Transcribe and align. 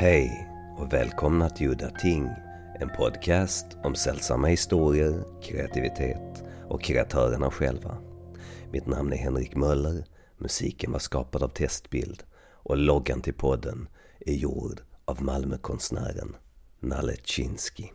Hej 0.00 0.48
och 0.78 0.92
välkomna 0.92 1.50
till 1.50 1.68
Udda 1.68 1.90
Ting, 1.90 2.28
en 2.80 2.88
podcast 2.88 3.66
om 3.82 3.94
sällsamma 3.94 4.46
historier, 4.46 5.24
kreativitet 5.42 6.44
och 6.68 6.82
kreatörerna 6.82 7.50
själva. 7.50 7.98
Mitt 8.72 8.86
namn 8.86 9.12
är 9.12 9.16
Henrik 9.16 9.56
Möller, 9.56 10.04
musiken 10.38 10.92
var 10.92 10.98
skapad 10.98 11.42
av 11.42 11.48
Testbild 11.48 12.22
och 12.52 12.76
loggan 12.76 13.20
till 13.20 13.34
podden 13.34 13.88
är 14.20 14.34
gjord 14.34 14.80
av 15.04 15.22
Malmökonstnären 15.22 16.36
Nalle 16.78 17.16
Chinsky. 17.24 17.88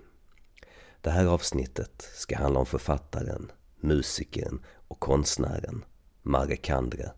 Det 1.01 1.09
här 1.09 1.25
avsnittet 1.25 2.09
ska 2.15 2.37
handla 2.37 2.59
om 2.59 2.65
författaren, 2.65 3.51
musikern 3.79 4.65
och 4.87 4.99
konstnären 4.99 5.85
Mare 6.21 6.55
Kandre, 6.55 7.12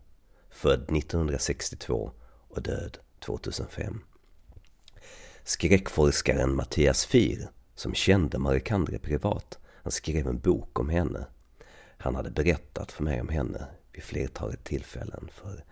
född 0.50 0.96
1962 0.96 2.10
och 2.48 2.62
död 2.62 2.98
2005. 3.20 4.00
Skräckforskaren 5.48 6.54
Mattias 6.54 7.06
Fyr, 7.06 7.48
som 7.74 7.94
kände 7.94 8.38
Marie 8.38 8.60
Kandre 8.60 8.98
privat, 8.98 9.58
han 9.82 9.92
skrev 9.92 10.26
en 10.26 10.38
bok 10.38 10.78
om 10.78 10.88
henne. 10.88 11.26
Han 11.98 12.14
hade 12.14 12.30
berättat 12.30 12.92
för 12.92 13.04
mig 13.04 13.20
om 13.20 13.28
henne 13.28 13.66
vid 13.92 14.02
flertalet 14.02 14.64
tillfällen 14.64 15.28
för, 15.32 15.64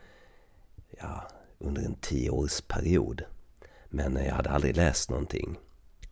ja, 0.91 1.29
under 1.59 1.83
en 1.83 1.95
tioårsperiod. 1.95 3.23
Men 3.89 4.17
jag 4.17 4.35
hade 4.35 4.51
aldrig 4.51 4.77
läst 4.77 5.11
någonting. 5.11 5.59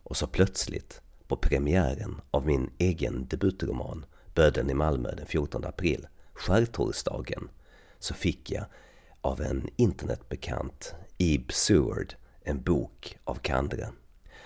Och 0.03 0.17
så 0.17 0.27
plötsligt, 0.27 1.01
på 1.27 1.37
premiären 1.37 2.21
av 2.31 2.45
min 2.45 2.69
egen 2.77 3.27
debutroman 3.27 4.05
Böden 4.35 4.69
i 4.69 4.73
Malmö 4.73 5.15
den 5.15 5.25
14 5.25 5.65
april, 5.65 6.07
skärtorsdagen, 6.33 7.49
så 7.99 8.13
fick 8.13 8.51
jag 8.51 8.65
av 9.21 9.41
en 9.41 9.69
internetbekant, 9.75 10.95
Ib 11.17 11.53
Seward, 11.53 12.15
en 12.45 12.63
bok 12.63 13.17
av 13.23 13.35
Kandre. 13.35 13.89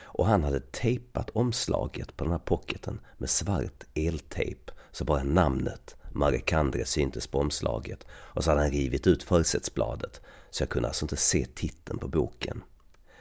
Och 0.01 0.25
han 0.25 0.43
hade 0.43 0.59
tejpat 0.59 1.29
omslaget 1.29 2.17
på 2.17 2.23
den 2.23 2.31
här 2.31 2.39
pocketen 2.39 2.99
med 3.17 3.29
svart 3.29 3.83
eltejp 3.93 4.71
så 4.91 5.05
bara 5.05 5.23
namnet 5.23 5.95
Marie 6.11 6.39
Kandre 6.39 6.85
syntes 6.85 7.27
på 7.27 7.39
omslaget 7.39 8.05
och 8.11 8.43
så 8.43 8.49
hade 8.49 8.61
han 8.61 8.71
rivit 8.71 9.07
ut 9.07 9.23
försättsbladet 9.23 10.21
så 10.49 10.61
jag 10.61 10.69
kunde 10.69 10.87
alltså 10.87 11.05
inte 11.05 11.15
se 11.15 11.45
titeln 11.45 11.99
på 11.99 12.07
boken. 12.07 12.63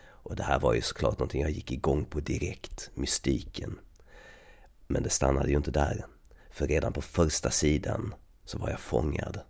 Och 0.01 0.37
det 0.37 0.43
här 0.43 0.61
var 0.61 0.75
ju 0.75 0.81
såklart 0.81 1.19
någonting 1.19 1.43
jag 1.43 1.51
gick 1.51 1.73
igång 1.73 2.05
på 2.05 2.21
direkt, 2.21 2.91
mystiken. 2.95 3.79
Men 4.87 5.03
det 5.03 5.11
stannade 5.11 5.49
ju 5.49 5.57
inte 5.57 5.71
där. 5.71 6.07
För 6.51 6.67
redan 6.67 6.93
på 6.93 7.03
första 7.03 7.51
sidan 7.51 8.15
så 8.45 8.59
var 8.59 8.71
jag 8.71 8.81
fångad. 8.81 9.41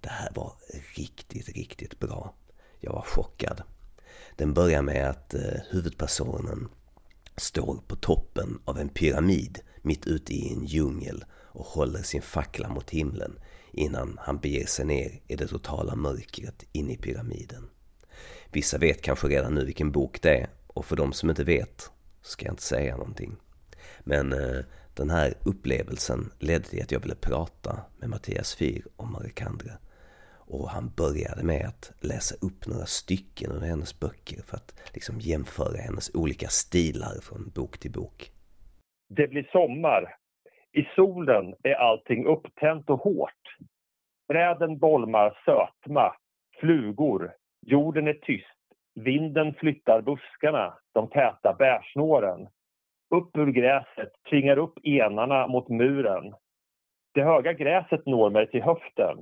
Det 0.00 0.08
här 0.08 0.32
var 0.34 0.52
riktigt, 0.96 1.48
riktigt 1.48 1.98
bra. 1.98 2.34
Jag 2.80 2.92
var 2.92 3.02
chockad. 3.02 3.62
Den 4.36 4.54
börjar 4.54 4.82
med 4.82 5.10
att 5.10 5.34
eh, 5.34 5.60
huvudpersonen 5.70 6.68
står 7.36 7.82
på 7.86 7.96
toppen 7.96 8.58
av 8.64 8.78
en 8.78 8.88
pyramid 8.88 9.58
mitt 9.82 10.06
ute 10.06 10.34
i 10.34 10.52
en 10.52 10.64
djungel 10.64 11.24
och 11.32 11.64
håller 11.64 12.02
sin 12.02 12.22
fackla 12.22 12.68
mot 12.68 12.90
himlen 12.90 13.38
innan 13.72 14.18
han 14.20 14.38
beger 14.38 14.66
sig 14.66 14.84
ner 14.84 15.20
i 15.26 15.36
det 15.36 15.46
totala 15.46 15.96
mörkret 15.96 16.64
in 16.72 16.90
i 16.90 16.96
pyramiden. 16.96 17.68
Vissa 18.52 18.78
vet 18.78 19.02
kanske 19.02 19.28
redan 19.28 19.54
nu 19.54 19.64
vilken 19.64 19.92
bok 19.92 20.22
det 20.22 20.40
är 20.40 20.48
och 20.66 20.84
för 20.84 20.96
de 20.96 21.12
som 21.12 21.30
inte 21.30 21.44
vet 21.44 21.90
ska 22.22 22.44
jag 22.44 22.52
inte 22.52 22.62
säga 22.62 22.96
någonting. 22.96 23.36
Men 24.00 24.32
eh, 24.32 24.64
den 24.94 25.10
här 25.10 25.34
upplevelsen 25.42 26.30
ledde 26.38 26.64
till 26.64 26.82
att 26.82 26.92
jag 26.92 27.00
ville 27.00 27.14
prata 27.14 27.80
med 27.98 28.10
Mattias 28.10 28.54
Fyr 28.54 28.86
om 28.96 29.12
Marikandre 29.12 29.72
och 30.46 30.68
han 30.68 30.92
började 30.96 31.44
med 31.44 31.66
att 31.66 31.92
läsa 32.00 32.34
upp 32.46 32.66
några 32.66 32.86
stycken 32.86 33.52
ur 33.52 33.60
hennes 33.60 34.00
böcker 34.00 34.42
för 34.48 34.56
att 34.56 34.90
liksom 34.94 35.16
jämföra 35.20 35.78
hennes 35.86 36.14
olika 36.14 36.48
stilar 36.48 37.14
från 37.26 37.50
bok 37.56 37.78
till 37.78 37.92
bok. 37.92 38.30
Det 39.08 39.26
blir 39.28 39.48
sommar. 39.52 40.16
I 40.72 40.82
solen 40.96 41.54
är 41.62 41.74
allting 41.74 42.26
upptänt 42.26 42.90
och 42.90 43.00
hårt. 43.00 43.44
Träden 44.28 44.78
bolmar 44.78 45.38
sötma, 45.44 46.14
flugor. 46.60 47.32
Jorden 47.66 48.08
är 48.08 48.14
tyst. 48.14 48.46
Vinden 48.94 49.54
flyttar 49.54 50.02
buskarna, 50.02 50.74
de 50.92 51.08
täta 51.08 51.54
bärsnåren. 51.58 52.48
Upp 53.10 53.36
ur 53.36 53.52
gräset 53.52 54.12
tvingar 54.30 54.58
upp 54.58 54.78
enarna 54.82 55.46
mot 55.46 55.68
muren. 55.68 56.34
Det 57.14 57.22
höga 57.22 57.52
gräset 57.52 58.06
når 58.06 58.30
mig 58.30 58.50
till 58.50 58.62
höften. 58.62 59.18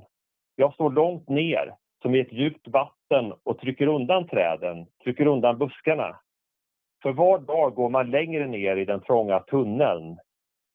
Jag 0.55 0.73
står 0.73 0.91
långt 0.91 1.29
ner, 1.29 1.75
som 2.01 2.15
i 2.15 2.19
ett 2.19 2.33
djupt 2.33 2.67
vatten 2.67 3.33
och 3.43 3.59
trycker 3.59 3.87
undan 3.87 4.27
träden, 4.27 4.85
trycker 5.03 5.25
undan 5.25 5.57
buskarna. 5.57 6.19
För 7.03 7.11
var 7.11 7.39
dag 7.39 7.75
går 7.75 7.89
man 7.89 8.11
längre 8.11 8.47
ner 8.47 8.75
i 8.75 8.85
den 8.85 9.01
trånga 9.01 9.39
tunneln. 9.39 10.17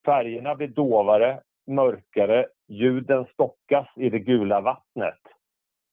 Färgerna 0.04 0.54
blir 0.54 0.68
dovare, 0.68 1.40
mörkare, 1.66 2.46
ljuden 2.68 3.26
stockas 3.32 3.88
i 3.96 4.10
det 4.10 4.18
gula 4.18 4.60
vattnet. 4.60 5.20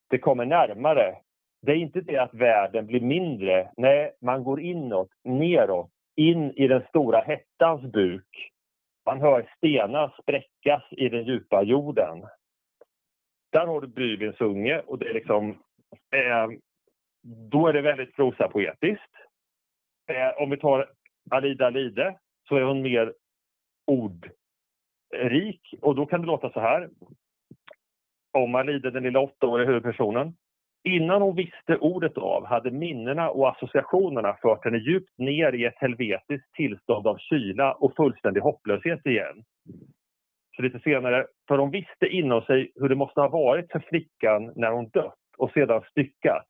Det 0.09 0.17
kommer 0.17 0.45
närmare. 0.45 1.15
Det 1.61 1.71
är 1.71 1.75
inte 1.75 2.01
det 2.01 2.17
att 2.17 2.33
världen 2.33 2.85
blir 2.85 3.01
mindre. 3.01 3.71
Nej, 3.77 4.15
man 4.21 4.43
går 4.43 4.61
inåt, 4.61 5.09
neråt, 5.23 5.89
in 6.15 6.51
i 6.51 6.67
den 6.67 6.83
stora 6.89 7.21
hettans 7.21 7.81
buk. 7.81 8.51
Man 9.05 9.21
hör 9.21 9.49
stenar 9.57 10.15
spräckas 10.21 10.83
i 10.91 11.09
den 11.09 11.23
djupa 11.23 11.63
jorden. 11.63 12.23
Där 13.55 13.67
har 13.67 13.81
du 13.81 13.87
Bybelns 13.87 14.41
unge 14.41 14.79
och 14.79 14.99
det 14.99 15.09
är 15.09 15.13
liksom... 15.13 15.49
Eh, 16.11 16.47
då 17.51 17.67
är 17.67 17.73
det 17.73 17.81
väldigt 17.81 18.15
prosapoetiskt. 18.15 19.11
Eh, 20.07 20.41
om 20.43 20.49
vi 20.49 20.57
tar 20.57 20.89
Alida 21.31 21.69
Lide 21.69 22.17
så 22.47 22.55
är 22.55 22.61
hon 22.61 22.81
mer 22.81 23.13
ordrik 23.87 25.73
och 25.81 25.95
då 25.95 26.05
kan 26.05 26.21
det 26.21 26.27
låta 26.27 26.51
så 26.51 26.59
här. 26.59 26.89
Om 28.33 28.55
Alida, 28.55 28.91
den 28.91 29.03
lilla 29.03 29.19
åttaåriga 29.19 29.67
huvudpersonen. 29.67 30.35
Innan 30.83 31.21
hon 31.21 31.35
visste 31.35 31.77
ordet 31.77 32.17
av 32.17 32.45
hade 32.45 32.71
minnena 32.71 33.29
och 33.29 33.49
associationerna 33.49 34.37
fört 34.41 34.65
henne 34.65 34.77
djupt 34.77 35.17
ner 35.17 35.53
i 35.53 35.65
ett 35.65 35.77
helvetiskt 35.77 36.53
tillstånd 36.53 37.07
av 37.07 37.17
kyla 37.17 37.73
och 37.73 37.95
fullständig 37.95 38.41
hopplöshet 38.41 39.05
igen. 39.05 39.43
Så 40.55 40.61
lite 40.61 40.79
senare, 40.79 41.27
för 41.47 41.57
hon 41.57 41.71
visste 41.71 42.07
inom 42.07 42.41
sig 42.41 42.71
hur 42.75 42.89
det 42.89 42.95
måste 42.95 43.21
ha 43.21 43.27
varit 43.27 43.71
för 43.71 43.79
flickan 43.79 44.53
när 44.55 44.71
hon 44.71 44.89
dött 44.89 45.13
och 45.37 45.51
sedan 45.51 45.81
styckats. 45.91 46.49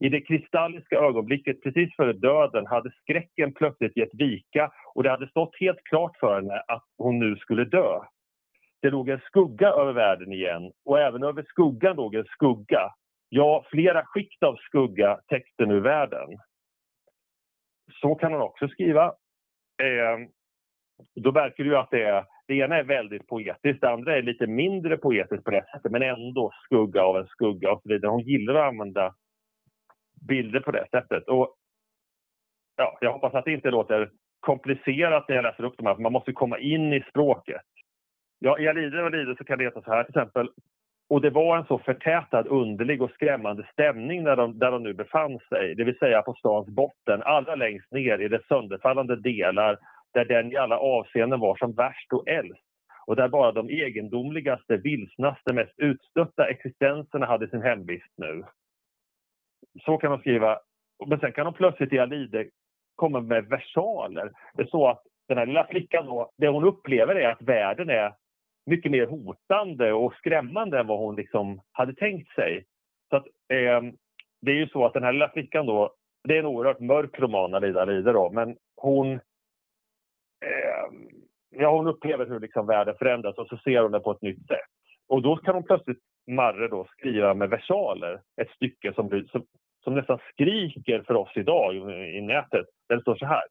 I 0.00 0.08
det 0.08 0.20
kristalliska 0.20 0.96
ögonblicket 0.96 1.62
precis 1.62 1.96
före 1.96 2.12
döden 2.12 2.66
hade 2.66 2.90
skräcken 2.90 3.52
plötsligt 3.52 3.96
gett 3.96 4.14
vika 4.14 4.72
och 4.94 5.02
det 5.02 5.10
hade 5.10 5.28
stått 5.28 5.56
helt 5.60 5.84
klart 5.84 6.16
för 6.20 6.34
henne 6.34 6.62
att 6.68 6.84
hon 6.98 7.18
nu 7.18 7.36
skulle 7.36 7.64
dö. 7.64 8.00
Det 8.82 8.90
låg 8.90 9.08
en 9.08 9.20
skugga 9.20 9.68
över 9.68 9.92
världen 9.92 10.32
igen 10.32 10.72
och 10.84 11.00
även 11.00 11.22
över 11.22 11.42
skuggan 11.42 11.96
låg 11.96 12.14
en 12.14 12.24
skugga. 12.24 12.90
Ja, 13.28 13.64
flera 13.70 14.04
skikt 14.04 14.42
av 14.42 14.56
skugga 14.56 15.20
täckte 15.28 15.66
nu 15.66 15.80
världen. 15.80 16.28
Så 18.00 18.14
kan 18.14 18.32
hon 18.32 18.42
också 18.42 18.68
skriva. 18.68 19.06
Eh, 19.82 20.18
då 21.14 21.30
verkar 21.30 21.64
det 21.64 21.70
ju 21.70 21.76
att 21.76 21.90
det 21.90 22.02
är 22.02 22.24
det 22.52 22.58
ena 22.58 22.76
är 22.76 22.84
väldigt 22.84 23.26
poetiskt, 23.26 23.80
det 23.80 23.90
andra 23.90 24.16
är 24.16 24.22
lite 24.22 24.46
mindre 24.46 24.96
poetiskt 24.96 25.44
på 25.44 25.50
det 25.50 25.64
sättet 25.72 25.92
men 25.92 26.02
ändå 26.02 26.52
skugga 26.64 27.02
av 27.02 27.16
en 27.16 27.26
skugga 27.26 27.72
och 27.72 27.82
så 27.82 27.88
vidare. 27.88 28.10
Hon 28.10 28.20
gillar 28.22 28.54
att 28.54 28.68
använda 28.68 29.14
bilder 30.28 30.60
på 30.60 30.70
det 30.70 30.86
sättet. 30.90 31.28
Och, 31.28 31.56
ja, 32.76 32.98
jag 33.00 33.12
hoppas 33.12 33.34
att 33.34 33.44
det 33.44 33.52
inte 33.52 33.70
låter 33.70 34.10
komplicerat 34.40 35.28
när 35.28 35.36
jag 35.36 35.42
läser 35.42 35.64
upp 35.64 35.74
de 35.76 35.86
här, 35.86 35.94
för 35.94 36.02
man 36.02 36.12
måste 36.12 36.32
komma 36.32 36.58
in 36.58 36.92
i 36.92 37.04
språket. 37.10 37.62
Ja, 38.38 38.58
I 38.58 38.68
Alide 38.68 39.02
och 39.02 39.10
Lide 39.10 39.36
så 39.36 39.44
kan 39.44 39.58
det 39.58 39.64
heta 39.64 39.82
så 39.82 39.90
här 39.90 40.04
till 40.04 40.18
exempel. 40.18 40.50
Och 41.08 41.20
det 41.20 41.30
var 41.30 41.56
en 41.56 41.64
så 41.64 41.78
förtätad, 41.78 42.46
underlig 42.46 43.02
och 43.02 43.10
skrämmande 43.10 43.68
stämning 43.72 44.24
där 44.24 44.36
de, 44.36 44.58
där 44.58 44.70
de 44.70 44.82
nu 44.82 44.94
befann 44.94 45.38
sig. 45.48 45.74
Det 45.74 45.84
vill 45.84 45.98
säga 45.98 46.22
på 46.22 46.34
stans 46.34 46.66
botten, 46.66 47.22
allra 47.22 47.54
längst 47.54 47.92
ner 47.92 48.18
i 48.18 48.28
dess 48.28 48.46
sönderfallande 48.46 49.16
delar 49.16 49.78
där 50.14 50.24
den 50.24 50.52
i 50.52 50.56
alla 50.56 50.78
avseenden 50.78 51.40
var 51.40 51.56
som 51.56 51.72
värst 51.72 52.12
och 52.12 52.28
äldst 52.28 52.62
och 53.06 53.16
där 53.16 53.28
bara 53.28 53.52
de 53.52 53.68
egendomligaste, 53.68 54.76
vilsnaste, 54.76 55.52
mest 55.52 55.72
utstötta 55.76 56.50
existenserna 56.50 57.26
hade 57.26 57.48
sin 57.48 57.62
hemvist 57.62 58.12
nu. 58.16 58.44
Så 59.84 59.98
kan 59.98 60.10
man 60.10 60.20
skriva. 60.20 60.58
Men 61.06 61.20
sen 61.20 61.32
kan 61.32 61.44
de 61.44 61.54
plötsligt 61.54 61.92
i 61.92 61.98
Alide 61.98 62.46
komma 62.96 63.20
med 63.20 63.44
versaler. 63.44 64.32
Det 64.54 64.62
är 64.62 64.66
så 64.66 64.88
att 64.88 65.02
den 65.28 65.38
här 65.38 65.46
lilla 65.46 65.66
flickan 65.66 66.06
då, 66.06 66.30
det 66.36 66.48
hon 66.48 66.64
upplever 66.64 67.14
är 67.14 67.28
att 67.28 67.42
världen 67.42 67.90
är 67.90 68.14
mycket 68.66 68.92
mer 68.92 69.06
hotande 69.06 69.92
och 69.92 70.14
skrämmande 70.14 70.80
än 70.80 70.86
vad 70.86 70.98
hon 70.98 71.16
liksom 71.16 71.60
hade 71.72 71.94
tänkt 71.94 72.34
sig. 72.34 72.64
Så 73.10 73.16
att, 73.16 73.26
eh, 73.26 73.82
det 74.40 74.50
är 74.50 74.56
ju 74.56 74.68
så 74.68 74.86
att 74.86 74.94
den 74.94 75.02
här 75.02 75.12
lilla 75.12 75.28
flickan 75.28 75.66
då, 75.66 75.94
det 76.28 76.34
är 76.34 76.38
en 76.38 76.46
oerhört 76.46 76.80
mörk 76.80 77.20
roman, 77.20 77.54
Alida 77.54 77.82
Alide 77.82 78.12
då, 78.12 78.30
men 78.30 78.56
hon 78.76 79.20
Ehm, 80.42 81.08
ja, 81.50 81.70
hon 81.70 81.86
upplever 81.86 82.26
hur 82.26 82.40
liksom 82.40 82.66
världen 82.66 82.94
förändras 82.98 83.38
och 83.38 83.48
så 83.48 83.56
ser 83.56 83.82
hon 83.82 83.92
det 83.92 84.00
på 84.00 84.10
ett 84.10 84.22
nytt 84.22 84.46
sätt. 84.46 84.70
Och 85.08 85.22
då 85.22 85.36
kan 85.36 85.54
hon 85.54 85.64
plötsligt, 85.64 85.98
Marre, 86.30 86.68
då, 86.68 86.86
skriva 86.98 87.34
med 87.34 87.50
versaler 87.50 88.20
ett 88.40 88.50
stycke 88.50 88.92
som, 88.92 89.08
blir, 89.08 89.24
som, 89.24 89.44
som 89.84 89.94
nästan 89.94 90.18
skriker 90.32 91.02
för 91.06 91.14
oss 91.14 91.32
idag 91.34 91.74
i 92.16 92.20
nätet. 92.20 92.66
Där 92.88 92.96
det 92.96 93.02
står 93.02 93.16
så 93.16 93.26
här. 93.26 93.42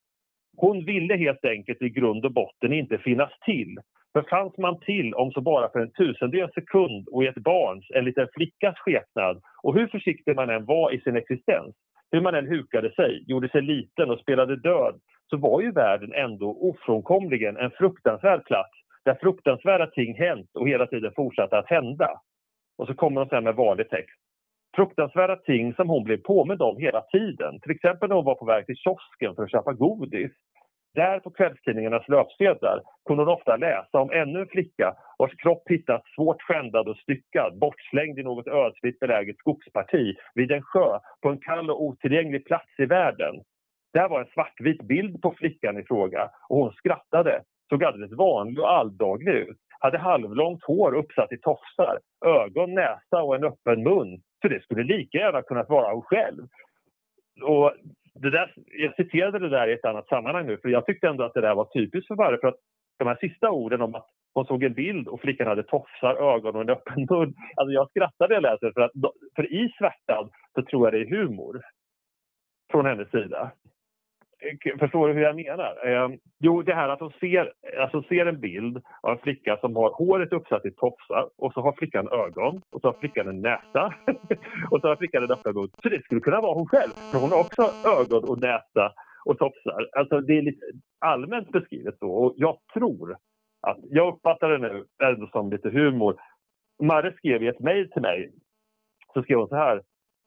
Hon 0.58 0.86
ville 0.86 1.16
helt 1.16 1.46
enkelt 1.46 1.82
i 1.82 1.90
grund 1.90 2.26
och 2.26 2.34
botten 2.34 2.74
inte 2.74 2.98
finnas 2.98 3.32
till. 3.46 3.78
För 4.14 4.22
fanns 4.22 4.58
man 4.58 4.80
till 4.80 5.14
om 5.14 5.32
så 5.32 5.42
bara 5.42 5.70
för 5.70 5.80
en 5.80 5.92
tusendels 5.92 6.54
sekund 6.54 7.08
och 7.08 7.24
i 7.24 7.28
ett 7.28 7.44
barns, 7.44 7.86
en 7.90 8.06
liten 8.06 8.28
flickas 8.34 8.76
skepnad 8.80 9.42
och 9.64 9.74
hur 9.74 9.88
försiktig 9.88 10.36
man 10.36 10.50
än 10.50 10.66
var 10.66 10.92
i 10.92 11.02
sin 11.02 11.16
existens, 11.16 11.76
hur 12.12 12.22
man 12.22 12.36
än 12.36 12.48
hukade 12.48 12.92
sig, 12.92 13.24
gjorde 13.28 13.50
sig 13.50 13.62
liten 13.62 14.10
och 14.10 14.20
spelade 14.20 14.56
död, 14.56 15.00
så 15.30 15.38
var 15.38 15.62
ju 15.62 15.72
världen 15.72 16.14
ändå 16.14 16.50
ofrånkomligen 16.50 17.58
en 17.58 17.72
fruktansvärd 17.72 18.46
plats 18.46 18.78
där 19.06 19.18
fruktansvärda 19.22 19.88
ting 19.88 20.16
hänt 20.16 20.50
och 20.54 20.70
hela 20.70 20.88
tiden 20.88 21.12
fortsatte 21.16 21.58
att 21.58 21.70
hända. 21.70 22.10
Och 22.78 22.88
så 22.88 22.94
kommer 22.94 23.22
de 23.22 23.30
sen 23.30 23.44
med 23.44 23.56
vanlig 23.56 23.90
text. 23.90 24.20
Fruktansvärda 24.76 25.36
ting 25.36 25.74
som 25.74 25.90
hon 25.90 26.04
blev 26.04 26.18
påmind 26.18 26.62
om 26.62 26.78
hela 26.78 27.02
tiden. 27.02 27.60
Till 27.60 27.72
exempel 27.72 28.10
när 28.10 28.16
hon 28.16 28.26
var 28.26 28.36
på 28.36 28.46
väg 28.46 28.66
till 28.66 28.76
kiosken 28.76 29.36
för 29.36 29.44
att 29.44 29.52
köpa 29.52 29.74
godis. 29.74 30.32
Där 30.94 31.20
på 31.20 31.30
kvällstidningarnas 31.30 32.08
löpsedlar 32.08 32.82
kunde 33.08 33.24
hon 33.24 33.34
ofta 33.34 33.58
läsa 33.58 34.00
om 34.00 34.12
ännu 34.12 34.40
en 34.40 34.48
flicka 34.48 34.96
vars 35.18 35.36
kropp 35.36 35.64
hittats 35.70 36.16
svårt 36.16 36.42
skändad 36.42 36.88
och 36.88 36.98
styckad, 36.98 37.60
bortslängd 37.60 38.20
i 38.20 38.24
något 38.24 38.48
ödsligt 38.48 39.00
beläget 39.00 39.38
skogsparti 39.38 40.16
vid 40.36 40.52
en 40.52 40.62
sjö 40.62 41.00
på 41.22 41.30
en 41.30 41.38
kall 41.38 41.70
och 41.70 41.84
otillgänglig 41.84 42.46
plats 42.46 42.80
i 42.80 42.86
världen. 42.86 43.36
Där 43.94 44.10
var 44.10 44.20
en 44.20 44.32
svartvit 44.34 44.82
bild 44.82 45.22
på 45.22 45.34
flickan 45.38 45.78
i 45.78 45.84
fråga 45.84 46.30
och 46.50 46.58
hon 46.58 46.72
skrattade, 46.72 47.44
såg 47.70 47.84
alldeles 47.84 48.12
vanlig 48.12 48.60
och 48.60 48.72
alldaglig 48.72 49.34
ut. 49.34 49.58
Hade 49.80 49.98
halvlångt 49.98 50.64
hår 50.64 50.96
uppsatt 50.96 51.32
i 51.32 51.38
tofsar, 51.38 52.00
ögon, 52.26 52.74
näsa 52.74 53.24
och 53.24 53.36
en 53.36 53.44
öppen 53.44 53.84
mun. 53.84 54.22
Så 54.42 54.48
det 54.48 54.64
skulle 54.64 54.84
lika 54.84 55.18
gärna 55.18 55.42
kunnat 55.42 55.70
vara 55.70 55.94
hon 55.94 56.02
själv. 56.02 56.48
Och 57.44 57.74
det 58.14 58.30
där, 58.30 58.54
jag 58.66 58.96
citerade 58.96 59.40
det 59.40 59.50
där 59.50 59.68
i 59.68 59.74
ett 59.74 59.86
annat 59.86 60.08
sammanhang 60.08 60.46
nu 60.46 60.58
för 60.58 60.70
jag 60.70 60.86
tyckte 60.86 61.08
ändå 61.08 61.24
att 61.24 61.34
det 61.34 61.42
där 61.42 61.56
var 61.56 61.66
typiskt 61.66 62.08
för 62.08 62.16
Varre 62.16 62.38
för 62.42 62.48
att 62.48 62.60
de 63.00 63.08
här 63.08 63.18
sista 63.22 63.52
orden 63.52 63.82
om 63.82 63.96
att 63.96 64.08
hon 64.34 64.46
såg 64.46 64.64
en 64.64 64.74
bild 64.74 65.08
och 65.08 65.22
flickan 65.22 65.48
hade 65.48 65.64
tofsar, 65.64 66.16
ögon 66.16 66.56
och 66.56 66.62
en 66.62 66.70
öppen 66.70 67.08
mun. 67.10 67.34
Alltså 67.56 67.72
jag 67.72 67.90
skrattade 67.90 68.28
när 68.28 68.36
jag 68.36 68.52
läste 68.52 68.72
för 68.74 68.82
att 68.82 68.92
för 69.36 69.54
i 69.54 69.74
svärtan 69.78 70.30
så 70.56 70.62
tror 70.62 70.88
jag 70.88 70.94
det 70.94 71.00
är 71.00 71.18
humor 71.18 71.62
från 72.72 72.86
hennes 72.86 73.12
sida. 73.12 73.52
Förstår 74.80 75.08
du 75.08 75.14
hur 75.14 75.22
jag 75.22 75.36
menar? 75.36 75.88
Eh, 75.88 76.10
jo, 76.40 76.62
det 76.62 76.74
här 76.74 76.90
att 76.90 77.00
hon 77.00 77.12
ser, 77.20 77.54
alltså 77.80 78.04
ser 78.04 78.26
en 78.26 78.40
bild 78.40 78.82
av 79.02 79.12
en 79.12 79.18
flicka 79.18 79.58
som 79.58 79.76
har 79.76 79.92
håret 79.92 80.34
uppsatt 80.34 80.66
i 80.66 80.72
tofsar 80.72 81.30
och 81.38 81.54
så 81.54 81.62
har 81.62 81.74
flickan 81.74 82.08
ögon 82.08 82.62
och 82.72 82.82
så 82.82 82.88
har 82.88 82.94
flickan 83.00 83.28
en 83.28 83.42
näsa 83.42 83.94
och 84.72 84.82
så 84.82 84.88
har 84.88 84.96
flickan 84.96 85.24
en 85.24 85.32
öppen 85.32 85.56
mun. 85.56 85.70
Så 85.84 85.90
det 85.90 86.04
skulle 86.04 86.22
kunna 86.22 86.42
vara 86.42 86.54
hon 86.54 86.68
själv, 86.68 86.92
för 87.12 87.20
hon 87.20 87.32
har 87.32 87.40
också 87.40 87.62
ögon 88.00 88.24
och 88.30 88.42
näsa 88.42 88.94
och 89.26 89.38
tofsar. 89.38 89.90
Alltså 89.98 90.22
det 90.22 90.38
är 90.38 90.42
lite 90.42 90.66
allmänt 91.00 91.52
beskrivet 91.52 91.98
så 92.00 92.12
och 92.12 92.34
jag 92.38 92.58
tror 92.74 93.16
att, 93.62 93.78
jag 93.82 94.14
uppfattar 94.14 94.50
det 94.50 94.58
nu 94.58 94.86
ändå 95.04 95.28
som 95.28 95.52
lite 95.52 95.70
humor. 95.70 96.16
Marre 96.84 97.14
skrev 97.14 97.44
i 97.44 97.48
ett 97.48 97.60
mejl 97.60 97.92
till 97.92 98.02
mig, 98.02 98.32
så 99.14 99.24
skrev 99.24 99.38
hon 99.38 99.48
så 99.48 99.56
här, 99.56 99.82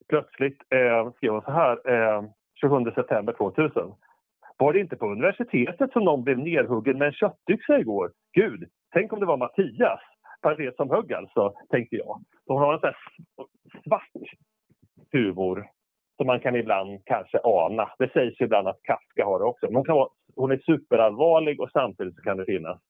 plötsligt 0.08 0.58
eh, 0.70 1.12
skrev 1.12 1.32
hon 1.32 1.43
så 1.43 1.50
här 1.50 1.90
eh, 1.93 2.22
27 2.61 2.90
september 2.94 3.32
2000. 3.32 3.93
Var 4.58 4.72
det 4.72 4.80
inte 4.80 4.96
på 4.96 5.06
universitetet 5.06 5.92
som 5.92 6.04
någon 6.04 6.24
blev 6.24 6.38
nerhuggen 6.38 6.98
med 6.98 7.06
en 7.06 7.12
köttyxa 7.12 7.78
igår? 7.78 8.12
Gud, 8.32 8.68
tänk 8.92 9.12
om 9.12 9.20
det 9.20 9.26
var 9.26 9.36
Mattias, 9.36 10.00
parentes 10.42 10.76
som 10.76 10.90
högg 10.90 11.12
alltså, 11.12 11.54
tänkte 11.70 11.96
jag. 11.96 12.20
Så 12.46 12.52
hon 12.52 12.62
har 12.62 12.74
en 12.74 12.80
sån 12.80 12.88
här 12.88 12.96
svart 13.84 14.28
humor 15.12 15.66
som 16.16 16.26
man 16.26 16.40
kan 16.40 16.56
ibland 16.56 17.00
kanske 17.04 17.38
ana. 17.44 17.90
Det 17.98 18.12
sägs 18.12 18.40
ibland 18.40 18.68
att 18.68 18.82
Kafka 18.82 19.24
har 19.24 19.38
det 19.38 19.44
också. 19.44 19.66
Hon, 19.66 19.84
kan 19.84 19.96
vara, 19.96 20.08
hon 20.36 20.52
är 20.52 20.58
superallvarlig 20.58 21.60
och 21.60 21.70
samtidigt 21.72 22.16
så 22.16 22.22
kan 22.22 22.36
det 22.36 22.44
finnas 22.44 22.80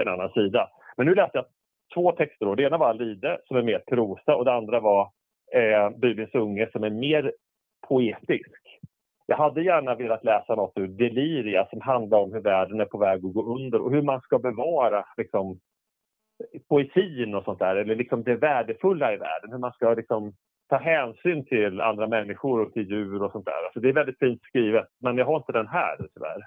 en 0.00 0.08
annan 0.08 0.32
sida. 0.32 0.70
Men 0.96 1.06
nu 1.06 1.14
läste 1.14 1.38
jag 1.38 1.46
två 1.94 2.12
texter. 2.12 2.46
Då. 2.46 2.54
Det 2.54 2.62
ena 2.62 2.78
var 2.78 2.94
Lide 2.94 3.40
som 3.44 3.56
är 3.56 3.62
mer 3.62 3.78
prosa 3.78 4.36
och 4.36 4.44
det 4.44 4.52
andra 4.52 4.80
var 4.80 5.10
eh, 5.52 5.90
Bibelns 5.90 6.34
unge 6.34 6.68
som 6.72 6.84
är 6.84 6.90
mer 6.90 7.32
poetisk. 7.88 8.65
Jag 9.26 9.36
hade 9.36 9.62
gärna 9.62 9.94
velat 9.94 10.24
läsa 10.24 10.54
något 10.54 10.72
ur 10.76 10.86
Deliria 10.86 11.66
som 11.66 11.80
handlar 11.80 12.18
om 12.18 12.32
hur 12.32 12.40
världen 12.40 12.80
är 12.80 12.84
på 12.84 12.98
väg 12.98 13.24
att 13.24 13.34
gå 13.34 13.54
under 13.54 13.80
och 13.80 13.92
hur 13.92 14.02
man 14.02 14.20
ska 14.20 14.38
bevara 14.38 15.04
liksom, 15.16 15.58
poesin 16.68 17.34
och 17.34 17.44
sånt 17.44 17.58
där, 17.58 17.76
eller 17.76 17.96
liksom 17.96 18.22
det 18.22 18.36
värdefulla 18.36 19.14
i 19.14 19.16
världen. 19.16 19.52
Hur 19.52 19.58
man 19.58 19.72
ska 19.72 19.94
liksom, 19.94 20.32
ta 20.68 20.76
hänsyn 20.76 21.44
till 21.44 21.80
andra 21.80 22.08
människor 22.08 22.60
och 22.60 22.72
till 22.72 22.90
djur 22.90 23.22
och 23.22 23.32
sånt 23.32 23.44
där. 23.44 23.64
Alltså, 23.64 23.80
det 23.80 23.88
är 23.88 23.92
väldigt 23.92 24.18
fint 24.18 24.42
skrivet, 24.42 24.86
men 25.00 25.18
jag 25.18 25.26
har 25.26 25.36
inte 25.36 25.52
den 25.52 25.68
här 25.68 25.96
tyvärr. 26.14 26.42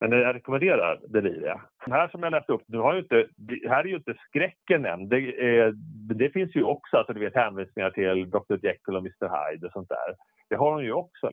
Men 0.00 0.12
jag 0.12 0.34
rekommenderar 0.34 1.00
Deliria. 1.08 1.60
Den 1.84 1.92
här 1.92 2.08
som 2.08 2.22
jag 2.22 2.30
läste 2.30 2.52
upp, 2.52 2.62
nu 2.66 2.78
har 2.78 2.94
ju 2.94 3.00
inte, 3.00 3.26
här 3.68 3.80
är 3.80 3.84
ju 3.84 3.96
inte 3.96 4.14
skräcken 4.28 4.84
än. 4.84 5.08
Det, 5.08 5.18
är, 5.18 5.72
det 6.14 6.30
finns 6.30 6.56
ju 6.56 6.62
också 6.62 6.96
alltså, 6.96 7.12
du 7.12 7.20
vet, 7.20 7.34
hänvisningar 7.34 7.90
till 7.90 8.30
Dr 8.30 8.66
Jekyll 8.66 8.96
och 8.96 9.00
Mr 9.00 9.50
Hyde 9.50 9.66
och 9.66 9.72
sånt 9.72 9.88
där. 9.88 10.14
Det 10.48 10.56
har 10.56 10.72
hon 10.72 10.84
ju 10.84 10.92
också. 10.92 11.30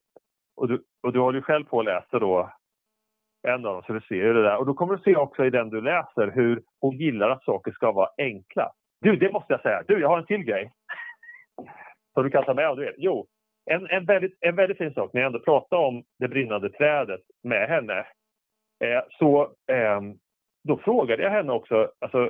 Och 0.55 0.67
du, 0.67 0.83
och 1.03 1.13
du 1.13 1.19
håller 1.19 1.39
ju 1.39 1.43
själv 1.43 1.63
på 1.63 1.79
att 1.79 1.85
läsa 1.85 2.19
då 2.19 2.49
en 3.47 3.65
av 3.65 3.73
dem, 3.73 3.83
så 3.87 3.93
du 3.93 4.01
ser 4.01 4.15
ju 4.15 4.33
det 4.33 4.43
där. 4.43 4.57
Och 4.57 4.65
då 4.65 4.73
kommer 4.73 4.95
du 4.95 5.01
se 5.03 5.15
också 5.15 5.45
i 5.45 5.49
den 5.49 5.69
du 5.69 5.81
läser 5.81 6.31
hur 6.31 6.63
hon 6.79 6.97
gillar 6.97 7.29
att 7.29 7.43
saker 7.43 7.71
ska 7.71 7.91
vara 7.91 8.09
enkla. 8.17 8.71
Du, 9.01 9.15
det 9.15 9.31
måste 9.31 9.53
jag 9.53 9.61
säga. 9.61 9.83
Du, 9.87 9.99
jag 9.99 10.09
har 10.09 10.17
en 10.17 10.25
till 10.25 10.43
grej. 10.43 10.71
Som 12.13 12.23
du 12.23 12.29
kan 12.29 12.43
ta 12.43 12.53
med 12.53 12.69
om 12.69 12.77
du. 12.77 12.95
Jo, 12.97 13.27
en, 13.65 13.87
en, 13.89 14.05
väldigt, 14.05 14.37
en 14.39 14.55
väldigt 14.55 14.77
fin 14.77 14.93
sak 14.93 15.13
när 15.13 15.21
jag 15.21 15.27
ändå 15.27 15.39
pratar 15.39 15.77
om 15.77 16.03
det 16.19 16.27
brinnande 16.27 16.69
trädet 16.69 17.21
med 17.43 17.69
henne. 17.69 17.97
Eh, 18.83 19.01
så 19.09 19.41
eh, 19.71 20.01
då 20.63 20.77
frågade 20.77 21.23
jag 21.23 21.31
henne 21.31 21.53
också 21.53 21.91
alltså, 21.99 22.29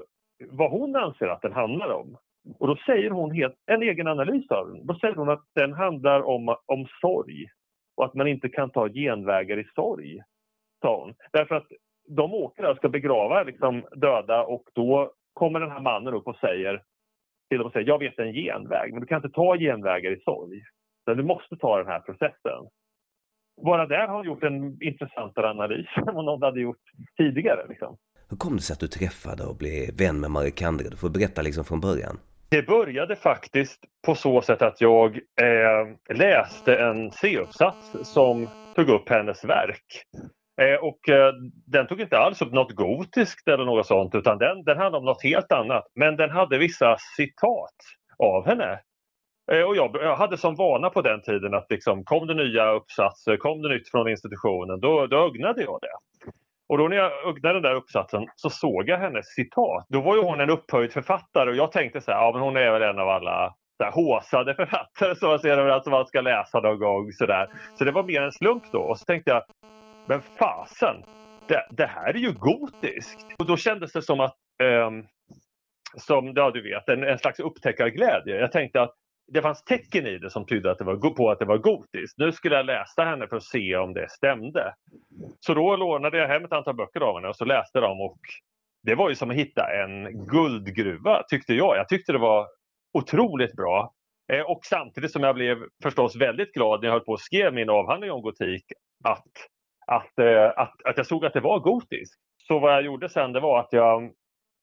vad 0.50 0.72
hon 0.72 0.96
anser 0.96 1.28
att 1.28 1.42
den 1.42 1.54
handlar 1.54 1.90
om. 1.90 2.18
Och 2.60 2.68
då 2.68 2.76
säger 2.76 3.10
hon 3.10 3.32
helt, 3.32 3.56
en 3.66 3.84
egen 3.84 4.08
analys 4.08 4.52
av 4.52 4.68
den. 4.68 4.86
Då 4.86 4.96
säger 4.96 5.16
hon 5.16 5.30
att 5.30 5.44
den 5.56 5.74
handlar 5.74 6.22
om, 6.22 6.56
om 6.66 6.88
sorg 7.02 7.48
och 7.98 8.06
att 8.06 8.14
man 8.14 8.28
inte 8.28 8.50
kan 8.50 8.70
ta 8.70 8.90
genvägar 8.90 9.60
i 9.60 9.68
sorg, 9.76 10.22
sa 10.82 11.02
hon. 11.02 11.14
Därför 11.32 11.56
att 11.56 11.68
de 12.08 12.34
åker 12.34 12.64
där 12.64 12.72
och 12.72 12.78
ska 12.78 12.90
begrava 12.90 13.44
liksom, 13.44 13.84
döda 13.96 14.44
och 14.44 14.64
då 14.74 15.12
kommer 15.34 15.60
den 15.60 15.72
här 15.72 15.82
mannen 15.82 16.14
upp 16.14 16.28
och 16.28 16.36
säger 16.36 16.84
till 17.50 17.58
dem 17.58 17.68
och 17.68 17.74
säger 17.74 17.88
jag 17.88 18.00
vet 18.00 18.20
en 18.20 18.34
genväg, 18.34 18.92
men 18.92 19.02
du 19.02 19.08
kan 19.08 19.24
inte 19.24 19.36
ta 19.36 19.58
genvägar 19.58 20.12
i 20.12 20.22
sorg. 20.24 20.64
Utan 21.02 21.18
du 21.18 21.24
måste 21.24 21.56
ta 21.58 21.78
den 21.78 21.88
här 21.88 22.00
processen. 22.00 22.62
Bara 23.66 23.86
där 23.86 24.08
har 24.08 24.16
hon 24.16 24.26
gjort 24.26 24.44
en 24.44 24.84
intressantare 24.84 25.50
analys 25.50 25.88
än 25.96 26.16
vad 26.16 26.26
någon 26.26 26.42
hade 26.42 26.62
gjort 26.62 26.82
tidigare. 27.18 27.68
Liksom. 27.70 27.98
Hur 28.30 28.38
kom 28.38 28.56
det 28.56 28.62
sig 28.62 28.74
att 28.74 28.80
du 28.80 28.88
träffade 28.88 29.44
och 29.44 29.56
blev 29.56 29.98
vän 29.98 30.20
med 30.20 30.32
Marie 30.32 30.52
Kandre? 30.52 30.90
Du 30.90 30.98
får 30.98 31.10
berätta 31.10 31.42
liksom 31.42 31.66
från 31.66 31.80
början. 31.80 32.20
Det 32.54 32.68
började 32.68 33.16
faktiskt 33.16 33.86
på 34.06 34.16
så 34.16 34.42
sätt 34.42 34.62
att 34.62 34.82
jag 34.82 35.16
eh, 35.16 36.16
läste 36.16 36.76
en 36.76 37.12
C-uppsats 37.12 38.14
som 38.14 38.50
tog 38.76 38.90
upp 38.90 39.10
hennes 39.10 39.46
verk. 39.46 39.86
Eh, 40.62 40.76
och 40.76 41.10
eh, 41.10 41.34
den 41.66 41.88
tog 41.88 42.02
inte 42.02 42.18
alls 42.18 42.42
upp 42.42 42.54
något 42.54 42.76
gotiskt 42.76 43.48
eller 43.48 43.66
något 43.66 43.88
sånt 43.88 44.16
utan 44.16 44.38
den, 44.38 44.64
den 44.64 44.78
handlade 44.78 44.98
om 44.98 45.06
något 45.06 45.24
helt 45.24 45.52
annat. 45.52 45.84
Men 45.96 46.16
den 46.16 46.30
hade 46.30 46.58
vissa 46.58 46.98
citat 47.18 47.76
av 48.18 48.46
henne. 48.46 48.80
Eh, 49.52 49.62
och 49.62 49.76
jag, 49.76 49.96
jag, 50.02 50.16
hade 50.16 50.38
som 50.38 50.56
vana 50.56 50.90
på 50.90 51.02
den 51.02 51.22
tiden 51.22 51.54
att 51.54 51.68
liksom, 51.70 52.04
kom 52.04 52.28
det 52.28 52.34
nya 52.34 52.72
uppsatser, 52.72 53.38
kom 53.38 53.62
det 53.62 53.70
nytt 53.70 53.92
från 53.92 54.10
institutionen, 54.10 54.80
då, 54.80 55.08
då 55.08 55.18
ögnade 55.26 55.62
jag 55.64 55.80
det. 55.82 56.32
Och 56.74 56.80
då 56.80 56.88
när 56.88 56.98
jag 56.98 57.12
öppnade 57.26 57.54
den 57.54 57.62
där 57.62 57.76
uppsatsen 57.76 58.28
så 58.36 58.50
såg 58.50 58.90
jag 58.90 58.98
hennes 58.98 59.26
citat. 59.28 59.86
Då 59.90 60.02
var 60.02 60.16
ju 60.16 60.22
hon 60.22 60.42
en 60.42 60.50
upphöjd 60.50 60.94
författare 60.94 61.50
och 61.50 61.56
jag 61.56 61.72
tänkte 61.72 62.02
så 62.02 62.12
här, 62.12 62.18
ja 62.18 62.32
men 62.34 62.42
hon 62.42 62.58
är 62.58 62.72
väl 62.72 62.82
en 62.82 63.00
av 63.00 63.10
alla 63.10 63.56
så 63.78 63.84
här, 63.84 63.92
håsade 63.92 64.56
författare 64.56 65.16
som 65.16 65.30
man 65.30 65.40
ser 65.40 65.58
överallt 65.58 65.86
man 65.86 66.06
ska 66.06 66.22
läsa 66.22 66.60
någon 66.60 66.80
gång. 66.80 67.12
Så, 67.12 67.26
där. 67.26 67.50
så 67.76 67.84
det 67.84 67.92
var 67.92 68.04
mer 68.04 68.22
en 68.22 68.32
slump 68.32 68.64
då. 68.72 68.80
Och 68.80 69.00
så 69.00 69.06
tänkte 69.06 69.32
jag, 69.32 69.44
men 70.06 70.22
fasen, 70.22 70.96
det, 71.48 71.68
det 71.72 71.86
här 71.86 72.10
är 72.10 72.20
ju 72.20 72.32
gotiskt. 72.32 73.26
Och 73.40 73.46
då 73.46 73.58
kändes 73.58 73.92
det 73.92 74.02
som 74.02 74.20
att, 74.20 74.36
um, 74.64 75.08
som 75.98 76.34
ja, 76.36 76.52
du 76.52 76.62
vet, 76.62 76.90
en, 76.90 77.04
en 77.04 77.20
slags 77.20 77.40
upptäckarglädje. 77.40 78.40
Jag 78.40 78.52
tänkte 78.52 78.82
att 78.82 78.96
det 79.28 79.42
fanns 79.42 79.64
tecken 79.64 80.08
i 80.08 80.18
det 80.18 80.30
som 80.30 80.46
tydde 80.46 80.72
att 80.72 80.78
det 80.78 80.84
var, 80.84 81.16
på 81.16 81.32
att 81.32 81.40
det 81.40 81.46
var 81.46 81.58
gotiskt. 81.58 82.18
Nu 82.18 82.32
skulle 82.32 82.56
jag 82.56 82.66
läsa 82.66 83.04
henne 83.04 83.28
för 83.28 83.36
att 83.36 83.44
se 83.44 83.76
om 83.76 83.94
det 83.94 84.10
stämde. 84.10 84.74
Så 85.40 85.54
då 85.54 85.76
lånade 85.76 86.18
jag 86.18 86.28
hem 86.28 86.46
ett 86.46 86.54
antal 86.54 86.76
böcker 86.76 87.00
av 87.00 87.16
henne 87.16 87.28
och 87.28 87.36
så 87.36 87.46
läste 87.46 87.80
dem 87.80 88.02
och 88.02 88.20
det 88.84 88.96
var 88.96 89.10
ju 89.10 89.16
som 89.16 89.30
att 89.30 89.36
hitta 89.36 89.84
en 89.84 90.26
guldgruva 90.28 91.24
tyckte 91.24 91.54
jag. 91.54 91.78
Jag 91.78 91.90
tyckte 91.90 92.12
det 92.12 92.18
var 92.18 92.48
otroligt 92.94 93.56
bra. 93.56 93.94
Eh, 94.34 94.42
och 94.42 94.60
samtidigt 94.66 95.12
som 95.12 95.24
jag 95.24 95.36
blev 95.36 95.58
förstås 95.84 96.16
väldigt 96.16 96.54
glad 96.54 96.82
när 96.82 96.88
jag 96.88 96.94
höll 96.94 97.06
på 97.06 97.14
att 97.14 97.20
skrev 97.20 97.54
min 97.54 97.70
avhandling 97.70 98.12
om 98.12 98.22
gotik 98.22 98.66
att, 99.04 99.28
att, 99.88 100.20
eh, 100.20 100.46
att, 100.56 100.74
att 100.86 100.98
jag 100.98 101.06
såg 101.06 101.26
att 101.26 101.34
det 101.34 101.40
var 101.40 101.60
gotiskt. 101.60 102.20
Så 102.48 102.60
vad 102.60 102.74
jag 102.74 102.82
gjorde 102.82 103.10
sen 103.10 103.34
det 103.34 103.40
var 103.40 103.60
att 103.60 103.74
jag, 103.74 104.12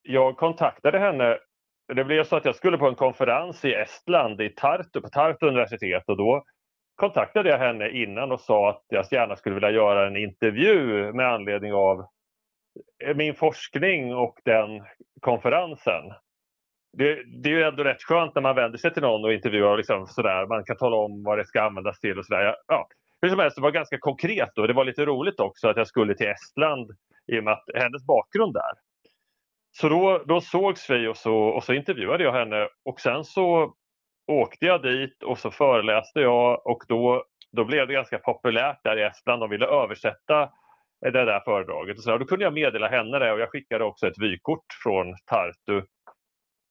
jag 0.03 0.37
kontaktade 0.37 0.99
henne 0.99 1.39
det 1.95 2.05
blev 2.05 2.25
så 2.25 2.37
att 2.37 2.45
jag 2.45 2.55
skulle 2.55 2.79
på 2.79 2.89
en 2.89 2.95
konferens 2.95 3.65
i 3.65 3.75
Estland, 3.75 4.41
i 4.41 4.49
Tartu, 4.49 5.01
på 5.01 5.09
Tartu 5.09 5.47
universitet 5.47 6.05
och 6.07 6.17
då 6.17 6.45
kontaktade 6.97 7.49
jag 7.49 7.59
henne 7.59 7.91
innan 7.91 8.33
och 8.33 8.41
sa 8.41 8.71
att 8.71 8.83
jag 8.89 9.05
gärna 9.11 9.37
skulle 9.37 9.55
vilja 9.55 9.71
göra 9.71 10.07
en 10.07 10.17
intervju 10.17 11.13
med 11.13 11.33
anledning 11.33 11.73
av 11.73 12.07
min 13.15 13.35
forskning 13.35 14.15
och 14.15 14.39
den 14.45 14.85
konferensen. 15.21 16.05
Det, 16.99 17.23
det 17.43 17.49
är 17.49 17.55
ju 17.55 17.63
ändå 17.63 17.85
rätt 17.85 18.03
skönt 18.03 18.35
när 18.35 18.43
man 18.43 18.57
vänder 18.57 18.79
sig 18.79 18.93
till 18.93 19.03
någon 19.03 19.25
och 19.25 19.33
intervjuar. 19.33 19.77
Liksom 19.77 20.07
sådär. 20.07 20.47
Man 20.47 20.65
kan 20.65 20.77
tala 20.77 20.97
om 20.97 21.23
vad 21.23 21.39
det 21.39 21.45
ska 21.45 21.63
användas 21.63 22.01
till 22.01 22.19
och 22.19 22.27
sådär. 22.27 22.57
Ja, 22.67 22.89
hur 23.23 23.29
som 23.29 23.39
helst, 23.39 23.57
det 23.57 23.63
var 23.63 23.71
ganska 23.71 23.99
konkret 23.99 24.59
och 24.59 24.69
det 24.69 24.75
var 24.75 24.85
lite 24.85 25.05
roligt 25.05 25.41
också 25.41 25.69
att 25.69 25.77
jag 25.77 25.87
skulle 25.87 26.15
till 26.15 26.29
Estland 26.29 26.91
i 27.33 27.41
och 27.41 27.45
med 27.45 27.53
att 27.53 27.65
hennes 27.75 28.07
bakgrund 28.07 28.55
där. 28.55 28.90
Så 29.81 29.89
då, 29.89 30.23
då 30.27 30.41
sågs 30.41 30.91
vi 30.91 31.09
och 31.09 31.17
så, 31.17 31.37
och 31.37 31.65
så 31.65 31.73
intervjuade 31.73 32.25
jag 32.25 32.33
henne 32.33 32.69
och 32.85 33.01
sen 33.01 33.25
så 33.25 33.75
åkte 34.27 34.67
jag 34.67 34.83
dit 34.83 35.23
och 35.23 35.39
så 35.39 35.51
föreläste 35.51 36.21
jag 36.21 36.67
och 36.67 36.83
då, 36.89 37.25
då 37.53 37.65
blev 37.65 37.87
det 37.87 37.93
ganska 37.93 38.19
populärt 38.19 38.81
där 38.85 38.99
i 38.99 39.03
Estland. 39.03 39.43
De 39.43 39.51
ville 39.51 39.67
översätta 39.67 40.51
det 41.01 41.11
där 41.11 41.41
föredraget. 41.41 41.97
Och 41.97 42.03
så 42.03 42.19
då 42.19 42.25
kunde 42.25 42.45
jag 42.45 42.53
meddela 42.53 42.89
henne 42.89 43.19
det 43.19 43.33
och 43.33 43.41
jag 43.41 43.51
skickade 43.51 43.85
också 43.85 44.07
ett 44.07 44.19
vykort 44.19 44.65
från 44.83 45.15
Tartu 45.27 45.87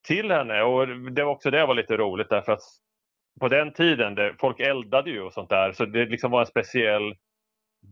till 0.08 0.32
henne. 0.32 0.62
Och 0.62 0.88
det 0.88 1.24
var 1.24 1.32
också 1.32 1.52
det 1.52 1.66
var 1.66 1.76
lite 1.76 1.98
roligt 1.98 2.30
därför 2.30 2.52
att 2.52 2.62
på 3.40 3.48
den 3.48 3.74
tiden, 3.74 4.16
det, 4.16 4.36
folk 4.40 4.60
eldade 4.60 5.10
ju 5.10 5.22
och 5.22 5.34
sånt 5.34 5.50
där 5.50 5.72
så 5.72 5.86
det 5.86 6.06
liksom 6.06 6.32
var 6.32 6.40
en 6.40 6.48
speciell 6.48 7.16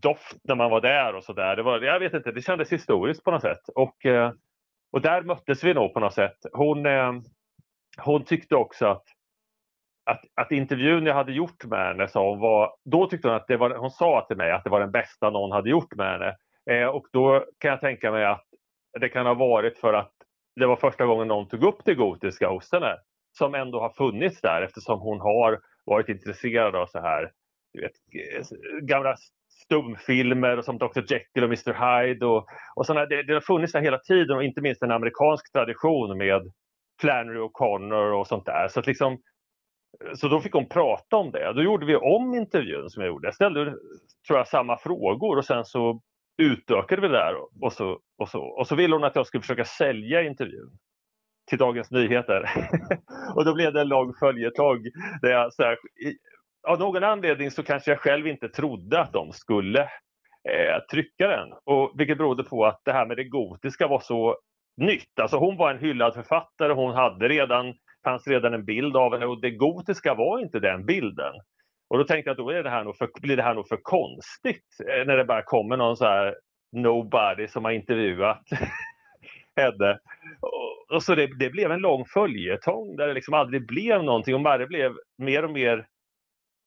doft 0.02 0.38
när 0.44 0.56
man 0.56 0.72
var 0.72 0.82
där 0.82 1.16
och 1.16 1.24
sådär. 1.24 1.84
Jag 1.84 2.00
vet 2.00 2.14
inte, 2.14 2.32
det 2.32 2.42
kändes 2.42 2.72
historiskt 2.72 3.24
på 3.24 3.32
något 3.32 3.42
sätt. 3.42 3.70
Och, 3.76 4.06
eh, 4.06 4.32
och 4.92 5.02
där 5.02 5.22
möttes 5.22 5.64
vi 5.64 5.74
nog 5.74 5.94
på 5.94 6.00
något 6.00 6.14
sätt. 6.14 6.38
Hon, 6.54 6.86
eh, 6.86 7.14
hon 7.98 8.26
tyckte 8.26 8.56
också 8.56 8.86
att 8.86 9.04
att, 10.08 10.22
att 10.36 10.52
intervjun 10.52 11.06
jag 11.06 11.14
hade 11.14 11.32
gjort 11.34 11.66
med 11.66 11.88
henne, 11.88 12.08
sa 12.08 12.30
hon, 12.30 12.40
var, 12.40 12.76
då 12.86 13.08
tyckte 13.08 13.28
hon 13.28 13.38
att 13.38 13.48
det 13.48 13.58
var, 13.58 13.70
hon 13.70 13.92
sa 13.92 14.26
till 14.28 14.38
mig 14.38 14.52
att 14.52 14.64
det 14.64 14.70
var 14.70 14.80
den 14.80 14.92
bästa 14.92 15.30
någon 15.30 15.52
hade 15.52 15.70
gjort 15.70 15.96
med 15.96 16.12
henne. 16.12 16.36
Eh, 16.70 16.88
och 16.88 17.08
då 17.12 17.46
kan 17.58 17.72
jag 17.72 17.82
tänka 17.82 18.12
mig 18.12 18.26
att 18.26 18.46
det 19.00 19.10
kan 19.10 19.26
ha 19.26 19.34
varit 19.34 19.78
för 19.78 19.94
att 19.94 20.12
det 20.56 20.66
var 20.66 20.76
första 20.76 21.06
gången 21.06 21.28
någon 21.28 21.48
tog 21.48 21.64
upp 21.64 21.80
det 21.86 21.96
gotiska 21.96 22.50
hos 22.50 22.72
henne. 22.72 22.98
Som 23.38 23.56
ändå 23.56 23.80
har 23.80 23.90
funnits 23.90 24.42
där 24.42 24.62
eftersom 24.62 25.00
hon 25.00 25.20
har 25.20 25.60
varit 25.86 26.10
intresserad 26.10 26.76
av 26.76 26.86
så 26.86 27.00
här 27.00 27.32
du 27.74 27.82
vet, 27.82 27.92
eh, 27.92 28.58
gamla 28.82 29.16
stumfilmer 29.58 30.58
och 30.58 30.66
som 30.66 30.78
Dr 30.78 31.00
Jekyll 31.08 31.44
och 31.44 31.50
Mr 31.50 31.74
Hyde. 31.74 32.26
Och, 32.26 32.48
och 32.76 32.86
såna, 32.86 33.06
det, 33.06 33.24
det 33.24 33.34
har 33.34 33.42
funnits 33.42 33.74
där 33.74 33.82
hela 33.82 33.98
tiden 33.98 34.38
och 34.38 34.44
inte 34.44 34.62
minst 34.62 34.84
en 34.84 34.92
amerikansk 34.92 35.52
tradition 35.52 36.18
med 36.18 36.52
Flannery 37.02 37.40
O'Connor 37.40 38.12
och 38.12 38.28
sånt 38.28 38.46
där. 38.46 38.68
Så 38.68 38.80
att 38.80 38.88
liksom, 38.88 39.18
så 40.16 40.28
då 40.28 40.42
fick 40.42 40.54
hon 40.54 40.70
prata 40.70 41.18
om 41.18 41.32
det. 41.32 41.54
Då 41.54 41.64
gjorde 41.64 41.86
vi 41.86 41.96
om 41.96 42.34
intervjun 42.34 42.90
som 42.90 43.04
jag 43.04 43.08
gjorde. 43.08 43.28
Jag 43.28 43.36
ställde 43.36 43.66
tror 44.28 44.40
jag, 44.40 44.48
samma 44.48 44.78
frågor 44.78 45.38
och 45.38 45.46
sen 45.46 45.66
så 45.66 46.02
utökade 46.38 47.02
vi 47.02 47.08
det 47.08 47.14
där. 47.14 47.36
Och 47.62 47.74
så, 47.74 48.00
och, 48.18 48.30
så, 48.30 48.42
och 48.42 48.68
så 48.68 48.76
ville 48.76 48.96
hon 48.96 49.04
att 49.04 49.16
jag 49.16 49.28
skulle 49.28 49.42
försöka 49.42 49.66
sälja 49.66 50.22
intervjun 50.22 50.78
till 51.50 51.58
Dagens 51.58 51.92
Nyheter. 51.92 52.50
och 53.36 53.46
då 53.46 53.54
blev 53.54 53.74
det 53.74 53.82
en 53.82 53.88
lång 53.88 54.14
följetong. 54.20 54.84
Där 55.22 55.30
jag, 55.30 55.54
så 55.54 55.64
här, 55.64 55.78
av 56.68 56.80
någon 56.80 57.04
anledning 57.04 57.52
så 57.52 57.64
kanske 57.64 57.92
jag 57.92 58.00
själv 58.00 58.28
inte 58.28 58.50
trodde 58.50 59.00
att 59.00 59.14
de 59.14 59.32
skulle 59.32 59.82
eh, 60.50 60.80
trycka 60.92 61.28
den. 61.28 61.54
Och, 61.66 61.94
vilket 61.96 62.18
berodde 62.18 62.44
på 62.44 62.66
att 62.66 62.82
det 62.86 62.94
här 62.94 63.06
med 63.06 63.18
det 63.18 63.24
gotiska 63.24 63.88
var 63.88 64.00
så 64.00 64.38
nytt. 64.78 65.20
Alltså 65.20 65.38
hon 65.38 65.58
var 65.58 65.72
en 65.72 65.80
hyllad 65.80 66.14
författare. 66.14 66.74
Hon 66.74 66.96
hade 66.96 67.28
redan 67.28 67.74
fanns 68.04 68.28
redan 68.28 68.54
en 68.54 68.66
bild 68.66 68.98
av 68.98 69.14
henne 69.14 69.26
och 69.26 69.42
det 69.42 69.52
gotiska 69.52 70.14
var 70.14 70.40
inte 70.40 70.60
den 70.60 70.86
bilden. 70.86 71.34
Och 71.90 71.98
då 71.98 72.04
tänkte 72.04 72.30
jag 72.30 72.34
att 72.34 72.38
då 72.38 72.50
är 72.50 72.64
det 72.64 72.70
här 72.70 72.84
nog 72.84 72.98
för, 72.98 73.10
blir 73.22 73.38
det 73.38 73.44
här 73.44 73.54
nog 73.54 73.68
för 73.68 73.78
konstigt 73.82 74.66
eh, 74.90 75.06
när 75.06 75.18
det 75.18 75.26
bara 75.26 75.44
kommer 75.44 75.78
någon 75.78 75.98
så 75.98 76.06
här 76.06 76.36
nobody 76.72 77.48
som 77.48 77.66
har 77.66 77.72
intervjuat 77.72 78.44
henne. 79.56 80.00
Och, 80.42 80.96
och 80.96 81.04
så 81.04 81.16
det, 81.16 81.28
det, 81.40 81.50
blev 81.50 81.72
en 81.72 81.80
lång 81.80 82.06
följetong 82.06 82.96
där 82.96 83.08
det 83.08 83.14
liksom 83.14 83.34
aldrig 83.34 83.68
blev 83.68 84.04
någonting 84.04 84.36
och 84.36 84.42
bara 84.42 84.58
det 84.58 84.68
blev 84.68 84.92
mer 85.18 85.46
och 85.46 85.52
mer 85.52 85.88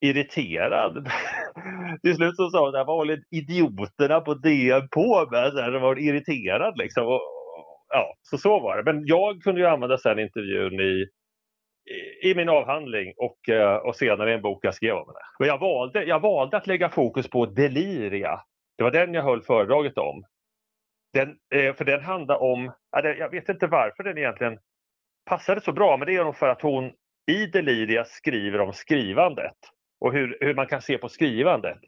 irriterad. 0.01 1.11
Till 2.03 2.15
slut 2.17 2.37
så 2.37 2.51
sa 2.51 2.65
hon, 2.65 2.73
vad 2.73 2.87
håller 2.87 3.23
idioterna 3.31 4.21
på 4.21 4.35
DN 4.35 4.89
på 4.89 5.29
med? 5.31 5.53
Så 5.53 5.61
här, 5.61 5.81
var 5.81 5.99
irriterad 5.99 6.79
liksom. 6.79 7.07
Och, 7.07 7.21
ja, 7.89 8.15
så 8.23 8.39
så 8.39 8.61
var 8.61 8.77
det. 8.77 8.93
Men 8.93 9.07
jag 9.07 9.43
kunde 9.43 9.61
ju 9.61 9.67
använda 9.67 9.99
sen 9.99 10.19
intervjun 10.19 10.81
i 10.81 11.07
i 12.23 12.35
min 12.35 12.49
avhandling 12.49 13.13
och, 13.17 13.49
eh, 13.49 13.77
och 13.77 13.97
senare 13.97 14.31
i 14.31 14.35
en 14.35 14.43
bok 14.43 14.65
jag 14.65 14.75
skrev 14.75 14.95
om 14.97 15.07
det. 15.07 15.21
Men 15.39 15.49
jag 15.49 15.59
valde, 15.59 16.05
jag 16.05 16.21
valde 16.21 16.57
att 16.57 16.67
lägga 16.67 16.89
fokus 16.89 17.31
på 17.31 17.47
deliria. 17.47 18.41
Det 18.79 18.83
var 18.85 18.91
den 18.91 19.15
jag 19.15 19.23
höll 19.23 19.43
föredraget 19.43 19.99
om. 19.99 20.25
Den, 21.13 21.37
eh, 21.55 21.75
för 21.75 21.85
den 21.85 22.03
handlar 22.03 22.43
om, 22.43 22.73
jag 22.93 23.31
vet 23.31 23.49
inte 23.49 23.67
varför 23.67 24.03
den 24.03 24.19
egentligen 24.19 24.59
passade 25.25 25.61
så 25.61 25.73
bra, 25.73 25.97
men 25.97 26.07
det 26.07 26.17
är 26.17 26.25
nog 26.25 26.37
för 26.37 26.49
att 26.49 26.63
hon 26.63 26.93
i 27.31 27.47
Deliria 27.47 28.05
skriver 28.05 28.61
om 28.61 28.73
skrivandet 28.73 29.57
och 30.01 30.13
hur, 30.13 30.39
hur 30.41 30.55
man 30.55 30.67
kan 30.67 30.83
se 30.83 30.99
på 30.99 31.09
skrivandet. 31.09 31.79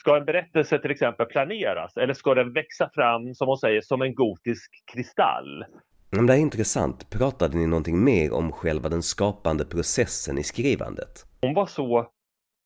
Ska 0.00 0.16
en 0.16 0.24
berättelse 0.24 0.78
till 0.78 0.90
exempel 0.90 1.26
planeras 1.26 1.96
eller 1.96 2.14
ska 2.14 2.34
den 2.34 2.52
växa 2.52 2.90
fram, 2.94 3.34
som 3.34 3.48
hon 3.48 3.58
säger, 3.58 3.80
som 3.80 4.02
en 4.02 4.14
gotisk 4.14 4.70
kristall? 4.92 5.64
Men 6.10 6.26
det 6.26 6.34
är 6.34 6.38
intressant. 6.38 7.10
Pratade 7.10 7.56
ni 7.56 7.66
någonting 7.66 8.04
mer 8.04 8.32
om 8.32 8.52
själva 8.52 8.88
den 8.88 9.02
skapande 9.02 9.64
processen 9.64 10.38
i 10.38 10.42
skrivandet? 10.42 11.26
Hon 11.40 11.54
var 11.54 11.66
så 11.66 12.10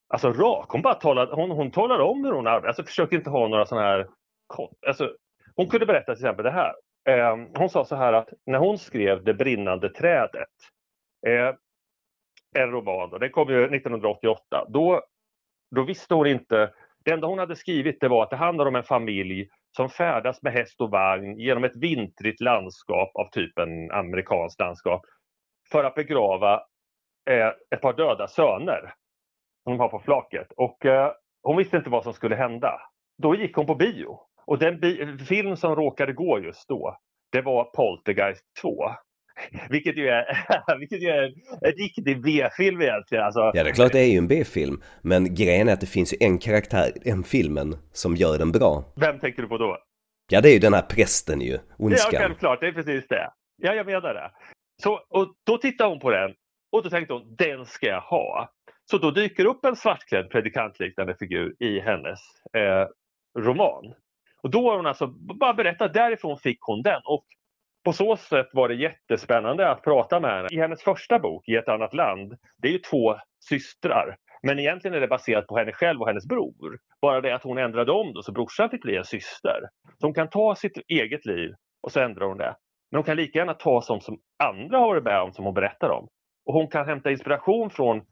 alltså, 0.09 0.33
rak. 0.33 0.67
Hon, 0.69 0.83
bara 0.83 0.95
talade, 0.95 1.35
hon, 1.35 1.51
hon 1.51 1.71
talade 1.71 2.03
om 2.03 2.25
hur 2.25 2.33
hon 2.33 2.47
arbetade. 2.47 2.69
Alltså, 2.69 2.85
försökte 2.85 3.17
inte 3.17 3.31
ha 3.31 3.49
några 3.49 3.67
sådana 3.67 3.87
här... 3.87 4.09
Alltså, 4.87 5.13
hon 5.57 5.69
kunde 5.69 5.87
berätta 5.87 6.15
till 6.15 6.25
exempel 6.25 6.45
det 6.45 6.51
här. 6.51 6.73
Eh, 7.09 7.37
hon 7.55 7.71
sa 7.71 7.85
så 7.85 7.97
här 7.97 8.13
att 8.13 8.29
när 8.47 8.59
hon 8.59 8.79
skrev 8.79 9.25
Det 9.25 9.35
brinnande 9.35 9.89
trädet, 9.89 10.49
eh, 11.27 11.55
en 12.55 12.71
roman, 12.71 13.11
då, 13.11 13.19
den 13.19 13.31
kom 13.31 13.49
ju 13.49 13.65
1988, 13.65 14.67
då, 14.69 15.03
då 15.71 15.83
visste 15.83 16.15
hon 16.15 16.27
inte... 16.27 16.73
Det 17.05 17.11
enda 17.11 17.27
hon 17.27 17.39
hade 17.39 17.57
skrivit 17.57 18.01
det 18.01 18.09
var 18.09 18.23
att 18.23 18.31
det 18.31 18.37
handlar 18.37 18.67
om 18.67 18.77
en 18.77 18.83
familj 18.83 19.49
som 19.77 19.89
färdas 19.89 20.43
med 20.43 20.53
häst 20.53 20.81
och 20.81 20.91
vagn 20.91 21.39
genom 21.39 21.65
ett 21.65 21.77
vintrigt 21.77 22.41
landskap 22.41 23.11
av 23.15 23.31
typen 23.31 23.91
amerikanskt 23.91 24.61
landskap 24.61 25.03
för 25.73 25.85
att 25.85 25.95
begrava 25.95 26.63
eh, 27.31 27.51
ett 27.71 27.81
par 27.81 27.93
döda 27.93 28.29
söner 28.29 28.95
som 29.63 29.73
de 29.73 29.81
har 29.81 29.89
på 29.89 29.99
flaket. 29.99 30.53
Och 30.57 30.87
eh, 30.87 31.13
hon 31.43 31.57
visste 31.57 31.77
inte 31.77 31.91
vad 31.91 32.05
som 32.05 32.13
skulle 32.13 32.37
hända. 32.37 32.81
Då 33.23 33.35
gick 33.35 33.57
hon 33.57 33.67
på 33.67 33.75
bio. 33.75 34.19
Och 34.47 34.59
den 34.59 34.81
bi 34.81 35.19
film 35.29 35.57
som 35.57 35.77
råkade 35.77 36.13
gå 36.13 36.39
just 36.39 36.69
då, 36.69 36.97
det 37.33 37.43
var 37.43 37.65
Poltergeist 37.65 38.45
2. 38.63 38.91
Vilket 39.71 39.97
ju 39.97 40.09
är, 40.09 40.25
vilket 40.79 41.03
ju 41.03 41.09
är 41.09 41.23
en 41.61 41.73
riktig 41.73 42.23
B-film 42.23 42.83
egentligen. 42.83 43.25
Alltså, 43.25 43.41
ja, 43.41 43.65
det 43.65 43.71
är 43.71 43.75
klart 43.75 43.93
det 43.93 44.01
är 44.01 44.11
ju 44.11 44.19
en 44.19 44.29
B-film. 44.29 44.83
Men 45.03 45.35
grejen 45.35 45.69
är 45.69 45.73
att 45.73 45.81
det 45.81 45.87
finns 45.87 46.13
ju 46.13 46.17
en 46.21 46.39
karaktär 46.39 46.93
i 46.95 47.11
den 47.11 47.23
filmen 47.23 47.77
som 47.93 48.17
gör 48.17 48.39
den 48.39 48.53
bra. 48.53 48.85
Vem 48.97 49.19
tänker 49.19 49.43
du 49.43 49.49
på 49.49 49.59
då? 49.59 49.79
Ja, 50.31 50.41
det 50.41 50.51
är 50.51 50.53
ju 50.53 50.59
den 50.59 50.75
här 50.75 50.83
prästen 50.83 51.41
ju, 51.41 51.59
ondskan. 51.79 52.11
Ja, 52.13 52.19
självklart. 52.21 52.61
Det 52.61 52.69
är 52.69 52.73
precis 52.73 53.09
det. 53.09 53.31
Ja, 53.63 53.75
jag 53.75 53.87
menar 53.87 54.15
det. 54.15 54.31
Så, 54.83 55.01
och 55.09 55.35
då 55.47 55.59
tittar 55.59 55.89
hon 55.89 56.01
på 56.01 56.11
den 56.11 56.35
och 56.73 56.83
då 56.83 56.91
tänkte 56.91 57.13
hon, 57.13 57.37
den 57.37 57.67
ska 57.67 57.87
jag 57.87 58.01
ha. 58.01 58.53
Så 58.91 58.99
då 58.99 59.11
dyker 59.11 59.45
upp 59.45 59.65
en 59.65 59.77
svartklädd 59.77 60.31
predikantliknande 60.31 61.15
figur 61.19 61.55
i 61.59 61.81
hennes 61.81 62.21
eh, 62.57 62.87
roman. 63.43 63.95
Och 64.43 64.51
då 64.51 64.71
har 64.71 64.77
hon 64.77 64.87
alltså 64.87 65.07
bara 65.39 65.55
berättat, 65.55 65.95
därifrån 65.95 66.39
fick 66.39 66.59
hon 66.61 66.83
den. 66.83 67.01
Och 67.05 67.27
på 67.85 67.93
så 67.93 68.17
sätt 68.17 68.49
var 68.53 68.69
det 68.69 68.75
jättespännande 68.75 69.71
att 69.71 69.83
prata 69.83 70.21
med 70.21 70.31
henne. 70.31 70.49
I 70.51 70.59
hennes 70.59 70.83
första 70.83 71.19
bok, 71.19 71.49
I 71.49 71.57
ett 71.57 71.69
annat 71.69 71.95
land, 71.95 72.35
det 72.63 72.69
är 72.69 72.73
ju 72.73 72.79
två 72.79 73.17
systrar. 73.49 74.17
Men 74.43 74.59
egentligen 74.59 74.95
är 74.95 75.01
det 75.01 75.09
baserat 75.09 75.47
på 75.47 75.59
henne 75.59 75.73
själv 75.73 76.01
och 76.01 76.07
hennes 76.07 76.27
bror. 76.27 76.79
Bara 77.03 77.21
det 77.21 77.35
att 77.35 77.43
hon 77.43 77.59
ändrade 77.59 77.93
om 77.93 78.13
då, 78.13 78.23
så 78.23 78.33
brorsan 78.33 78.71
fick 78.71 78.83
bli 78.83 78.97
en 78.97 79.05
syster. 79.05 79.61
Så 80.01 80.07
hon 80.07 80.15
kan 80.15 80.29
ta 80.29 80.55
sitt 80.55 80.79
eget 80.89 81.27
liv 81.27 81.51
och 81.83 81.93
så 81.93 82.01
ändrar 82.01 82.27
hon 82.27 82.39
det. 82.39 82.55
Men 82.91 82.99
hon 82.99 83.05
kan 83.05 83.17
lika 83.17 83.39
gärna 83.39 83.55
ta 83.55 83.81
sånt 83.81 84.03
som 84.03 84.19
andra 84.45 84.79
har 84.79 84.87
varit 84.87 85.05
med 85.05 85.21
om 85.21 85.33
som 85.33 85.45
hon 85.45 85.55
berättar 85.55 85.91
om. 85.91 86.09
Och 86.47 86.55
hon 86.55 86.69
kan 86.69 86.87
hämta 86.87 87.11
inspiration 87.11 87.71
från 87.71 88.03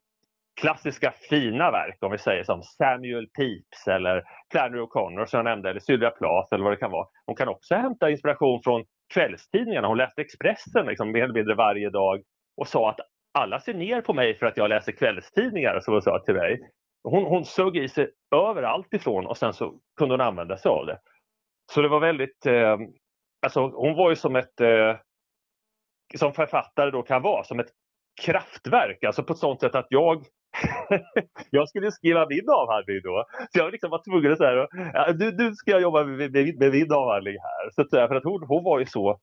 klassiska 0.61 1.13
fina 1.31 1.71
verk, 1.71 1.99
om 2.01 2.13
vi 2.13 2.19
säger 2.19 2.45
som 2.45 2.63
Samuel 2.63 3.27
Pepys 3.39 3.89
eller 3.89 4.23
Flannery 4.53 4.81
O'Connor 4.81 5.25
som 5.25 5.37
jag 5.39 5.45
nämnde, 5.45 5.71
eller 5.71 5.81
Sylvia 5.81 6.11
Plath 6.11 6.55
eller 6.55 6.65
vad 6.65 6.73
det 6.73 6.77
kan 6.77 6.91
vara. 6.91 7.07
Hon 7.27 7.37
kan 7.37 7.49
också 7.49 7.75
hämta 7.75 8.11
inspiration 8.11 8.61
från 8.65 8.85
kvällstidningarna. 9.15 9.89
Hon 9.89 9.99
läste 9.99 10.21
Expressen 10.21 10.87
liksom, 10.87 11.13
mer 11.13 11.23
eller 11.23 11.35
mindre 11.35 11.55
varje 11.55 11.91
dag 11.91 12.23
och 12.57 12.69
sa 12.69 12.91
att 12.91 13.01
alla 13.39 13.61
ser 13.61 13.75
ner 13.75 14.01
på 14.01 14.13
mig 14.13 14.35
för 14.39 14.47
att 14.47 14.57
jag 14.57 14.69
läser 14.69 14.93
kvällstidningar, 14.93 15.81
som 15.81 15.95
hon 15.95 16.03
sa 16.03 16.19
till 16.19 16.35
mig. 16.35 16.61
Hon, 17.03 17.25
hon 17.25 17.45
sög 17.45 17.77
i 17.77 17.89
sig 17.89 18.11
överallt 18.35 18.95
ifrån 18.95 19.27
och 19.27 19.37
sen 19.37 19.53
så 19.53 19.75
kunde 19.97 20.15
hon 20.15 20.21
använda 20.21 20.57
sig 20.57 20.69
av 20.69 20.87
det. 20.87 20.99
Så 21.73 21.83
det 21.83 21.89
var 21.89 22.01
väldigt, 22.01 22.47
eh, 22.47 22.79
alltså 23.43 23.61
hon 23.61 23.97
var 23.97 24.11
ju 24.11 24.17
som 24.17 24.37
ett, 24.37 24.61
eh, 24.61 24.97
som 26.17 26.33
författare 26.33 26.91
då 26.91 27.03
kan 27.03 27.23
vara, 27.23 27.45
som 27.45 27.61
ett 27.61 27.71
kraftverk, 28.23 29.05
alltså 29.05 29.23
på 29.23 29.33
ett 29.33 29.39
sånt 29.39 29.61
sätt 29.61 29.75
att 29.75 29.87
jag 29.89 30.25
jag 31.51 31.69
skulle 31.69 31.93
skriva 31.93 32.27
min 32.29 32.49
avhandling 32.51 33.01
då. 33.03 33.25
Så 33.53 33.59
jag 33.59 33.73
liksom 33.73 33.91
var 33.91 34.03
tvungen 34.05 34.33
att 34.33 34.39
säga, 34.39 34.69
ja, 34.95 35.15
nu, 35.19 35.33
nu 35.33 35.55
ska 35.55 35.71
jag 35.71 35.81
jobba 35.83 36.05
med, 36.05 36.33
med, 36.33 36.59
med 36.59 36.73
min 36.73 36.93
avhandling 36.93 37.37
här. 37.39 37.71
Så 37.71 37.83
att, 37.83 37.93
eh, 37.93 38.09
för 38.09 38.15
att 38.15 38.25
hon, 38.25 38.43
hon 38.49 38.65
var 38.65 38.79
ju 38.79 38.87
så... 38.87 39.21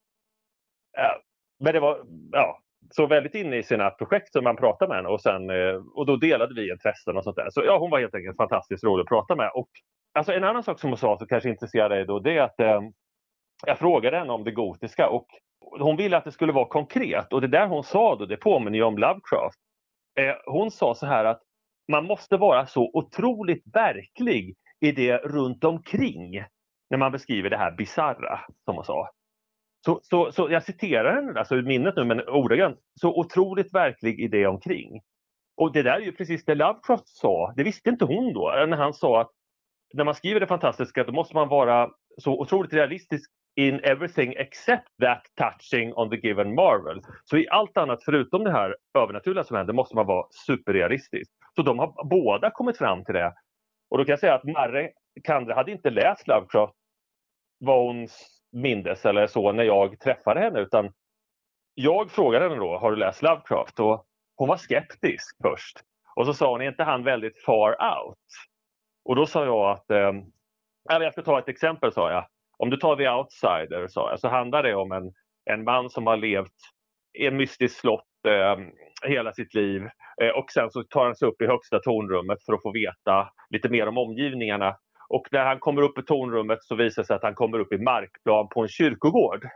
Ja, 0.98 1.22
men 1.60 1.74
det 1.74 1.79
var, 1.79 2.00
ja, 2.32 2.60
så 2.91 3.08
väldigt 3.08 3.36
inne 3.36 3.58
i 3.58 3.63
sina 3.63 3.89
projekt 3.89 4.32
som 4.32 4.44
man 4.44 4.56
pratade 4.56 4.89
med 4.89 4.98
henne 4.98 5.10
och, 5.10 5.22
sen, 5.22 5.50
eh, 5.50 5.75
och 5.96 6.06
då 6.06 6.15
delade 6.15 6.53
vi 6.56 6.72
intressen 6.72 7.17
och 7.17 7.24
sånt 7.24 7.36
där. 7.36 7.50
Så 7.50 7.63
ja, 7.65 7.77
hon 7.77 7.89
var 7.89 8.00
helt 8.00 8.15
enkelt 8.15 8.38
fantastiskt 8.38 8.84
rolig 8.84 9.01
att 9.01 9.08
prata 9.08 9.36
med. 9.36 9.51
Och, 9.53 9.70
alltså, 10.13 10.34
en 10.34 10.44
annan 10.44 10.63
sak 10.63 10.79
som 10.79 10.89
hon 10.89 10.98
sa 10.98 11.17
som 11.17 11.27
kanske 11.27 11.50
intresserade 11.50 11.96
dig 11.96 12.06
då, 12.06 12.20
det 12.20 12.38
är 12.38 12.41
att 12.41 12.60
eh, 12.60 12.82
jag 13.65 13.79
frågade 13.79 14.17
henne 14.17 14.34
om 14.34 14.44
det 14.44 14.51
gotiska 14.51 15.10
och 15.10 15.27
hon 15.79 15.98
ville 15.98 16.17
att 16.17 16.24
det 16.24 16.32
skulle 16.32 16.53
vara 16.53 16.67
konkret 16.67 17.34
och 17.34 17.41
det 17.41 17.48
där 17.48 17.67
hon 17.67 17.84
sa 17.84 18.15
då, 18.15 18.25
det 18.25 18.38
påminner 18.38 18.77
ju 18.77 18.84
om 18.84 18.98
Lovecraft. 18.98 19.60
Eh, 20.17 20.36
hon 20.45 20.71
sa 20.71 20.95
så 20.95 21.05
här 21.05 21.25
att 21.25 21.41
man 21.88 22.05
måste 22.05 22.38
vara 22.38 22.65
så 22.65 22.89
otroligt 22.93 23.63
verklig 23.74 24.55
i 24.79 24.91
det 24.91 25.17
runt 25.17 25.63
omkring 25.63 26.43
när 26.89 26.97
man 26.97 27.12
beskriver 27.12 27.50
det 27.50 27.57
här 27.57 27.71
bizarra, 27.71 28.39
som 28.65 28.75
hon 28.75 28.86
sa. 28.86 29.09
Så, 29.86 30.00
så, 30.03 30.31
så 30.31 30.51
jag 30.51 30.63
citerar 30.63 31.15
henne 31.15 31.39
alltså 31.39 31.55
ur 31.55 31.63
minnet 31.63 31.95
nu, 31.95 32.03
men 32.03 32.29
ordagrant. 32.29 32.79
Så 33.01 33.19
otroligt 33.19 33.74
verklig 33.74 34.19
i 34.19 34.27
det 34.27 34.47
omkring. 34.47 35.01
Och 35.57 35.74
det 35.74 35.83
där 35.83 35.93
är 35.93 36.05
ju 36.05 36.12
precis 36.12 36.45
det 36.45 36.55
Lovecraft 36.55 37.07
sa. 37.07 37.53
Det 37.55 37.63
visste 37.63 37.89
inte 37.89 38.05
hon 38.05 38.33
då, 38.33 38.65
när 38.67 38.77
han 38.77 38.93
sa 38.93 39.21
att 39.21 39.31
när 39.93 40.03
man 40.03 40.15
skriver 40.15 40.39
det 40.39 40.47
fantastiska 40.47 41.03
då 41.03 41.12
måste 41.12 41.36
man 41.36 41.47
vara 41.47 41.89
så 42.17 42.41
otroligt 42.41 42.74
realistisk 42.74 43.31
in 43.57 43.79
everything 43.83 44.33
except 44.37 44.87
that 45.01 45.21
touching 45.35 45.93
on 45.93 46.09
the 46.09 46.15
given 46.15 46.55
marvel. 46.55 47.01
Så 47.23 47.37
i 47.37 47.47
allt 47.49 47.77
annat 47.77 48.03
förutom 48.03 48.43
det 48.43 48.51
här 48.51 48.75
övernaturliga 48.97 49.43
som 49.43 49.57
händer 49.57 49.73
måste 49.73 49.95
man 49.95 50.05
vara 50.05 50.27
superrealistisk. 50.47 51.31
Så 51.55 51.61
de 51.61 51.79
har 51.79 52.09
båda 52.09 52.51
kommit 52.51 52.77
fram 52.77 53.05
till 53.05 53.13
det. 53.13 53.33
Och 53.89 53.97
då 53.97 54.05
kan 54.05 54.11
jag 54.11 54.19
säga 54.19 54.35
att 54.35 54.43
Marre 54.43 54.91
Kandre 55.23 55.53
hade 55.53 55.71
inte 55.71 55.89
läst 55.89 56.27
Lovecraft 56.27 56.73
vad 57.59 57.85
hon 57.85 58.07
mindes 58.51 59.05
eller 59.05 59.27
så 59.27 59.51
när 59.51 59.63
jag 59.63 59.99
träffade 59.99 60.39
henne 60.39 60.59
utan 60.59 60.93
jag 61.73 62.11
frågade 62.11 62.45
henne 62.45 62.55
då, 62.55 62.77
har 62.77 62.91
du 62.91 62.97
läst 62.97 63.21
Lovecraft? 63.21 63.79
Och 63.79 64.05
hon 64.35 64.47
var 64.47 64.57
skeptisk 64.57 65.37
först. 65.41 65.83
Och 66.15 66.25
så 66.25 66.33
sa 66.33 66.51
hon, 66.51 66.61
är 66.61 66.67
inte 66.67 66.83
han 66.83 67.03
väldigt 67.03 67.43
far 67.43 67.69
out? 67.69 68.17
Och 69.05 69.15
då 69.15 69.25
sa 69.25 69.45
jag 69.45 69.71
att, 69.71 69.91
eh, 69.91 70.13
jag 71.03 71.13
ska 71.13 71.21
ta 71.21 71.39
ett 71.39 71.49
exempel 71.49 71.93
sa 71.93 72.11
jag. 72.11 72.25
Om 72.57 72.69
du 72.69 72.77
tar 72.77 72.95
The 72.95 73.09
Outsider 73.09 73.87
så, 73.87 74.15
så 74.17 74.27
handlar 74.27 74.63
det 74.63 74.75
om 74.75 74.91
en, 74.91 75.11
en 75.49 75.63
man 75.63 75.89
som 75.89 76.07
har 76.07 76.17
levt 76.17 76.53
i 77.19 77.25
en 77.25 77.37
mystisk 77.37 77.79
slott 77.79 78.25
eh, 78.27 78.57
hela 79.09 79.33
sitt 79.33 79.53
liv 79.53 79.81
eh, 80.21 80.29
och 80.29 80.51
sen 80.51 80.71
så 80.71 80.83
tar 80.83 81.05
han 81.05 81.15
sig 81.15 81.27
upp 81.27 81.41
i 81.41 81.47
högsta 81.47 81.79
tornrummet 81.79 82.45
för 82.45 82.53
att 82.53 82.61
få 82.61 82.71
veta 82.71 83.29
lite 83.49 83.69
mer 83.69 83.87
om 83.87 83.97
omgivningarna. 83.97 84.77
Och 85.09 85.27
när 85.31 85.45
han 85.45 85.59
kommer 85.59 85.81
upp 85.81 85.97
i 85.97 86.01
tornrummet 86.01 86.63
så 86.63 86.75
visar 86.75 87.01
det 87.01 87.05
sig 87.05 87.15
att 87.15 87.23
han 87.23 87.35
kommer 87.35 87.59
upp 87.59 87.73
i 87.73 87.77
markplan 87.77 88.47
på 88.49 88.61
en 88.61 88.67
kyrkogård. 88.67 89.47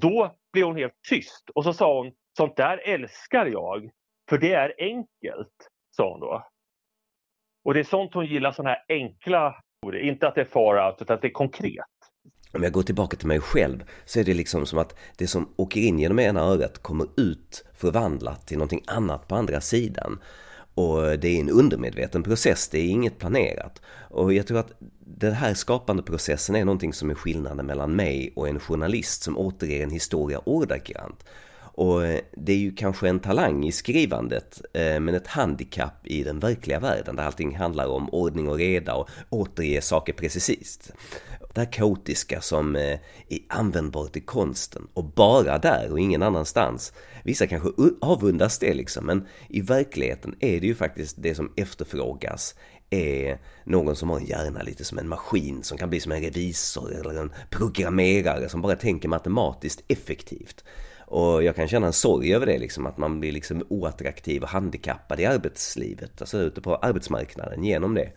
Då 0.00 0.36
blir 0.52 0.64
hon 0.64 0.76
helt 0.76 1.02
tyst 1.08 1.50
och 1.54 1.64
så 1.64 1.72
sa 1.72 1.98
hon, 1.98 2.12
sånt 2.36 2.56
där 2.56 2.88
älskar 2.88 3.46
jag, 3.46 3.90
för 4.28 4.38
det 4.38 4.52
är 4.52 4.74
enkelt, 4.78 5.68
sa 5.90 6.10
hon 6.10 6.20
då. 6.20 6.46
Och 7.64 7.74
det 7.74 7.80
är 7.80 7.84
sånt 7.84 8.14
hon 8.14 8.26
gillar, 8.26 8.52
sådana 8.52 8.70
här 8.70 8.84
enkla. 8.88 9.54
Inte 9.94 10.28
att 10.28 10.34
det 10.34 10.40
är 10.40 10.44
far 10.44 10.86
out, 10.86 11.02
utan 11.02 11.14
att 11.14 11.22
det 11.22 11.28
är 11.28 11.32
konkret. 11.32 11.93
Om 12.54 12.62
jag 12.62 12.72
går 12.72 12.82
tillbaka 12.82 13.16
till 13.16 13.28
mig 13.28 13.40
själv 13.40 13.84
så 14.04 14.20
är 14.20 14.24
det 14.24 14.34
liksom 14.34 14.66
som 14.66 14.78
att 14.78 14.94
det 15.16 15.26
som 15.26 15.48
åker 15.56 15.80
in 15.80 15.98
genom 15.98 16.18
ena 16.18 16.40
örat 16.40 16.82
kommer 16.82 17.06
ut 17.16 17.64
förvandlat 17.74 18.46
till 18.46 18.58
någonting 18.58 18.82
annat 18.86 19.28
på 19.28 19.34
andra 19.34 19.60
sidan. 19.60 20.18
Och 20.74 21.18
det 21.18 21.28
är 21.28 21.40
en 21.40 21.50
undermedveten 21.50 22.22
process, 22.22 22.68
det 22.68 22.78
är 22.78 22.88
inget 22.88 23.18
planerat. 23.18 23.82
Och 24.10 24.32
jag 24.32 24.46
tror 24.46 24.58
att 24.58 24.72
den 24.98 25.32
här 25.32 25.54
skapande 25.54 26.02
processen 26.02 26.56
är 26.56 26.64
någonting 26.64 26.92
som 26.92 27.10
är 27.10 27.14
skillnaden 27.14 27.66
mellan 27.66 27.96
mig 27.96 28.32
och 28.36 28.48
en 28.48 28.60
journalist 28.60 29.22
som 29.22 29.38
återger 29.38 29.82
en 29.82 29.90
historia 29.90 30.40
ordagrant. 30.44 31.24
Och 31.76 32.00
det 32.32 32.52
är 32.52 32.56
ju 32.56 32.74
kanske 32.74 33.08
en 33.08 33.20
talang 33.20 33.64
i 33.64 33.72
skrivandet, 33.72 34.60
eh, 34.72 35.00
men 35.00 35.14
ett 35.14 35.26
handikapp 35.26 36.06
i 36.06 36.22
den 36.22 36.38
verkliga 36.38 36.80
världen 36.80 37.16
där 37.16 37.24
allting 37.24 37.56
handlar 37.56 37.86
om 37.86 38.10
ordning 38.10 38.48
och 38.48 38.58
reda 38.58 38.94
och 38.94 39.08
återge 39.30 39.80
saker 39.80 40.12
precis. 40.12 40.92
Det 41.54 41.60
här 41.60 41.72
kaotiska 41.72 42.40
som 42.40 42.76
eh, 42.76 42.98
är 43.28 43.38
användbart 43.48 44.16
i 44.16 44.20
konsten 44.20 44.88
och 44.94 45.04
bara 45.04 45.58
där 45.58 45.90
och 45.90 46.00
ingen 46.00 46.22
annanstans. 46.22 46.92
Vissa 47.24 47.46
kanske 47.46 47.68
avundas 48.00 48.58
det 48.58 48.74
liksom, 48.74 49.06
men 49.06 49.26
i 49.48 49.60
verkligheten 49.60 50.34
är 50.40 50.60
det 50.60 50.66
ju 50.66 50.74
faktiskt 50.74 51.16
det 51.18 51.34
som 51.34 51.52
efterfrågas 51.56 52.54
är 52.90 53.38
någon 53.64 53.96
som 53.96 54.10
har 54.10 54.16
en 54.16 54.26
hjärna 54.26 54.62
lite 54.62 54.84
som 54.84 54.98
en 54.98 55.08
maskin 55.08 55.62
som 55.62 55.78
kan 55.78 55.90
bli 55.90 56.00
som 56.00 56.12
en 56.12 56.20
revisor 56.20 56.92
eller 56.92 57.14
en 57.14 57.32
programmerare 57.50 58.48
som 58.48 58.62
bara 58.62 58.76
tänker 58.76 59.08
matematiskt 59.08 59.84
effektivt. 59.88 60.64
Och 61.06 61.42
jag 61.42 61.56
kan 61.56 61.68
känna 61.68 61.86
en 61.86 61.92
sorg 61.92 62.34
över 62.34 62.46
det 62.46 62.58
liksom, 62.58 62.86
att 62.86 62.98
man 62.98 63.20
blir 63.20 63.32
liksom 63.32 63.62
oattraktiv 63.68 64.42
och 64.42 64.48
handikappad 64.48 65.20
i 65.20 65.26
arbetslivet, 65.26 66.20
alltså 66.20 66.38
ute 66.38 66.60
på 66.60 66.76
arbetsmarknaden 66.76 67.64
genom 67.64 67.94
det. 67.94 68.12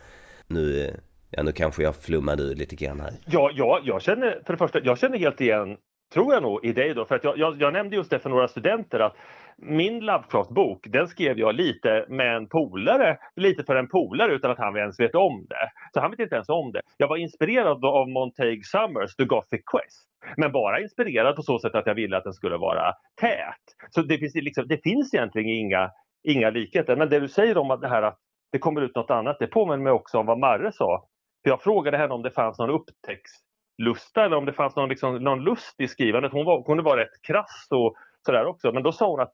Nu, 0.47 0.85
eh, 0.85 0.93
ja, 1.31 1.43
nu 1.43 1.51
kanske 1.51 1.83
jag 1.83 1.95
flummade 1.95 2.43
ur 2.43 2.55
lite 2.55 2.75
grann 2.75 2.99
här. 2.99 3.11
Ja, 3.25 3.51
ja, 3.53 3.79
jag 3.83 4.01
känner, 4.01 4.41
för 4.45 4.53
det 4.53 4.57
första, 4.57 4.79
jag 4.83 4.97
känner 4.97 5.17
helt 5.17 5.41
igen, 5.41 5.77
tror 6.13 6.33
jag 6.33 6.43
nog, 6.43 6.65
i 6.65 6.73
dig 6.73 6.93
då, 6.93 7.05
för 7.05 7.15
att 7.15 7.23
jag, 7.23 7.37
jag, 7.37 7.61
jag 7.61 7.73
nämnde 7.73 7.95
just 7.95 8.09
det 8.09 8.19
för 8.19 8.29
några 8.29 8.47
studenter 8.47 8.99
att 8.99 9.15
min 9.57 9.99
Lovecraft-bok, 9.99 10.87
den 10.89 11.07
skrev 11.07 11.39
jag 11.39 11.55
lite 11.55 12.05
med 12.09 12.35
en 12.35 12.47
polare, 12.47 13.17
lite 13.35 13.63
för 13.63 13.75
en 13.75 13.87
polare 13.87 14.33
utan 14.33 14.51
att 14.51 14.57
han 14.57 14.77
ens 14.77 14.99
vet 14.99 15.15
om 15.15 15.45
det. 15.49 15.69
Så 15.93 15.99
han 15.99 16.11
vet 16.11 16.19
inte 16.19 16.35
ens 16.35 16.49
om 16.49 16.71
det. 16.71 16.81
Jag 16.97 17.07
var 17.07 17.17
inspirerad 17.17 17.85
av 17.85 18.09
Montague 18.09 18.63
Summers 18.63 19.15
The 19.15 19.25
Gothic 19.25 19.61
Quest. 19.71 20.07
Men 20.37 20.51
bara 20.51 20.81
inspirerad 20.81 21.35
på 21.35 21.41
så 21.41 21.59
sätt 21.59 21.75
att 21.75 21.87
jag 21.87 21.95
ville 21.95 22.17
att 22.17 22.23
den 22.23 22.33
skulle 22.33 22.57
vara 22.57 22.93
tät. 23.21 23.65
Så 23.89 24.01
det 24.01 24.17
finns, 24.17 24.35
liksom, 24.35 24.67
det 24.67 24.83
finns 24.83 25.13
egentligen 25.13 25.49
inga, 25.49 25.91
inga 26.23 26.49
likheter. 26.49 26.95
Men 26.95 27.09
det 27.09 27.19
du 27.19 27.27
säger 27.27 27.57
om 27.57 27.71
att 27.71 27.81
det 27.81 27.87
här 27.87 28.01
att 28.01 28.17
det 28.51 28.59
kommer 28.59 28.81
ut 28.81 28.95
något 28.95 29.11
annat, 29.11 29.37
det 29.39 29.47
påminner 29.47 29.83
mig 29.83 29.93
också 29.93 30.17
om 30.17 30.25
vad 30.25 30.39
Marre 30.39 30.71
sa. 30.71 31.07
För 31.47 31.51
jag 31.51 31.61
frågade 31.61 31.97
henne 31.97 32.13
om 32.13 32.21
det 32.21 32.31
fanns 32.31 32.59
någon 32.59 32.69
upptäcktslusta 32.69 34.25
eller 34.25 34.35
om 34.35 34.45
det 34.45 34.53
fanns 34.53 34.75
någon, 34.75 34.89
liksom, 34.89 35.15
någon 35.15 35.43
lust 35.43 35.75
i 35.77 35.87
skrivandet. 35.87 36.31
Hon 36.31 36.45
var, 36.45 36.63
kunde 36.63 36.83
vara 36.83 37.01
rätt 37.01 37.21
krass 37.27 37.67
och 37.71 37.95
sådär 38.25 38.45
också. 38.45 38.71
Men 38.71 38.83
då 38.83 38.91
sa 38.91 39.09
hon 39.09 39.19
att 39.19 39.33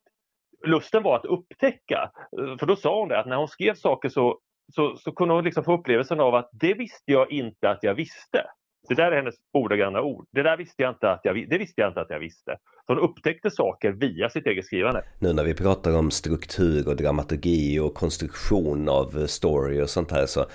lusten 0.66 1.04
var 1.04 1.16
att 1.16 1.26
upptäcka. 1.26 2.12
För 2.60 2.66
då 2.66 2.76
sa 2.76 3.00
hon 3.00 3.10
det 3.10 3.20
att 3.20 3.26
när 3.26 3.36
hon 3.36 3.48
skrev 3.48 3.74
saker 3.74 4.10
så, 4.10 4.40
så, 4.76 4.98
så 4.98 5.12
kunde 5.12 5.34
hon 5.34 5.44
liksom 5.44 5.64
få 5.64 5.74
upplevelsen 5.74 6.20
av 6.20 6.36
att 6.36 6.50
det 6.52 6.74
visste 6.74 7.12
jag 7.12 7.32
inte 7.32 7.70
att 7.70 7.80
jag 7.82 7.96
visste. 7.96 8.46
Det 8.88 8.96
där 8.96 9.12
är 9.12 9.16
hennes 9.16 9.36
ordagranna 9.54 10.02
ord. 10.02 10.26
Det 10.32 10.44
där 10.44 10.58
visste 10.58 10.84
jag 10.84 10.92
inte 10.92 11.12
att 11.12 11.22
jag, 11.24 11.50
det 11.50 11.58
visste 11.58 11.82
jag 11.82 11.90
inte 11.90 12.02
att 12.02 12.10
jag 12.10 12.20
visste. 12.20 12.58
Så 12.86 12.94
hon 12.94 13.00
upptäckte 13.00 13.52
saker 13.52 13.92
via 13.92 14.30
sitt 14.30 14.46
eget 14.46 14.66
skrivande. 14.66 15.04
Nu 15.20 15.34
när 15.34 15.44
vi 15.44 15.54
pratar 15.54 15.98
om 15.98 16.12
struktur 16.12 16.88
och 16.88 16.96
dramaturgi 16.96 17.80
och 17.80 17.94
konstruktion 17.94 18.90
av 18.90 19.28
story 19.28 19.82
och 19.82 19.90
sånt 19.90 20.12
här 20.12 20.26
så 20.26 20.46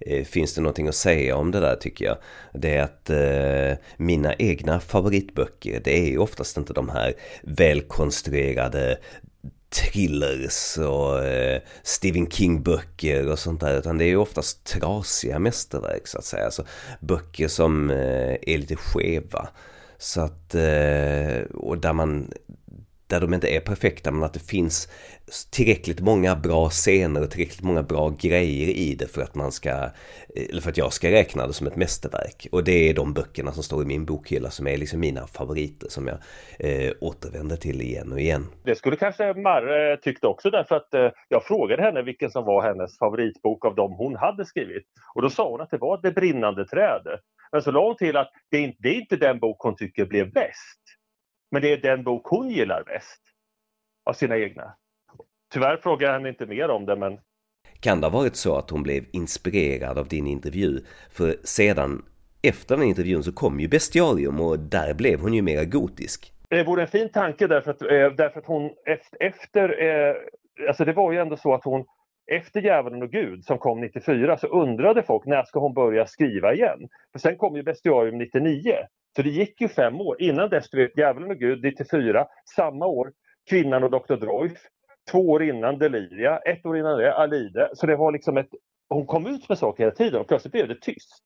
Eh, 0.00 0.24
finns 0.24 0.54
det 0.54 0.60
någonting 0.60 0.88
att 0.88 0.94
säga 0.94 1.36
om 1.36 1.50
det 1.50 1.60
där 1.60 1.76
tycker 1.76 2.04
jag. 2.04 2.16
Det 2.52 2.76
är 2.76 2.82
att 2.82 3.10
eh, 3.10 3.84
mina 3.96 4.34
egna 4.34 4.80
favoritböcker, 4.80 5.80
det 5.84 5.98
är 5.98 6.06
ju 6.06 6.18
oftast 6.18 6.56
inte 6.56 6.72
de 6.72 6.88
här 6.88 7.14
välkonstruerade 7.42 8.98
thrillers 9.70 10.78
och 10.78 11.24
eh, 11.24 11.60
Stephen 11.82 12.30
King-böcker 12.30 13.28
och 13.28 13.38
sånt 13.38 13.60
där. 13.60 13.78
Utan 13.78 13.98
det 13.98 14.04
är 14.04 14.08
ju 14.08 14.16
oftast 14.16 14.64
trasiga 14.64 15.38
mästerverk 15.38 16.06
så 16.06 16.18
att 16.18 16.24
säga. 16.24 16.44
Alltså 16.44 16.64
böcker 17.00 17.48
som 17.48 17.90
eh, 17.90 18.36
är 18.42 18.58
lite 18.58 18.76
skeva. 18.76 19.48
Så 19.98 20.20
att, 20.20 20.54
eh, 20.54 21.42
och 21.54 21.78
där 21.78 21.92
man 21.92 22.32
där 23.08 23.20
de 23.20 23.34
inte 23.34 23.48
är 23.48 23.60
perfekta 23.60 24.10
men 24.10 24.22
att 24.22 24.32
det 24.32 24.48
finns 24.50 24.88
tillräckligt 25.50 26.00
många 26.00 26.36
bra 26.36 26.68
scener 26.68 27.22
och 27.22 27.30
tillräckligt 27.30 27.62
många 27.62 27.82
bra 27.82 28.08
grejer 28.20 28.68
i 28.68 28.94
det 28.94 29.06
för 29.06 29.22
att 29.22 29.34
man 29.34 29.52
ska, 29.52 29.70
eller 30.50 30.60
för 30.60 30.70
att 30.70 30.76
jag 30.76 30.92
ska 30.92 31.10
räkna 31.10 31.46
det 31.46 31.52
som 31.52 31.66
ett 31.66 31.76
mästerverk. 31.76 32.46
Och 32.52 32.64
det 32.64 32.90
är 32.90 32.94
de 32.94 33.14
böckerna 33.14 33.52
som 33.52 33.62
står 33.62 33.82
i 33.82 33.86
min 33.86 34.04
bokhylla 34.04 34.50
som 34.50 34.66
är 34.66 34.76
liksom 34.76 35.00
mina 35.00 35.26
favoriter 35.26 35.88
som 35.88 36.06
jag 36.06 36.18
eh, 36.58 36.92
återvänder 37.00 37.56
till 37.56 37.82
igen 37.82 38.12
och 38.12 38.20
igen. 38.20 38.46
Det 38.64 38.74
skulle 38.74 38.96
kanske 38.96 39.34
Marre 39.34 39.96
tyckte 39.96 40.26
också 40.26 40.50
därför 40.50 40.76
att 40.76 40.94
eh, 40.94 41.08
jag 41.28 41.44
frågade 41.44 41.82
henne 41.82 42.02
vilken 42.02 42.30
som 42.30 42.44
var 42.44 42.62
hennes 42.62 42.98
favoritbok 42.98 43.64
av 43.64 43.74
dem 43.74 43.92
hon 43.92 44.16
hade 44.16 44.44
skrivit. 44.44 44.84
Och 45.14 45.22
då 45.22 45.30
sa 45.30 45.50
hon 45.50 45.60
att 45.60 45.70
det 45.70 45.78
var 45.78 46.00
Det 46.02 46.12
brinnande 46.12 46.66
trädet. 46.66 47.20
Men 47.52 47.62
så 47.62 47.70
la 47.70 47.86
hon 47.86 47.96
till 47.96 48.16
att 48.16 48.30
det 48.50 48.64
är, 48.64 48.74
det 48.78 48.88
är 48.88 48.94
inte 48.94 49.16
den 49.16 49.38
bok 49.38 49.56
hon 49.60 49.76
tycker 49.76 50.06
blev 50.06 50.32
bäst. 50.32 50.77
Men 51.50 51.62
det 51.62 51.72
är 51.72 51.76
den 51.76 52.04
bok 52.04 52.26
hon 52.26 52.50
gillar 52.50 52.84
bäst 52.84 53.20
av 54.04 54.12
sina 54.12 54.38
egna. 54.38 54.74
Tyvärr 55.52 55.76
frågar 55.76 56.06
jag 56.06 56.14
henne 56.14 56.28
inte 56.28 56.46
mer 56.46 56.68
om 56.70 56.86
det, 56.86 56.96
men... 56.96 57.18
Kan 57.80 58.00
det 58.00 58.06
ha 58.06 58.18
varit 58.18 58.36
så 58.36 58.56
att 58.56 58.70
hon 58.70 58.82
blev 58.82 59.04
inspirerad 59.12 59.98
av 59.98 60.08
din 60.08 60.26
intervju? 60.26 60.80
För 61.10 61.36
sedan, 61.44 62.04
efter 62.42 62.76
den 62.76 62.86
intervjun, 62.86 63.22
så 63.22 63.32
kom 63.32 63.60
ju 63.60 63.68
Bestiarium 63.68 64.40
och 64.40 64.58
där 64.58 64.94
blev 64.94 65.20
hon 65.20 65.34
ju 65.34 65.42
mera 65.42 65.64
gotisk. 65.64 66.32
Det 66.48 66.64
vore 66.64 66.82
en 66.82 66.88
fin 66.88 67.08
tanke 67.08 67.46
därför 67.46 67.70
att, 67.70 67.82
eh, 67.82 67.88
därför 67.88 68.38
att 68.38 68.46
hon 68.46 68.70
efter, 68.86 69.22
efter 69.22 69.82
eh, 69.82 70.14
alltså 70.68 70.84
det 70.84 70.92
var 70.92 71.12
ju 71.12 71.18
ändå 71.18 71.36
så 71.36 71.54
att 71.54 71.64
hon 71.64 71.84
efter 72.28 72.60
Djävulen 72.60 73.02
och 73.02 73.10
Gud 73.10 73.44
som 73.44 73.58
kom 73.58 73.80
94 73.80 74.36
så 74.36 74.46
undrade 74.46 75.02
folk 75.02 75.26
när 75.26 75.42
ska 75.42 75.60
hon 75.60 75.74
börja 75.74 76.06
skriva 76.06 76.54
igen? 76.54 76.88
För 77.12 77.18
sen 77.18 77.36
kom 77.36 77.56
ju 77.56 77.62
Bestiarium 77.62 78.18
99. 78.18 78.74
Så 79.16 79.22
det 79.22 79.30
gick 79.30 79.60
ju 79.60 79.68
fem 79.68 80.00
år. 80.00 80.22
Innan 80.22 80.50
dess, 80.50 80.64
skrev 80.64 80.90
Djävulen 80.96 81.30
och 81.30 81.36
Gud 81.36 81.62
94, 81.62 82.26
samma 82.56 82.86
år 82.86 83.12
Kvinnan 83.50 83.84
och 83.84 83.90
Dr. 83.90 84.14
Droif, 84.14 84.58
två 85.10 85.18
år 85.18 85.42
innan 85.42 85.78
Deliria, 85.78 86.38
ett 86.38 86.66
år 86.66 86.78
innan 86.78 86.98
det 86.98 87.14
Alide. 87.14 87.70
Så 87.74 87.86
det 87.86 87.96
var 87.96 88.12
liksom 88.12 88.36
ett, 88.36 88.48
hon 88.88 89.06
kom 89.06 89.26
ut 89.26 89.48
med 89.48 89.58
saker 89.58 89.82
hela 89.82 89.94
tiden 89.94 90.20
och 90.20 90.28
plötsligt 90.28 90.52
blev 90.52 90.68
det 90.68 90.80
tyst. 90.80 91.22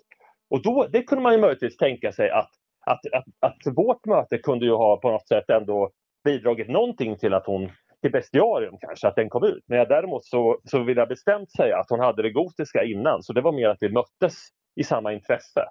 Och 0.50 0.62
då, 0.62 0.86
det 0.92 1.02
kunde 1.02 1.22
man 1.22 1.32
ju 1.32 1.40
möjligtvis 1.40 1.76
tänka 1.76 2.12
sig 2.12 2.30
att, 2.30 2.50
att, 2.86 3.00
att, 3.12 3.24
att 3.40 3.76
vårt 3.76 4.06
möte 4.06 4.38
kunde 4.38 4.64
ju 4.64 4.72
ha 4.72 4.96
på 4.96 5.10
något 5.10 5.28
sätt 5.28 5.50
ändå 5.50 5.90
bidragit 6.24 6.68
någonting 6.68 7.18
till 7.18 7.34
att 7.34 7.46
hon 7.46 7.70
till 8.02 8.12
bestiarium 8.12 8.74
kanske, 8.80 9.08
att 9.08 9.16
den 9.16 9.28
kom 9.28 9.44
ut. 9.44 9.64
Men 9.66 9.88
däremot 9.88 10.24
så, 10.24 10.60
så 10.64 10.82
vill 10.82 10.96
jag 10.96 11.08
bestämt 11.08 11.52
säga 11.52 11.78
att 11.78 11.90
hon 11.90 12.00
hade 12.00 12.22
det 12.22 12.30
gotiska 12.30 12.84
innan, 12.84 13.22
så 13.22 13.32
det 13.32 13.40
var 13.40 13.52
mer 13.52 13.68
att 13.68 13.78
vi 13.80 13.88
möttes 13.88 14.34
i 14.80 14.84
samma 14.84 15.12
intresse. 15.12 15.64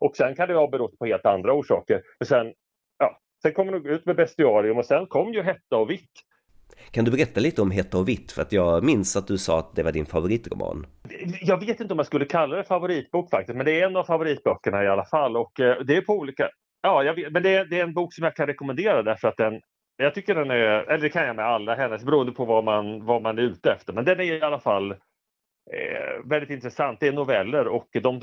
Och 0.00 0.16
sen 0.16 0.34
kan 0.34 0.48
det 0.48 0.54
ha 0.54 0.68
berott 0.68 0.98
på 0.98 1.06
helt 1.06 1.26
andra 1.26 1.52
orsaker. 1.52 2.02
För 2.18 2.24
sen, 2.24 2.52
ja, 2.98 3.18
sen 3.42 3.52
kom 3.52 3.68
hon 3.68 3.86
ut 3.86 4.06
med 4.06 4.16
bestiarium 4.16 4.78
och 4.78 4.86
sen 4.86 5.06
kom 5.06 5.32
ju 5.32 5.42
Hetta 5.42 5.76
och 5.76 5.90
Vitt. 5.90 6.10
Kan 6.90 7.04
du 7.04 7.10
berätta 7.10 7.40
lite 7.40 7.62
om 7.62 7.70
Hetta 7.70 7.98
och 7.98 8.08
Vitt? 8.08 8.32
För 8.32 8.42
att 8.42 8.52
jag 8.52 8.84
minns 8.84 9.16
att 9.16 9.26
du 9.26 9.38
sa 9.38 9.58
att 9.58 9.76
det 9.76 9.82
var 9.82 9.92
din 9.92 10.06
favoritroman. 10.06 10.86
Jag 11.42 11.60
vet 11.66 11.80
inte 11.80 11.94
om 11.94 11.98
jag 11.98 12.06
skulle 12.06 12.24
kalla 12.24 12.56
det 12.56 12.64
favoritbok 12.64 13.30
faktiskt, 13.30 13.56
men 13.56 13.66
det 13.66 13.80
är 13.80 13.86
en 13.86 13.96
av 13.96 14.04
favoritböckerna 14.04 14.84
i 14.84 14.88
alla 14.88 15.04
fall. 15.04 15.36
Och 15.36 15.60
eh, 15.60 15.80
det 15.80 15.96
är 15.96 16.00
på 16.00 16.12
olika... 16.12 16.48
Ja, 16.82 17.02
jag 17.02 17.14
vet, 17.14 17.32
men 17.32 17.42
det 17.42 17.54
är, 17.54 17.64
det 17.64 17.78
är 17.78 17.82
en 17.82 17.94
bok 17.94 18.14
som 18.14 18.24
jag 18.24 18.36
kan 18.36 18.46
rekommendera 18.46 19.02
därför 19.02 19.28
att 19.28 19.36
den, 19.36 19.60
jag 20.02 20.14
tycker 20.14 20.34
den 20.34 20.50
är, 20.50 20.56
eller 20.56 20.98
det 20.98 21.08
kan 21.08 21.26
jag 21.26 21.36
med 21.36 21.44
alla 21.44 21.74
hennes, 21.74 22.04
beroende 22.04 22.32
på 22.32 22.44
vad 22.44 22.64
man, 22.64 23.04
vad 23.04 23.22
man 23.22 23.38
är 23.38 23.42
ute 23.42 23.72
efter. 23.72 23.92
Men 23.92 24.04
den 24.04 24.20
är 24.20 24.24
i 24.24 24.42
alla 24.42 24.60
fall 24.60 24.90
eh, 24.90 26.24
väldigt 26.24 26.50
intressant. 26.50 27.00
Det 27.00 27.08
är 27.08 27.12
noveller 27.12 27.68
och 27.68 27.88
de, 28.02 28.20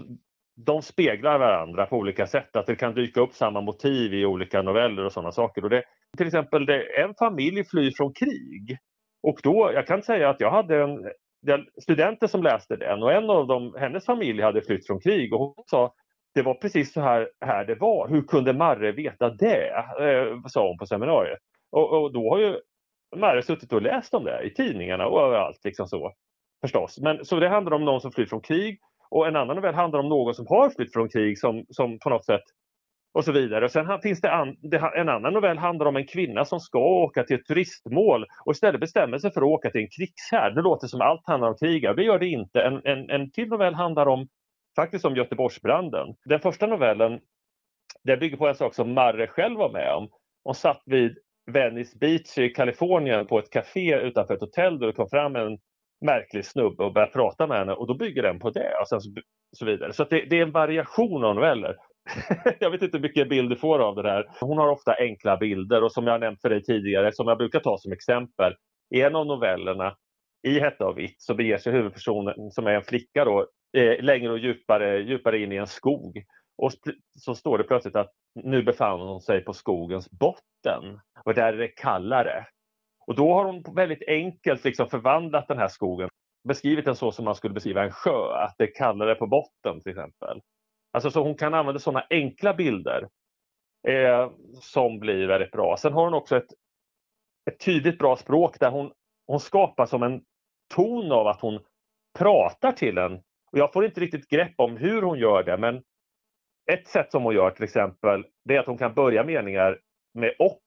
de 0.66 0.82
speglar 0.82 1.40
varandra 1.40 1.86
på 1.86 1.98
olika 1.98 2.28
sätt. 2.28 2.56
Att 2.56 2.66
det 2.66 2.76
kan 2.76 2.94
dyka 2.94 3.22
upp 3.22 3.34
samma 3.34 3.62
motiv 3.62 4.14
i 4.14 4.26
olika 4.26 4.62
noveller 4.62 5.06
och 5.06 5.12
sådana 5.12 5.32
saker. 5.32 5.64
Och 5.64 5.70
det, 5.70 5.84
till 6.18 6.28
exempel, 6.28 6.66
det, 6.66 7.02
en 7.02 7.14
familj 7.20 7.64
flyr 7.64 7.92
från 7.98 8.14
krig. 8.14 8.78
Och 9.24 9.40
då, 9.44 9.72
jag 9.74 9.88
kan 9.88 10.04
säga 10.04 10.30
att 10.30 10.40
jag 10.40 10.52
hade 10.52 10.82
en, 10.82 11.10
studenter 11.82 12.28
som 12.28 12.44
läste 12.44 12.76
den 12.76 13.04
och 13.04 13.14
en 13.14 13.30
av 13.30 13.48
dem, 13.48 13.76
hennes 13.80 14.06
familj 14.06 14.42
hade 14.42 14.62
flytt 14.62 14.88
från 14.88 15.00
krig 15.02 15.34
och 15.34 15.40
hon 15.40 15.64
sa 15.68 15.94
det 16.34 16.42
var 16.42 16.54
precis 16.54 16.94
så 16.94 17.02
här, 17.02 17.30
här 17.46 17.66
det 17.66 17.76
var. 17.76 18.08
Hur 18.08 18.22
kunde 18.22 18.54
Marre 18.54 18.92
veta 18.92 19.30
det? 19.30 19.70
Eh, 20.00 20.42
sa 20.48 20.68
hon 20.68 20.78
på 20.78 20.86
seminariet. 20.86 21.40
Och, 21.72 22.02
och 22.02 22.14
då 22.14 22.30
har 22.30 22.40
ju 22.40 22.60
Marre 23.16 23.44
suttit 23.44 23.74
och 23.74 23.82
läst 23.82 24.14
om 24.14 24.24
det 24.24 24.44
i 24.44 24.54
tidningarna 24.54 25.08
och 25.08 25.22
överallt. 25.22 25.60
Liksom 25.64 25.88
så, 25.88 26.14
förstås. 26.62 27.00
Men, 27.00 27.26
så 27.26 27.40
det 27.40 27.50
handlar 27.50 27.74
om 27.74 27.86
någon 27.86 28.02
som 28.02 28.12
flyr 28.12 28.26
från 28.26 28.42
krig 28.42 28.80
och 29.10 29.28
en 29.28 29.36
annan 29.36 29.56
novell 29.56 29.76
handlar 29.76 30.00
om 30.00 30.10
någon 30.10 30.34
som 30.34 30.48
har 30.48 30.70
flytt 30.70 30.94
från 30.94 31.10
krig 31.10 31.40
som, 31.40 31.66
som 31.70 32.00
på 32.00 32.10
något 32.10 32.26
sätt 32.26 32.44
och 33.14 33.26
så 33.26 33.32
vidare. 33.32 33.66
Och 33.66 33.72
sen 33.72 34.02
finns 34.02 34.22
det, 34.22 34.32
an, 34.32 34.56
en 34.96 35.10
annan 35.10 35.34
novell 35.34 35.58
handlar 35.58 35.86
om 35.86 35.96
en 35.96 36.08
kvinna 36.08 36.46
som 36.46 36.60
ska 36.60 36.80
åka 36.80 37.24
till 37.24 37.36
ett 37.36 37.46
turistmål 37.46 38.26
och 38.46 38.52
istället 38.52 38.82
bestämmer 38.82 39.18
sig 39.18 39.34
för 39.34 39.42
att 39.42 39.48
åka 39.48 39.70
till 39.70 39.82
en 39.82 39.90
krigshärd. 39.90 40.56
Det 40.56 40.62
låter 40.62 40.88
som 40.88 41.02
allt 41.02 41.28
handlar 41.28 41.50
om 41.50 41.58
krig, 41.58 41.82
det 41.96 42.04
gör 42.04 42.20
det 42.20 42.28
inte. 42.28 42.62
En, 42.62 42.82
en, 42.86 43.10
en 43.10 43.32
till 43.32 43.48
novell 43.48 43.74
handlar 43.74 44.06
om 44.06 44.28
faktiskt 44.76 45.06
om 45.06 45.16
Göteborgsbranden. 45.16 46.16
Den 46.26 46.40
första 46.40 46.68
novellen 46.68 47.20
den 48.04 48.20
bygger 48.20 48.38
på 48.38 48.48
en 48.48 48.56
sak 48.56 48.74
som 48.74 48.94
Marre 48.94 49.28
själv 49.28 49.58
var 49.58 49.72
med 49.72 49.94
om. 49.96 50.10
Hon 50.44 50.56
satt 50.56 50.82
vid 50.86 51.18
Venice 51.52 51.98
Beach 51.98 52.38
i 52.38 52.50
Kalifornien 52.50 53.28
på 53.28 53.40
ett 53.40 53.50
café 53.50 53.96
utanför 53.96 54.34
ett 54.34 54.42
hotell 54.42 54.80
där 54.80 54.88
det 54.88 54.94
kom 54.94 55.10
fram 55.10 55.36
en 55.36 55.58
märklig 56.06 56.46
snubbe 56.46 56.84
och 56.84 56.94
började 56.94 57.12
prata 57.12 57.48
med 57.48 57.58
henne 57.58 57.74
och 57.74 57.88
då 57.88 57.94
bygger 57.94 58.24
den 58.24 58.40
på 58.40 58.50
det 58.50 58.72
och 58.82 58.88
sen 58.88 59.02
så, 59.02 59.10
så 59.58 59.66
vidare. 59.66 59.94
Så 59.94 60.04
det, 60.04 60.26
det, 60.30 60.40
är 60.40 60.42
en 60.42 60.52
variation 60.52 61.24
av 61.24 61.36
noveller. 61.36 61.76
jag 62.60 62.72
vet 62.72 62.82
inte 62.82 62.98
hur 62.98 63.02
mycket 63.02 63.30
bild 63.30 63.50
du 63.50 63.56
får 63.56 63.80
av 63.80 63.96
det 63.96 64.10
här. 64.10 64.26
Hon 64.40 64.58
har 64.58 64.70
ofta 64.70 64.96
enkla 65.00 65.38
bilder 65.38 65.84
och 65.84 65.92
som 65.92 66.08
jag 66.08 66.20
nämnt 66.20 66.42
för 66.42 66.50
dig 66.50 66.64
tidigare, 66.64 67.12
som 67.14 67.28
jag 67.28 67.38
brukar 67.38 67.60
ta 67.60 67.78
som 67.78 67.92
exempel, 67.92 68.54
i 68.96 69.02
en 69.02 69.16
av 69.16 69.26
novellerna 69.26 69.96
i 70.48 70.60
Hetta 70.60 70.88
och 70.88 70.98
vitt 70.98 71.22
så 71.22 71.34
beger 71.34 71.58
sig 71.58 71.74
huvudpersonen, 71.74 72.52
som 72.52 72.68
är 72.68 72.72
en 72.72 72.84
flicka, 72.84 73.26
då, 73.26 73.48
eh, 73.78 74.04
längre 74.04 74.32
och 74.32 74.40
djupare, 74.40 74.98
djupare 74.98 75.40
in 75.40 75.52
i 75.52 75.56
en 75.56 75.68
skog. 75.68 76.24
Och 76.58 76.72
så 77.20 77.36
står 77.36 77.58
det 77.58 77.64
plötsligt 77.64 77.96
att 77.96 78.12
nu 78.44 78.64
befann 78.64 79.00
hon 79.00 79.22
sig 79.22 79.44
på 79.44 79.54
skogens 79.54 80.12
botten 80.12 81.00
och 81.26 81.34
där 81.34 81.54
är 81.54 81.58
det 81.58 81.68
kallare. 81.68 82.48
Och 83.08 83.16
då 83.16 83.34
har 83.34 83.46
hon 83.46 83.64
väldigt 83.76 84.08
enkelt 84.08 84.64
liksom 84.64 84.90
förvandlat 84.90 85.48
den 85.48 85.58
här 85.58 85.68
skogen, 85.68 86.10
beskrivit 86.48 86.86
den 86.86 86.96
så 86.96 87.12
som 87.12 87.26
man 87.26 87.36
skulle 87.36 87.54
beskriva 87.54 87.84
en 87.84 87.92
sjö, 87.92 88.34
att 88.34 88.56
det 88.58 88.64
är 88.64 88.76
kallare 88.76 89.16
på 89.16 89.28
botten 89.28 89.82
till 89.82 89.90
exempel. 89.90 90.42
Alltså 90.92 91.12
så 91.12 91.24
hon 91.24 91.36
kan 91.36 91.54
använda 91.54 91.80
sådana 91.80 92.06
enkla 92.10 92.54
bilder 92.54 93.08
eh, 93.88 94.32
som 94.62 95.00
blir 95.00 95.28
väldigt 95.28 95.52
bra. 95.52 95.78
Sen 95.78 95.94
har 95.94 96.04
hon 96.04 96.14
också 96.14 96.38
ett, 96.38 96.54
ett 97.50 97.60
tydligt 97.60 97.98
bra 98.00 98.16
språk 98.16 98.60
där 98.60 98.72
hon, 98.72 98.92
hon 99.28 99.40
skapar 99.40 99.86
som 99.86 100.04
en 100.04 100.22
ton 100.76 101.12
av 101.12 101.28
att 101.28 101.42
hon 101.42 101.60
pratar 102.20 102.72
till 102.72 102.98
en. 102.98 103.14
Och 103.52 103.58
jag 103.58 103.74
får 103.74 103.86
inte 103.86 104.02
riktigt 104.02 104.30
grepp 104.30 104.54
om 104.58 104.78
hur 104.78 105.02
hon 105.02 105.20
gör 105.20 105.44
det 105.44 105.58
men 105.58 105.84
ett 106.72 106.88
sätt 106.88 107.12
som 107.12 107.24
hon 107.24 107.36
gör 107.36 107.52
till 107.52 107.64
exempel 107.64 108.26
det 108.46 108.56
är 108.56 108.60
att 108.60 108.66
hon 108.66 108.78
kan 108.78 108.94
börja 108.94 109.24
meningar 109.24 109.80
med 110.14 110.34
och. 110.40 110.62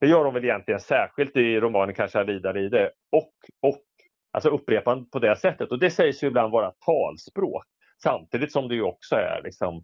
Det 0.00 0.06
gör 0.06 0.24
hon 0.24 0.34
väl 0.34 0.44
egentligen 0.44 0.80
särskilt 0.80 1.36
i 1.36 1.60
romanen 1.60 1.94
kanske 1.94 2.24
vidare 2.24 2.60
i 2.60 2.68
det. 2.68 2.90
Och, 3.12 3.32
och. 3.62 3.82
Alltså 4.32 4.48
upprepande 4.48 5.10
på 5.12 5.18
det 5.18 5.36
sättet. 5.36 5.70
Och 5.70 5.78
det 5.78 5.90
sägs 5.90 6.22
ju 6.22 6.26
ibland 6.26 6.52
vara 6.52 6.72
talspråk. 6.86 7.64
Samtidigt 8.02 8.52
som 8.52 8.68
det 8.68 8.74
ju 8.74 8.82
också 8.82 9.16
är 9.16 9.40
liksom 9.44 9.82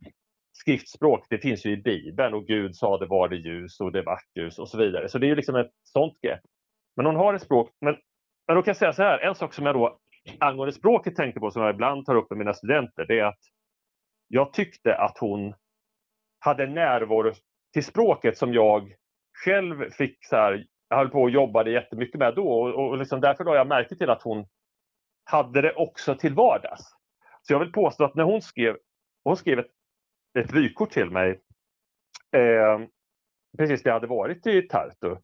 skriftspråk. 0.53 1.27
Det 1.29 1.39
finns 1.39 1.67
ju 1.67 1.71
i 1.71 1.77
Bibeln 1.77 2.35
och 2.35 2.47
Gud 2.47 2.77
sa 2.77 2.99
det 2.99 3.07
var 3.07 3.29
det 3.29 3.37
ljus 3.37 3.81
och 3.81 3.93
det 3.93 4.03
vart 4.03 4.37
ljus 4.37 4.59
och 4.59 4.69
så 4.69 4.79
vidare. 4.79 5.09
Så 5.09 5.19
det 5.19 5.27
är 5.27 5.29
ju 5.29 5.35
liksom 5.35 5.57
ett 5.57 5.71
sånt 5.83 6.21
grepp. 6.21 6.41
Men 6.97 7.07
hon 7.07 7.17
har 7.17 7.35
ett 7.35 7.43
språk. 7.43 7.71
Men, 7.81 7.97
men 8.47 8.57
då 8.57 8.63
kan 8.63 8.71
jag 8.71 8.77
säga 8.77 8.93
så 8.93 9.03
här, 9.03 9.19
en 9.19 9.35
sak 9.35 9.55
som 9.55 9.67
jag 9.67 9.75
då 9.75 9.99
angående 10.39 10.73
språket 10.73 11.17
tänkte 11.17 11.41
på 11.41 11.51
som 11.51 11.63
jag 11.63 11.75
ibland 11.75 12.07
tar 12.07 12.15
upp 12.15 12.31
med 12.31 12.39
mina 12.39 12.55
studenter 12.55 13.07
det 13.07 13.19
är 13.19 13.25
att 13.25 13.39
jag 14.29 14.53
tyckte 14.53 14.95
att 14.95 15.19
hon 15.19 15.55
hade 16.41 16.67
närvaro 16.67 17.33
till 17.73 17.85
språket 17.85 18.39
som 18.39 18.55
jag 18.55 18.95
själv 19.45 19.91
fick 19.91 20.27
så 20.27 20.37
här, 20.37 20.67
jag 20.89 20.97
höll 20.97 21.11
på 21.11 21.23
och 21.23 21.31
jobbade 21.31 21.71
jättemycket 21.71 22.19
med 22.19 22.35
då 22.35 22.49
och, 22.49 22.89
och 22.89 22.99
liksom 22.99 23.21
därför 23.21 23.45
la 23.45 23.55
jag 23.55 23.67
märke 23.67 23.97
till 23.97 24.11
att 24.11 24.23
hon 24.23 24.47
hade 25.25 25.63
det 25.63 25.75
också 25.75 26.15
till 26.15 26.35
vardags. 26.35 26.83
Så 27.43 27.53
jag 27.53 27.59
vill 27.59 27.73
påstå 27.73 28.05
att 28.05 28.15
när 28.15 28.25
hon 28.25 28.43
skrev, 28.43 28.77
hon 29.25 29.37
skrev 29.37 29.59
ett, 29.59 29.71
ett 30.39 30.53
vykort 30.53 30.91
till 30.91 31.11
mig 31.11 31.41
eh, 32.37 32.81
precis 33.59 33.85
när 33.85 33.91
jag 33.91 33.95
hade 33.95 34.07
varit 34.07 34.47
i 34.47 34.63
Tartu. 34.63 35.17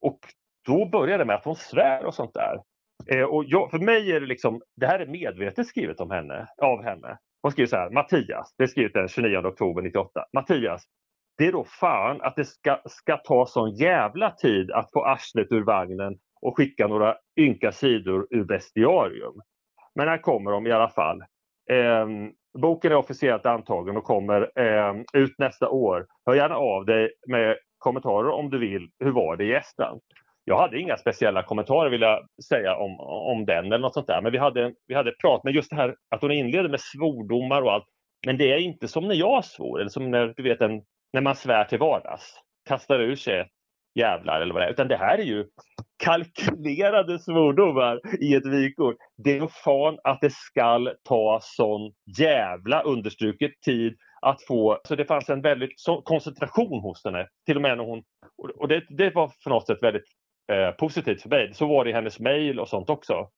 Och 0.00 0.18
då 0.66 0.88
började 0.88 1.22
det 1.22 1.26
med 1.26 1.36
att 1.36 1.44
hon 1.44 1.56
svär 1.56 2.04
och 2.04 2.14
sånt 2.14 2.34
där. 2.34 2.62
Eh, 3.06 3.24
och 3.24 3.44
jag, 3.44 3.70
för 3.70 3.78
mig 3.78 4.12
är 4.12 4.20
det 4.20 4.26
liksom, 4.26 4.62
det 4.76 4.86
här 4.86 5.00
är 5.00 5.06
medvetet 5.06 5.66
skrivet 5.66 6.00
om 6.00 6.10
henne, 6.10 6.48
av 6.62 6.82
henne. 6.82 7.18
Hon 7.42 7.52
skriver 7.52 7.68
så 7.68 7.76
här, 7.76 7.90
Mattias, 7.90 8.54
det 8.58 8.64
är 8.64 8.66
skrivet 8.66 8.94
den 8.94 9.08
29 9.08 9.36
oktober 9.38 9.82
98. 9.82 10.24
Mattias, 10.32 10.84
det 11.38 11.46
är 11.46 11.52
då 11.52 11.64
fan 11.64 12.20
att 12.20 12.36
det 12.36 12.44
ska, 12.44 12.80
ska 12.84 13.16
ta 13.16 13.46
sån 13.46 13.74
jävla 13.74 14.30
tid 14.30 14.70
att 14.70 14.92
få 14.92 15.04
arslet 15.04 15.52
ur 15.52 15.64
vagnen 15.64 16.18
och 16.42 16.56
skicka 16.56 16.86
några 16.86 17.16
ynka 17.40 17.72
sidor 17.72 18.26
ur 18.30 18.44
bestiarium. 18.44 19.40
Men 19.94 20.08
här 20.08 20.18
kommer 20.18 20.50
de 20.50 20.66
i 20.66 20.72
alla 20.72 20.88
fall. 20.88 21.20
Eh, 21.70 22.06
boken 22.58 22.92
är 22.92 22.96
officiellt 22.96 23.46
antagen 23.46 23.96
och 23.96 24.04
kommer 24.04 24.60
eh, 24.60 24.94
ut 25.12 25.38
nästa 25.38 25.68
år. 25.68 26.06
Hör 26.26 26.34
gärna 26.34 26.56
av 26.56 26.84
dig 26.84 27.10
med 27.28 27.56
kommentarer 27.78 28.30
om 28.30 28.50
du 28.50 28.58
vill. 28.58 28.90
Hur 28.98 29.10
var 29.10 29.36
det 29.36 29.44
i 29.44 29.54
Estland? 29.54 30.00
Jag 30.48 30.58
hade 30.58 30.78
inga 30.78 30.96
speciella 30.96 31.42
kommentarer 31.42 31.90
vill 31.90 32.00
jag 32.00 32.26
säga 32.48 32.76
om, 32.76 33.00
om 33.00 33.44
den 33.46 33.66
eller 33.66 33.78
något 33.78 33.94
sånt 33.94 34.06
där. 34.06 34.22
Men 34.22 34.32
vi 34.32 34.38
hade, 34.38 34.72
vi 34.86 34.94
hade 34.94 35.12
prat. 35.12 35.40
Men 35.44 35.52
just 35.52 35.70
det 35.70 35.76
här 35.76 35.94
att 36.10 36.22
hon 36.22 36.32
inleder 36.32 36.68
med 36.68 36.80
svordomar 36.80 37.62
och 37.62 37.72
allt. 37.72 37.86
Men 38.26 38.38
det 38.38 38.52
är 38.52 38.58
inte 38.58 38.88
som 38.88 39.08
när 39.08 39.14
jag 39.14 39.44
svor 39.44 39.80
eller 39.80 39.90
som 39.90 40.10
när, 40.10 40.34
du 40.36 40.42
vet, 40.42 40.60
en, 40.60 40.82
när 41.12 41.20
man 41.20 41.36
svär 41.36 41.64
till 41.64 41.78
vardags. 41.78 42.34
Kastar 42.68 43.00
ur 43.00 43.16
sig 43.16 43.48
jävlar 43.94 44.40
eller 44.40 44.54
vad 44.54 44.62
det 44.62 44.66
är. 44.66 44.70
Utan 44.70 44.88
det 44.88 44.96
här 44.96 45.18
är 45.18 45.22
ju 45.22 45.46
kalkylerade 46.04 47.18
svordomar 47.18 48.00
i 48.20 48.34
ett 48.34 48.46
vykort. 48.46 48.96
Det 49.24 49.38
är 49.38 49.46
fan 49.64 49.98
att 50.04 50.20
det 50.20 50.32
skall 50.32 50.90
ta 51.04 51.38
sån 51.42 51.92
jävla 52.18 52.82
understruket 52.82 53.60
tid 53.64 53.96
att 54.20 54.42
få, 54.42 54.80
så 54.84 54.94
det 54.94 55.04
fanns 55.04 55.28
en 55.30 55.42
väldigt 55.42 55.72
koncentration 56.04 56.80
hos 56.80 57.04
henne. 57.04 57.28
Till 57.46 57.56
och 57.56 57.62
med 57.62 57.76
när 57.76 57.84
hon, 57.84 58.02
och 58.58 58.68
det, 58.68 58.82
det 58.88 59.14
var 59.14 59.32
för 59.42 59.50
något 59.50 59.66
sätt 59.66 59.82
väldigt 59.82 60.04
eh, 60.52 60.70
positivt 60.70 61.22
för 61.22 61.28
mig. 61.28 61.54
Så 61.54 61.66
var 61.66 61.84
det 61.84 61.90
i 61.90 61.94
hennes 61.94 62.20
mejl 62.20 62.60
och 62.60 62.68
sånt 62.68 62.90
också. 62.90 63.28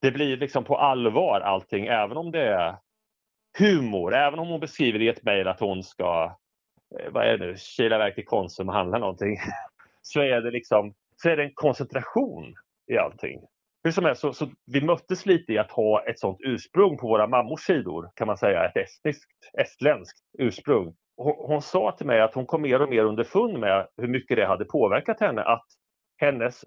Det 0.00 0.10
blir 0.10 0.36
liksom 0.36 0.64
på 0.64 0.78
allvar 0.78 1.40
allting, 1.40 1.86
även 1.86 2.16
om 2.16 2.30
det 2.30 2.48
är 2.48 2.76
humor. 3.58 4.14
Även 4.14 4.38
om 4.38 4.48
hon 4.48 4.60
beskriver 4.60 5.02
i 5.02 5.08
ett 5.08 5.22
mejl 5.22 5.48
att 5.48 5.60
hon 5.60 5.82
ska, 5.82 6.36
eh, 7.00 7.12
vad 7.12 7.26
är 7.26 7.38
det 7.38 7.46
nu, 7.46 7.54
kila 7.56 7.96
iväg 7.96 8.14
till 8.14 8.24
Konsum 8.24 8.68
och 8.68 8.74
handla 8.74 8.98
någonting. 8.98 9.36
så 10.02 10.20
är 10.20 10.40
det 10.40 10.50
liksom, 10.50 10.94
så 11.16 11.28
är 11.28 11.36
det 11.36 11.44
en 11.44 11.54
koncentration 11.54 12.54
i 12.92 12.98
allting. 12.98 13.40
hur 13.84 13.90
som 13.90 14.04
helst, 14.04 14.20
så, 14.20 14.32
så, 14.32 14.48
vi 14.66 14.80
möttes 14.80 15.26
lite 15.26 15.52
i 15.52 15.58
att 15.58 15.70
ha 15.70 16.04
ett 16.04 16.18
sånt 16.18 16.38
ursprung 16.40 16.98
på 16.98 17.08
våra 17.08 17.26
mammors 17.26 17.60
sidor, 17.60 18.10
kan 18.14 18.26
man 18.26 18.38
säga, 18.38 18.64
ett 18.64 18.76
estniskt, 18.76 19.30
estländskt 19.58 20.18
ursprung. 20.38 20.94
Hon, 21.16 21.34
hon 21.38 21.62
sa 21.62 21.92
till 21.92 22.06
mig 22.06 22.20
att 22.20 22.34
hon 22.34 22.46
kom 22.46 22.62
mer 22.62 22.82
och 22.82 22.88
mer 22.88 23.04
underfund 23.04 23.58
med 23.58 23.88
hur 23.96 24.08
mycket 24.08 24.36
det 24.36 24.46
hade 24.46 24.64
påverkat 24.64 25.20
henne, 25.20 25.42
att 25.42 25.66
hennes 26.16 26.64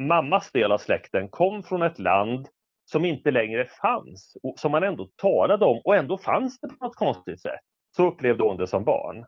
mammas 0.00 0.52
del 0.52 0.72
av 0.72 0.78
släkten 0.78 1.28
kom 1.28 1.62
från 1.62 1.82
ett 1.82 1.98
land 1.98 2.48
som 2.84 3.04
inte 3.04 3.30
längre 3.30 3.64
fanns, 3.64 4.36
som 4.56 4.72
man 4.72 4.82
ändå 4.82 5.08
talade 5.16 5.64
om 5.64 5.80
och 5.84 5.96
ändå 5.96 6.18
fanns 6.18 6.60
det 6.60 6.68
på 6.68 6.84
något 6.84 6.96
konstigt 6.96 7.40
sätt. 7.40 7.60
Så 7.96 8.06
upplevde 8.06 8.44
hon 8.44 8.56
det 8.56 8.66
som 8.66 8.84
barn. 8.84 9.26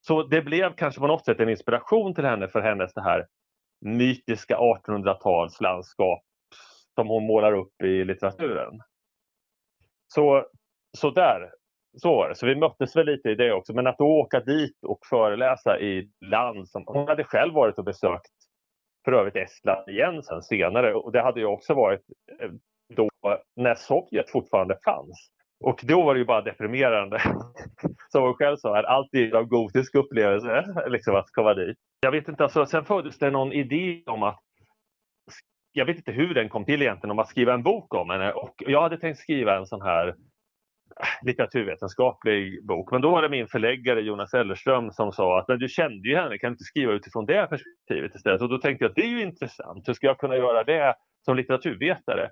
Så 0.00 0.22
det 0.22 0.42
blev 0.42 0.74
kanske 0.74 1.00
på 1.00 1.06
något 1.06 1.24
sätt 1.24 1.40
en 1.40 1.48
inspiration 1.48 2.14
till 2.14 2.24
henne 2.24 2.48
för 2.48 2.60
hennes 2.60 2.94
det 2.94 3.02
här 3.02 3.26
mytiska 3.80 4.56
1800-talslandskap 4.56 6.20
som 6.94 7.08
hon 7.08 7.26
målar 7.26 7.52
upp 7.52 7.82
i 7.82 8.04
litteraturen. 8.04 8.80
Så, 10.14 10.46
så 10.98 11.10
där, 11.10 11.50
så 12.02 12.16
var 12.16 12.28
det. 12.28 12.34
Så 12.34 12.46
vi 12.46 12.56
möttes 12.56 12.96
väl 12.96 13.06
lite 13.06 13.30
i 13.30 13.34
det 13.34 13.52
också. 13.52 13.74
Men 13.74 13.86
att 13.86 13.98
då 13.98 14.06
åka 14.06 14.40
dit 14.40 14.84
och 14.84 14.98
föreläsa 15.10 15.80
i 15.80 16.10
land 16.20 16.68
som 16.68 16.84
hon 16.86 17.08
hade 17.08 17.24
själv 17.24 17.54
varit 17.54 17.78
och 17.78 17.84
besökt 17.84 18.37
för 19.08 19.12
övrigt 19.12 19.36
Estland 19.36 19.88
igen 19.88 20.22
sen 20.22 20.42
senare 20.42 20.94
och 20.94 21.12
det 21.12 21.22
hade 21.22 21.40
ju 21.40 21.46
också 21.46 21.74
varit 21.74 22.00
eh, 22.40 22.50
då 22.94 23.08
när 23.56 23.74
Sovjet 23.74 24.30
fortfarande 24.30 24.78
fanns. 24.84 25.30
Och 25.64 25.80
då 25.82 26.02
var 26.02 26.14
det 26.14 26.18
ju 26.18 26.26
bara 26.26 26.42
deprimerande. 26.42 27.22
Som 28.12 28.22
hon 28.22 28.34
själv 28.34 28.56
sa, 28.56 28.82
alltid 28.82 29.34
en 29.34 29.48
gotisk 29.48 29.94
upplevelse 29.94 30.64
liksom, 30.88 31.16
att 31.16 31.30
komma 31.30 31.54
dit. 31.54 31.76
Jag 32.00 32.10
vet 32.10 32.28
inte, 32.28 32.44
alltså, 32.44 32.66
sen 32.66 32.84
föddes 32.84 33.18
det 33.18 33.30
någon 33.30 33.52
idé 33.52 34.02
om 34.06 34.22
att 34.22 34.40
jag 35.72 35.86
vet 35.86 35.96
inte 35.96 36.12
hur 36.12 36.34
den 36.34 36.48
kom 36.48 36.64
till 36.64 36.82
egentligen, 36.82 37.10
om 37.10 37.18
att 37.18 37.28
skriva 37.28 37.54
en 37.54 37.62
bok 37.62 37.94
om 37.94 38.10
henne. 38.10 38.32
Och 38.32 38.54
jag 38.56 38.82
hade 38.82 38.98
tänkt 38.98 39.18
skriva 39.20 39.56
en 39.56 39.66
sån 39.66 39.82
här 39.82 40.14
litteraturvetenskaplig 41.22 42.66
bok. 42.66 42.92
Men 42.92 43.00
då 43.00 43.10
var 43.10 43.22
det 43.22 43.28
min 43.28 43.48
förläggare 43.48 44.00
Jonas 44.00 44.34
Ellerström 44.34 44.90
som 44.90 45.12
sa 45.12 45.40
att 45.40 45.60
du 45.60 45.68
kände 45.68 46.08
ju 46.08 46.16
henne, 46.16 46.38
kan 46.38 46.50
du 46.50 46.54
inte 46.54 46.64
skriva 46.64 46.92
utifrån 46.92 47.26
det 47.26 47.46
perspektivet 47.46 48.14
istället? 48.14 48.42
Och 48.42 48.48
då 48.48 48.58
tänkte 48.58 48.84
jag 48.84 48.90
att 48.90 48.96
det 48.96 49.02
är 49.02 49.10
ju 49.10 49.22
intressant, 49.22 49.88
hur 49.88 49.94
ska 49.94 50.06
jag 50.06 50.18
kunna 50.18 50.36
göra 50.36 50.64
det 50.64 50.94
som 51.24 51.36
litteraturvetare? 51.36 52.30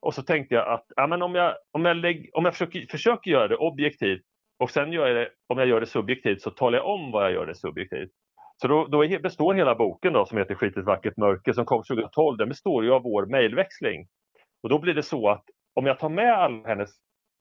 Och 0.00 0.14
så 0.14 0.22
tänkte 0.22 0.54
jag 0.54 0.68
att 0.68 0.84
ja, 0.96 1.06
men 1.06 1.22
om 1.22 1.34
jag, 1.34 1.54
om 1.72 1.84
jag, 1.84 1.96
lägg, 1.96 2.30
om 2.32 2.44
jag 2.44 2.54
försöker, 2.54 2.86
försöker 2.90 3.30
göra 3.30 3.48
det 3.48 3.56
objektivt 3.56 4.22
och 4.58 4.70
sen 4.70 4.92
gör 4.92 5.06
jag 5.06 5.16
det, 5.16 5.28
om 5.46 5.58
jag 5.58 5.68
gör 5.68 5.80
det 5.80 5.86
subjektivt 5.86 6.42
så 6.42 6.50
talar 6.50 6.78
jag 6.78 6.86
om 6.86 7.10
vad 7.10 7.24
jag 7.24 7.32
gör 7.32 7.46
det 7.46 7.54
subjektivt. 7.54 8.10
Så 8.62 8.68
då, 8.68 8.86
då 8.86 9.18
består 9.22 9.54
hela 9.54 9.74
boken 9.74 10.12
då, 10.12 10.26
som 10.26 10.38
heter 10.38 10.54
Skitigt 10.54 10.86
vackert 10.86 11.16
mörker 11.16 11.52
som 11.52 11.64
kom 11.64 11.82
2012, 11.82 12.36
den 12.36 12.48
består 12.48 12.84
ju 12.84 12.92
av 12.92 13.02
vår 13.02 13.26
mejlväxling. 13.26 14.06
Och 14.62 14.68
då 14.68 14.78
blir 14.78 14.94
det 14.94 15.02
så 15.02 15.28
att 15.28 15.44
om 15.74 15.86
jag 15.86 15.98
tar 15.98 16.08
med 16.08 16.32
alla 16.32 16.68
hennes 16.68 16.90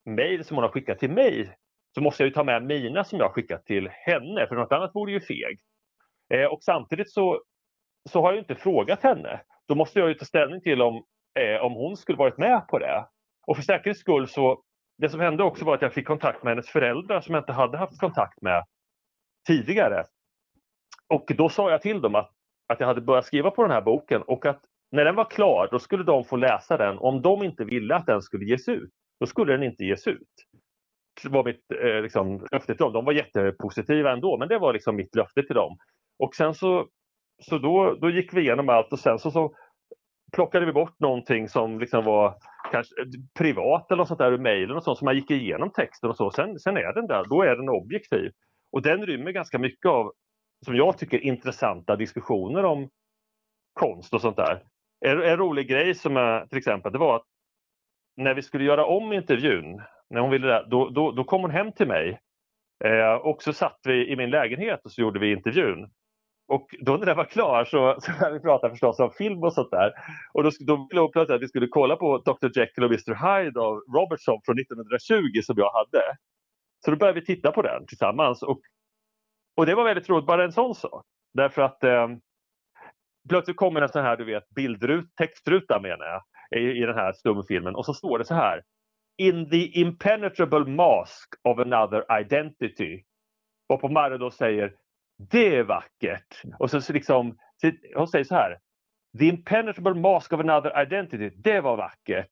mejl 0.07 0.45
som 0.45 0.57
hon 0.57 0.63
har 0.63 0.71
skickat 0.71 0.99
till 0.99 1.11
mig 1.11 1.55
så 1.95 2.01
måste 2.01 2.23
jag 2.23 2.27
ju 2.27 2.33
ta 2.33 2.43
med 2.43 2.63
mina 2.63 3.03
som 3.03 3.19
jag 3.19 3.25
har 3.25 3.33
skickat 3.33 3.65
till 3.65 3.89
henne, 3.89 4.47
för 4.47 4.55
något 4.55 4.71
annat 4.71 4.95
vore 4.95 5.11
ju 5.11 5.21
feg. 5.21 5.59
Eh, 6.33 6.45
och 6.45 6.63
samtidigt 6.63 7.11
så, 7.11 7.41
så 8.09 8.21
har 8.21 8.31
jag 8.31 8.41
inte 8.41 8.55
frågat 8.55 9.03
henne. 9.03 9.41
Då 9.67 9.75
måste 9.75 9.99
jag 9.99 10.07
ju 10.07 10.13
ta 10.13 10.25
ställning 10.25 10.61
till 10.61 10.81
om, 10.81 11.03
eh, 11.39 11.61
om 11.61 11.73
hon 11.73 11.97
skulle 11.97 12.17
varit 12.17 12.37
med 12.37 12.67
på 12.67 12.79
det. 12.79 13.05
Och 13.47 13.55
för 13.55 13.63
säkerhets 13.63 13.99
skull 13.99 14.27
så, 14.27 14.63
det 14.97 15.09
som 15.09 15.19
hände 15.19 15.43
också 15.43 15.65
var 15.65 15.75
att 15.75 15.81
jag 15.81 15.93
fick 15.93 16.07
kontakt 16.07 16.43
med 16.43 16.51
hennes 16.51 16.69
föräldrar 16.69 17.21
som 17.21 17.35
jag 17.35 17.41
inte 17.41 17.53
hade 17.53 17.77
haft 17.77 17.99
kontakt 17.99 18.41
med 18.41 18.63
tidigare. 19.47 20.03
Och 21.09 21.31
då 21.37 21.49
sa 21.49 21.71
jag 21.71 21.81
till 21.81 22.01
dem 22.01 22.15
att, 22.15 22.31
att 22.67 22.79
jag 22.79 22.87
hade 22.87 23.01
börjat 23.01 23.25
skriva 23.25 23.51
på 23.51 23.61
den 23.61 23.71
här 23.71 23.81
boken 23.81 24.21
och 24.21 24.45
att 24.45 24.61
när 24.91 25.05
den 25.05 25.15
var 25.15 25.25
klar 25.25 25.67
då 25.71 25.79
skulle 25.79 26.03
de 26.03 26.23
få 26.23 26.35
läsa 26.35 26.77
den. 26.77 26.97
Om 26.97 27.21
de 27.21 27.43
inte 27.43 27.65
ville 27.65 27.95
att 27.95 28.05
den 28.05 28.21
skulle 28.21 28.45
ges 28.45 28.67
ut, 28.67 28.91
då 29.19 29.25
skulle 29.25 29.53
den 29.53 29.63
inte 29.63 29.83
ges 29.83 30.07
ut. 30.07 30.27
Det 31.23 31.29
var 31.29 31.43
mitt 31.43 31.71
eh, 31.83 32.01
liksom, 32.01 32.47
löfte 32.51 32.75
till 32.75 32.83
dem. 32.83 32.93
De 32.93 33.05
var 33.05 33.13
jättepositiva 33.13 34.11
ändå, 34.11 34.37
men 34.37 34.47
det 34.47 34.59
var 34.59 34.73
liksom 34.73 34.95
mitt 34.95 35.15
löfte 35.15 35.43
till 35.43 35.55
dem. 35.55 35.77
Och 36.19 36.35
sen 36.35 36.53
så, 36.53 36.87
så 37.41 37.57
då, 37.57 37.97
då 38.01 38.09
gick 38.09 38.33
vi 38.33 38.41
igenom 38.41 38.69
allt 38.69 38.93
och 38.93 38.99
sen 38.99 39.19
så, 39.19 39.31
så 39.31 39.55
plockade 40.33 40.65
vi 40.65 40.73
bort 40.73 40.99
någonting 40.99 41.49
som 41.49 41.79
liksom 41.79 42.05
var 42.05 42.35
kanske 42.71 42.95
privat 43.39 43.91
eller 43.91 43.97
något 43.97 44.07
sånt 44.07 44.19
där 44.19 44.31
ur 44.31 44.37
mejlen 44.37 44.77
och 44.77 44.83
sånt. 44.83 44.97
Så 44.97 45.05
man 45.05 45.15
gick 45.15 45.31
igenom 45.31 45.71
texten 45.71 46.09
och 46.09 46.17
så. 46.17 46.31
Sen, 46.31 46.59
sen 46.59 46.77
är 46.77 46.93
den 46.93 47.07
där, 47.07 47.25
då 47.29 47.41
är 47.41 47.55
den 47.55 47.69
objektiv. 47.69 48.31
Och 48.71 48.81
den 48.81 49.05
rymmer 49.05 49.31
ganska 49.31 49.59
mycket 49.59 49.89
av, 49.89 50.11
som 50.65 50.75
jag 50.75 50.97
tycker, 50.97 51.19
intressanta 51.19 51.95
diskussioner 51.95 52.65
om 52.65 52.89
konst 53.73 54.13
och 54.13 54.21
sånt 54.21 54.37
där. 54.37 54.63
En, 55.05 55.21
en 55.21 55.37
rolig 55.37 55.67
grej 55.67 55.95
som 55.95 56.17
är, 56.17 56.45
till 56.45 56.57
exempel, 56.57 56.91
det 56.91 56.99
var 56.99 57.15
att 57.15 57.25
när 58.17 58.33
vi 58.33 58.41
skulle 58.41 58.63
göra 58.63 58.85
om 58.85 59.13
intervjun, 59.13 59.81
när 60.09 60.21
hon 60.21 60.31
ville 60.31 60.63
då, 60.63 60.89
då, 60.89 61.11
då 61.11 61.23
kom 61.23 61.41
hon 61.41 61.51
hem 61.51 61.71
till 61.71 61.87
mig. 61.87 62.19
Eh, 62.85 63.13
och 63.13 63.43
så 63.43 63.53
satt 63.53 63.79
vi 63.83 64.11
i 64.11 64.15
min 64.15 64.29
lägenhet 64.29 64.85
och 64.85 64.91
så 64.91 65.01
gjorde 65.01 65.19
vi 65.19 65.31
intervjun. 65.31 65.89
Och 66.47 66.75
då 66.79 66.97
när 66.97 67.05
den 67.05 67.17
var 67.17 67.25
klar 67.25 67.65
så, 67.65 67.97
så 68.01 68.11
började 68.11 68.33
vi 68.33 68.39
prata 68.39 68.69
förstås 68.69 68.99
om 68.99 69.11
film 69.11 69.43
och 69.43 69.53
sånt 69.53 69.71
där. 69.71 69.93
Och 70.33 70.43
då, 70.43 70.51
då 70.59 70.87
ville 70.89 71.01
hon 71.01 71.11
plötsligt 71.11 71.35
att 71.35 71.41
vi 71.41 71.47
skulle 71.47 71.67
kolla 71.67 71.95
på 71.95 72.17
Dr 72.17 72.59
Jekyll 72.59 72.83
och 72.83 72.91
Mr 72.91 73.43
Hyde 73.43 73.59
av 73.59 73.75
Robertson 73.95 74.41
från 74.45 74.59
1920 74.59 75.41
som 75.43 75.55
jag 75.57 75.71
hade. 75.71 76.17
Så 76.85 76.91
då 76.91 76.97
började 76.97 77.19
vi 77.19 77.25
titta 77.25 77.51
på 77.51 77.61
den 77.61 77.85
tillsammans. 77.85 78.43
Och, 78.43 78.61
och 79.57 79.65
det 79.65 79.75
var 79.75 79.83
väldigt 79.83 80.09
roligt, 80.09 80.25
bara 80.25 80.43
en 80.43 80.51
sån 80.51 80.75
sak. 80.75 81.05
Därför 81.33 81.61
att 81.61 81.83
eh, 81.83 82.07
plötsligt 83.29 83.57
kommer 83.57 83.81
en 83.81 83.89
sån 83.89 84.03
här 84.03 84.17
du 84.17 84.25
vet, 84.25 84.49
bildrut, 84.49 85.15
textruta 85.15 85.79
menar 85.79 86.05
jag 86.05 86.21
i, 86.55 86.59
i 86.59 86.85
den 86.85 86.95
här 86.95 87.13
stumfilmen 87.13 87.75
och 87.75 87.85
så 87.85 87.93
står 87.93 88.19
det 88.19 88.25
så 88.25 88.35
här. 88.35 88.63
In 89.17 89.49
the 89.49 89.79
impenetrable 89.79 90.65
mask 90.65 91.33
of 91.43 91.59
another 91.59 92.19
identity. 92.21 93.03
Och 93.69 93.81
på 93.81 93.89
Mario 93.89 94.17
då 94.17 94.31
säger 94.31 94.73
det 95.17 95.55
är 95.55 95.63
vackert. 95.63 96.41
Och 96.59 96.69
så, 96.69 96.77
liksom, 96.93 97.37
så 97.61 97.67
liksom, 97.67 97.89
hon 97.95 98.07
säger 98.07 98.25
så 98.25 98.35
här. 98.35 98.57
The 99.19 99.25
impenetrable 99.25 99.93
mask 99.93 100.33
of 100.33 100.39
another 100.39 100.81
identity. 100.81 101.29
Det 101.29 101.61
var 101.61 101.77
vackert. 101.77 102.31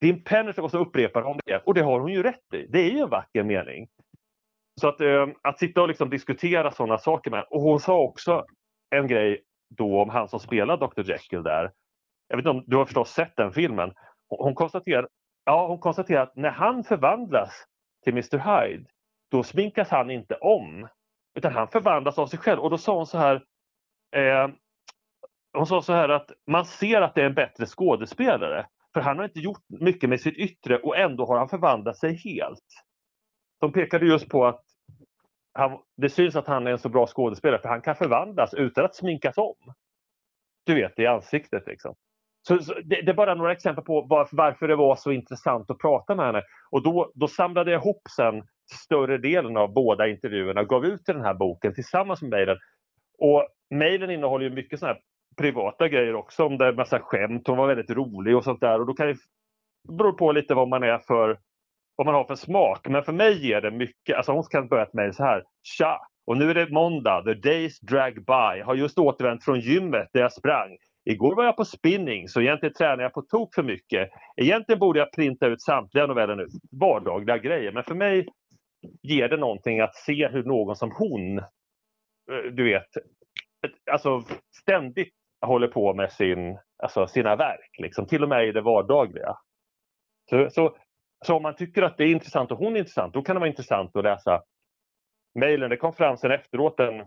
The 0.00 0.08
impenetrable, 0.08 0.62
och 0.62 0.70
så 0.70 0.78
upprepar 0.78 1.22
hon 1.22 1.40
det. 1.44 1.62
Och 1.66 1.74
det 1.74 1.82
har 1.82 2.00
hon 2.00 2.12
ju 2.12 2.22
rätt 2.22 2.54
i. 2.54 2.66
Det 2.66 2.78
är 2.78 2.90
ju 2.90 2.98
en 2.98 3.08
vacker 3.08 3.42
mening. 3.42 3.88
Så 4.80 4.88
att, 4.88 5.00
äh, 5.00 5.26
att 5.42 5.58
sitta 5.58 5.82
och 5.82 5.88
liksom 5.88 6.10
diskutera 6.10 6.70
sådana 6.70 6.98
saker 6.98 7.30
med 7.30 7.44
Och 7.50 7.60
hon 7.60 7.80
sa 7.80 8.00
också 8.00 8.44
en 8.90 9.06
grej 9.06 9.42
då 9.68 10.02
om 10.02 10.08
han 10.08 10.28
som 10.28 10.40
spelar 10.40 10.76
Dr 10.76 11.10
Jekyll 11.10 11.42
där 11.42 11.70
jag 12.28 12.36
vet 12.36 12.42
inte 12.42 12.50
om 12.50 12.64
du 12.66 12.76
har 12.76 12.84
förstås 12.84 13.10
sett 13.10 13.36
den 13.36 13.52
filmen. 13.52 13.92
Hon 14.28 14.54
konstaterar, 14.54 15.08
ja, 15.44 15.66
hon 15.66 15.78
konstaterar 15.78 16.22
att 16.22 16.36
när 16.36 16.50
han 16.50 16.84
förvandlas 16.84 17.64
till 18.04 18.12
Mr 18.12 18.38
Hyde, 18.38 18.84
då 19.30 19.42
sminkas 19.42 19.88
han 19.88 20.10
inte 20.10 20.34
om. 20.34 20.88
Utan 21.34 21.52
han 21.52 21.68
förvandlas 21.68 22.18
av 22.18 22.26
sig 22.26 22.38
själv. 22.38 22.60
Och 22.60 22.70
då 22.70 22.78
sa 22.78 22.96
hon 22.96 23.06
så 23.06 23.18
här, 23.18 23.44
eh, 24.16 24.48
hon 25.52 25.66
sa 25.66 25.82
så 25.82 25.92
här 25.92 26.08
att 26.08 26.30
man 26.46 26.64
ser 26.64 27.00
att 27.00 27.14
det 27.14 27.20
är 27.20 27.26
en 27.26 27.34
bättre 27.34 27.66
skådespelare. 27.66 28.66
För 28.94 29.00
han 29.00 29.18
har 29.18 29.24
inte 29.24 29.40
gjort 29.40 29.62
mycket 29.80 30.10
med 30.10 30.20
sitt 30.20 30.36
yttre 30.36 30.78
och 30.78 30.96
ändå 30.96 31.26
har 31.26 31.38
han 31.38 31.48
förvandlat 31.48 31.96
sig 31.96 32.14
helt. 32.14 32.84
De 33.60 33.72
pekade 33.72 34.06
just 34.06 34.28
på 34.28 34.46
att 34.46 34.62
han, 35.52 35.78
det 35.96 36.10
syns 36.10 36.36
att 36.36 36.46
han 36.46 36.66
är 36.66 36.70
en 36.70 36.78
så 36.78 36.88
bra 36.88 37.06
skådespelare 37.06 37.60
för 37.60 37.68
han 37.68 37.82
kan 37.82 37.96
förvandlas 37.96 38.54
utan 38.54 38.84
att 38.84 38.94
sminkas 38.94 39.38
om. 39.38 39.74
Du 40.66 40.74
vet, 40.74 40.98
i 40.98 41.06
ansiktet 41.06 41.66
liksom. 41.66 41.94
Så, 42.48 42.58
så 42.58 42.74
det, 42.84 43.02
det, 43.02 43.10
är 43.10 43.14
bara 43.14 43.34
några 43.34 43.52
exempel 43.52 43.84
på 43.84 44.00
varför, 44.00 44.36
varför 44.36 44.68
det 44.68 44.76
var 44.76 44.96
så 44.96 45.12
intressant 45.12 45.70
att 45.70 45.78
prata 45.78 46.14
med 46.14 46.26
henne. 46.26 46.42
Och 46.70 46.82
då, 46.82 47.12
då 47.14 47.28
samlade 47.28 47.70
jag 47.70 47.80
ihop 47.82 48.02
sen 48.16 48.42
större 48.72 49.18
delen 49.18 49.56
av 49.56 49.72
båda 49.72 50.08
intervjuerna 50.08 50.60
och 50.60 50.68
gav 50.68 50.84
ut 50.84 51.06
den 51.06 51.20
här 51.20 51.34
boken 51.34 51.74
tillsammans 51.74 52.22
med 52.22 52.30
mejlen. 52.30 52.56
Och 53.18 53.48
mejlen 53.70 54.10
innehåller 54.10 54.44
ju 54.44 54.50
mycket 54.50 54.78
sådana 54.78 54.94
här 54.94 55.02
privata 55.36 55.88
grejer 55.88 56.14
också 56.14 56.44
om 56.44 56.58
det 56.58 56.66
är 56.66 56.72
massa 56.72 57.00
skämt. 57.00 57.46
Hon 57.46 57.56
var 57.56 57.66
väldigt 57.66 57.90
rolig 57.90 58.36
och 58.36 58.44
sånt 58.44 58.60
där. 58.60 58.80
Och 58.80 58.86
då 58.86 58.94
kan 58.94 59.06
det 59.06 59.16
beror 59.88 60.12
på 60.12 60.32
lite 60.32 60.54
vad 60.54 60.68
man 60.68 60.82
är 60.82 60.98
för 60.98 61.38
vad 61.96 62.06
man 62.06 62.14
har 62.14 62.24
för 62.24 62.34
smak. 62.34 62.88
Men 62.88 63.02
för 63.02 63.12
mig 63.12 63.46
ger 63.46 63.60
det 63.60 63.70
mycket. 63.70 64.16
Alltså 64.16 64.32
hon 64.32 64.42
kan 64.42 64.68
börja 64.68 64.82
ett 64.82 64.94
mejl 64.94 65.14
så 65.14 65.24
här. 65.24 65.44
Tja! 65.62 66.00
Och 66.26 66.36
nu 66.36 66.50
är 66.50 66.54
det 66.54 66.70
måndag. 66.70 67.22
The 67.24 67.34
days 67.34 67.80
drag 67.80 68.14
by. 68.14 68.62
Har 68.64 68.74
just 68.74 68.98
återvänt 68.98 69.44
från 69.44 69.60
gymmet 69.60 70.08
där 70.12 70.20
jag 70.20 70.32
sprang. 70.32 70.76
Igår 71.04 71.36
var 71.36 71.44
jag 71.44 71.56
på 71.56 71.64
spinning 71.64 72.28
så 72.28 72.40
egentligen 72.40 72.74
tränar 72.74 73.02
jag 73.02 73.12
på 73.12 73.22
tok 73.22 73.54
för 73.54 73.62
mycket. 73.62 74.10
Egentligen 74.36 74.78
borde 74.78 74.98
jag 74.98 75.12
printa 75.12 75.46
ut 75.46 75.62
samtliga 75.62 76.06
noveller 76.06 76.36
nu. 76.36 76.46
Vardagliga 76.80 77.38
grejer. 77.38 77.72
Men 77.72 77.84
för 77.84 77.94
mig 77.94 78.26
ger 79.02 79.28
det 79.28 79.36
någonting 79.36 79.80
att 79.80 79.94
se 79.94 80.28
hur 80.28 80.44
någon 80.44 80.76
som 80.76 80.90
hon, 80.90 81.38
eh, 81.38 82.52
du 82.52 82.64
vet, 82.64 82.88
alltså 83.90 84.24
ständigt 84.62 85.14
håller 85.46 85.68
på 85.68 85.94
med 85.94 86.12
sin, 86.12 86.58
alltså 86.82 87.06
sina 87.06 87.36
verk. 87.36 87.70
Liksom, 87.78 88.06
till 88.06 88.22
och 88.22 88.28
med 88.28 88.48
i 88.48 88.52
det 88.52 88.60
vardagliga. 88.60 89.36
Så, 90.30 90.50
så, 90.50 90.76
så 91.26 91.36
om 91.36 91.42
man 91.42 91.56
tycker 91.56 91.82
att 91.82 91.96
det 91.96 92.04
är 92.04 92.12
intressant 92.12 92.52
och 92.52 92.58
hon 92.58 92.76
är 92.76 92.78
intressant, 92.78 93.14
då 93.14 93.22
kan 93.22 93.36
det 93.36 93.40
vara 93.40 93.50
intressant 93.50 93.96
att 93.96 94.04
läsa 94.04 94.42
mejlen. 95.34 95.70
Det 95.70 95.76
kom 95.76 95.92
fram 95.92 96.16
sen 96.16 96.30
efteråt 96.30 96.80
en, 96.80 97.06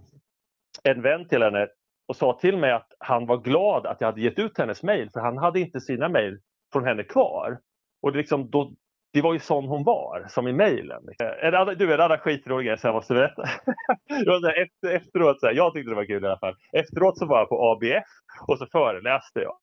en 0.84 1.02
vän 1.02 1.28
till 1.28 1.44
henne 1.44 1.68
och 2.08 2.16
sa 2.16 2.38
till 2.42 2.58
mig 2.58 2.72
att 2.72 2.88
han 3.00 3.26
var 3.26 3.38
glad 3.38 3.86
att 3.86 4.02
jag 4.02 4.08
hade 4.08 4.22
gett 4.22 4.40
ut 4.40 4.58
hennes 4.58 4.84
mejl 4.84 5.10
för 5.10 5.20
han 5.20 5.38
hade 5.38 5.60
inte 5.60 5.80
sina 5.80 6.10
mejl 6.10 6.38
från 6.74 6.86
henne 6.86 7.04
kvar. 7.04 7.60
Och 8.02 8.12
det, 8.12 8.18
liksom, 8.18 8.50
då, 8.50 8.74
det 9.14 9.22
var 9.22 9.34
ju 9.34 9.40
sån 9.40 9.68
hon 9.68 9.84
var, 9.84 10.26
som 10.30 10.48
i 10.48 10.54
mejlen. 10.54 11.04
Eh, 11.44 11.66
du, 11.78 11.94
en 11.94 12.02
annan 12.02 12.18
skitrolig 12.18 12.68
grej 12.68 12.78
som 12.78 12.88
jag 12.88 12.96
måste 12.96 13.14
berätta. 13.14 13.44
efter, 14.50 14.96
efteråt, 14.96 15.40
så 15.40 15.48
här, 15.48 15.54
jag 15.54 15.74
tyckte 15.74 15.92
det 15.92 15.96
var 15.96 16.06
kul 16.06 16.24
i 16.24 16.28
alla 16.28 16.40
fall. 16.40 16.56
Efteråt 16.74 17.18
så 17.18 17.26
var 17.26 17.40
jag 17.40 17.50
på 17.50 17.72
ABF 17.72 18.08
och 18.48 18.58
så 18.58 18.66
föreläste 18.66 19.40
jag. 19.40 19.58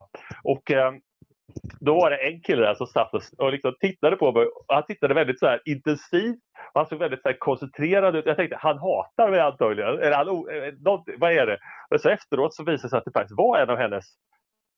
Och 0.44 0.70
eh, 0.70 0.92
då 1.80 1.94
var 1.94 2.10
det 2.10 2.16
en 2.16 2.40
kille 2.40 2.62
där 2.62 2.74
som 2.74 2.86
satt 2.86 3.14
och, 3.14 3.22
och 3.38 3.52
liksom 3.52 3.74
tittade 3.80 4.16
på 4.16 4.32
mig. 4.32 4.46
Han 4.68 4.86
tittade 4.86 5.14
väldigt 5.14 5.38
så 5.38 5.46
här 5.46 5.60
intensivt 5.64 6.38
och 6.72 6.80
han 6.80 6.86
såg 6.86 6.98
väldigt 6.98 7.22
så 7.22 7.28
här 7.28 7.38
koncentrerad 7.38 8.16
ut. 8.16 8.26
Jag 8.26 8.36
tänkte, 8.36 8.56
han 8.60 8.78
hatar 8.78 9.30
mig 9.30 9.40
antagligen. 9.40 9.98
Eller 9.98 10.16
han, 10.16 10.28
eh, 10.28 10.74
något, 10.80 11.04
vad 11.18 11.32
är 11.32 11.46
det? 11.46 11.58
Men 11.90 11.98
så 11.98 12.08
efteråt 12.08 12.54
så 12.54 12.62
visade 12.64 12.86
det 12.86 12.90
sig 12.90 12.98
att 12.98 13.04
det 13.04 13.12
faktiskt 13.12 13.38
var 13.38 13.58
en 13.58 13.70
av 13.70 13.76
hennes 13.76 14.04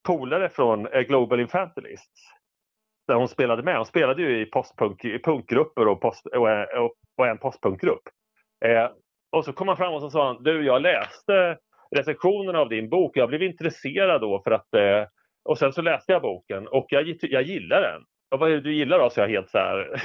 polare 0.07 0.49
från 0.49 0.87
eh, 0.87 1.01
Global 1.01 1.41
Infantilists. 1.41 2.21
Där 3.09 3.15
hon 3.15 3.29
spelade 3.29 3.63
med. 3.63 3.77
Hon 3.77 3.87
spelade 3.87 4.23
ju 4.23 4.41
i 4.41 4.47
postpunk, 4.47 5.05
i 5.05 5.19
punkgrupper 5.19 5.89
och, 5.89 6.01
post, 6.01 6.27
och, 6.27 6.51
eh, 6.51 6.79
och, 6.79 6.95
och 7.17 7.27
en 7.27 7.39
postpunkgrupp. 7.39 8.03
Eh, 8.65 8.91
och 9.33 9.45
så 9.45 9.53
kom 9.53 9.69
han 9.69 9.77
fram 9.77 9.95
och 9.95 10.01
så 10.01 10.11
sa 10.11 10.27
han, 10.27 10.43
du 10.43 10.65
jag 10.65 10.83
läste 10.83 11.59
recensionen 11.97 12.57
av 12.57 12.69
din 12.69 12.89
bok. 12.89 13.17
Jag 13.17 13.29
blev 13.29 13.43
intresserad 13.43 14.21
då 14.21 14.43
för 14.45 14.51
att 14.51 14.75
eh, 14.75 15.05
och 15.47 15.59
sen 15.59 15.73
så 15.73 15.83
läste 15.83 16.13
jag 16.13 16.23
boken 16.23 16.69
och 16.69 16.87
jag, 16.89 17.17
jag 17.21 17.43
gillar 17.43 17.81
den. 17.81 18.03
Och 18.31 18.39
vad 18.39 18.51
är 18.51 18.55
det 18.55 18.61
du 18.61 18.75
gillar 18.75 18.99
då? 18.99 19.11
Så 19.11 19.21
jag 19.21 19.29
helt 19.29 19.51
så 19.51 19.59
här, 19.59 20.03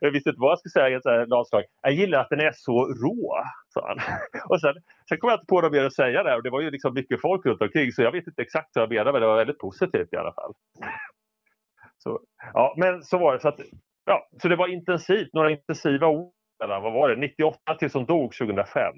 jag 0.00 0.10
visste 0.10 0.30
inte 0.30 0.40
vad 0.40 0.50
jag 0.50 0.58
skulle 0.58 0.70
säga. 0.70 0.88
Helt 0.88 1.02
så 1.48 1.56
här, 1.56 1.64
Jag 1.82 1.92
gillar 1.92 2.20
att 2.20 2.30
den 2.30 2.40
är 2.40 2.52
så 2.54 2.86
rå, 2.86 3.44
sa 3.68 3.88
han. 3.88 3.98
Och 4.48 4.60
sen, 4.60 4.74
sen 5.08 5.18
kom 5.18 5.30
jag 5.30 5.36
inte 5.36 5.46
på 5.46 5.60
något 5.60 5.72
mer 5.72 5.84
att 5.84 5.94
säga 5.94 6.22
där 6.22 6.36
och 6.36 6.42
det 6.42 6.50
var 6.50 6.60
ju 6.60 6.70
liksom 6.70 6.94
mycket 6.94 7.20
folk 7.20 7.46
runt 7.46 7.62
omkring 7.62 7.92
så 7.92 8.02
jag 8.02 8.12
vet 8.12 8.26
inte 8.26 8.42
exakt 8.42 8.68
vad 8.74 8.82
jag 8.82 8.90
menade 8.90 9.12
men 9.12 9.20
det 9.20 9.26
var 9.26 9.36
väldigt 9.36 9.58
positivt 9.58 10.12
i 10.12 10.16
alla 10.16 10.32
fall. 10.32 10.52
Så, 11.98 12.20
ja, 12.52 12.74
men 12.76 13.02
så 13.02 13.18
var 13.18 13.32
det. 13.32 13.40
Så, 13.40 13.48
att, 13.48 13.60
ja, 14.04 14.28
så 14.42 14.48
det 14.48 14.56
var 14.56 14.68
intensivt, 14.68 15.32
några 15.32 15.50
intensiva 15.50 16.06
år. 16.06 16.30
Eller 16.64 16.80
vad 16.80 16.92
var 16.92 17.08
det? 17.08 17.16
98 17.16 17.74
tills 17.78 17.94
hon 17.94 18.04
dog 18.04 18.32
2005. 18.32 18.94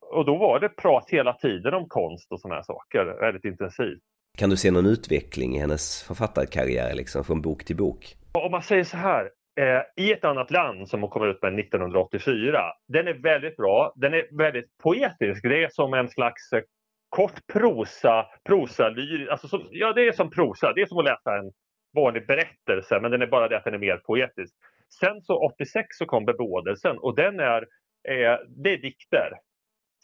Och 0.00 0.24
då 0.24 0.36
var 0.36 0.60
det 0.60 0.68
prat 0.68 1.10
hela 1.10 1.32
tiden 1.32 1.74
om 1.74 1.88
konst 1.88 2.32
och 2.32 2.40
sådana 2.40 2.54
här 2.54 2.62
saker, 2.62 3.04
väldigt 3.04 3.44
intensivt. 3.44 4.02
Kan 4.38 4.50
du 4.50 4.56
se 4.56 4.70
någon 4.70 4.86
utveckling 4.86 5.56
i 5.56 5.58
hennes 5.58 6.02
författarkarriär 6.02 6.94
liksom 6.94 7.24
från 7.24 7.42
bok 7.42 7.64
till 7.64 7.76
bok? 7.76 8.16
Om 8.32 8.50
man 8.50 8.62
säger 8.62 8.84
så 8.84 8.96
här, 8.96 9.30
eh, 9.60 10.04
I 10.04 10.12
ett 10.12 10.24
annat 10.24 10.50
land 10.50 10.88
som 10.88 11.00
hon 11.00 11.10
kommer 11.10 11.26
ut 11.26 11.42
med 11.42 11.58
1984, 11.58 12.62
den 12.88 13.08
är 13.08 13.14
väldigt 13.14 13.56
bra. 13.56 13.92
Den 13.96 14.14
är 14.14 14.36
väldigt 14.38 14.78
poetisk. 14.82 15.42
Det 15.42 15.64
är 15.64 15.68
som 15.68 15.94
en 15.94 16.08
slags 16.08 16.52
eh, 16.52 16.62
kort 17.08 17.46
prosa, 17.52 18.26
prosa 18.44 18.86
alltså 19.30 19.48
som, 19.48 19.68
ja 19.70 19.92
det 19.92 20.08
är 20.08 20.12
som 20.12 20.30
prosa. 20.30 20.72
Det 20.72 20.82
är 20.82 20.86
som 20.86 20.98
att 20.98 21.04
läsa 21.04 21.38
en 21.38 21.52
vanlig 21.94 22.26
berättelse 22.26 23.00
men 23.00 23.10
den 23.10 23.22
är 23.22 23.26
bara 23.26 23.48
det 23.48 23.56
att 23.56 23.64
den 23.64 23.74
är 23.74 23.78
mer 23.78 23.96
poetisk. 23.96 24.54
Sen 25.00 25.22
så 25.22 25.46
86 25.46 25.86
så 25.90 26.06
kom 26.06 26.24
Bebådelsen 26.24 26.98
och 26.98 27.16
den 27.16 27.40
är, 27.40 27.62
eh, 28.08 28.38
det 28.48 28.72
är 28.72 28.82
dikter. 28.82 29.30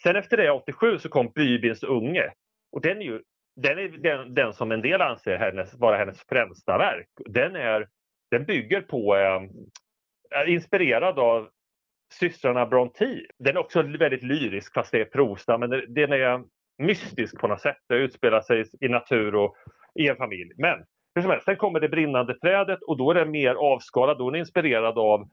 Sen 0.02 0.16
efter 0.16 0.36
det 0.36 0.50
87 0.50 0.98
så 0.98 1.08
kom 1.08 1.32
Bybins 1.34 1.82
unge 1.82 2.32
och 2.72 2.80
den 2.80 2.98
är 2.98 3.02
ju 3.02 3.22
den 3.62 3.78
är 3.78 3.88
den, 3.88 4.34
den, 4.34 4.52
som 4.52 4.72
en 4.72 4.82
del 4.82 5.00
anser 5.00 5.36
hennes, 5.36 5.74
vara 5.74 5.96
hennes 5.96 6.22
främsta 6.28 6.78
verk. 6.78 7.08
Den, 7.26 7.56
är, 7.56 7.88
den 8.30 8.44
bygger 8.44 8.80
på, 8.80 9.16
eh, 9.16 9.40
är 10.40 10.48
inspirerad 10.48 11.18
av 11.18 11.48
systrarna 12.12 12.66
Brontë. 12.66 13.20
Den 13.38 13.56
är 13.56 13.60
också 13.60 13.82
väldigt 13.82 14.22
lyrisk 14.22 14.74
fast 14.74 14.92
det 14.92 15.00
är 15.00 15.04
prosa 15.04 15.58
men 15.58 15.70
den 15.70 16.12
är 16.12 16.44
mystisk 16.82 17.38
på 17.40 17.48
något 17.48 17.60
sätt. 17.60 17.78
Det 17.88 17.94
utspelar 17.94 18.40
sig 18.40 18.64
i 18.80 18.88
natur 18.88 19.34
och 19.34 19.56
i 19.94 20.08
en 20.08 20.16
familj. 20.16 20.52
Men 20.56 20.84
hur 21.14 21.22
som 21.22 21.30
helst, 21.30 21.44
sen 21.44 21.56
kommer 21.56 21.80
det 21.80 21.88
brinnande 21.88 22.38
trädet 22.38 22.82
och 22.82 22.96
då 22.96 23.10
är 23.10 23.14
den 23.14 23.30
mer 23.30 23.54
avskalad. 23.54 24.18
Då 24.18 24.28
är 24.28 24.32
den 24.32 24.40
inspirerad 24.40 24.98
av 24.98 25.28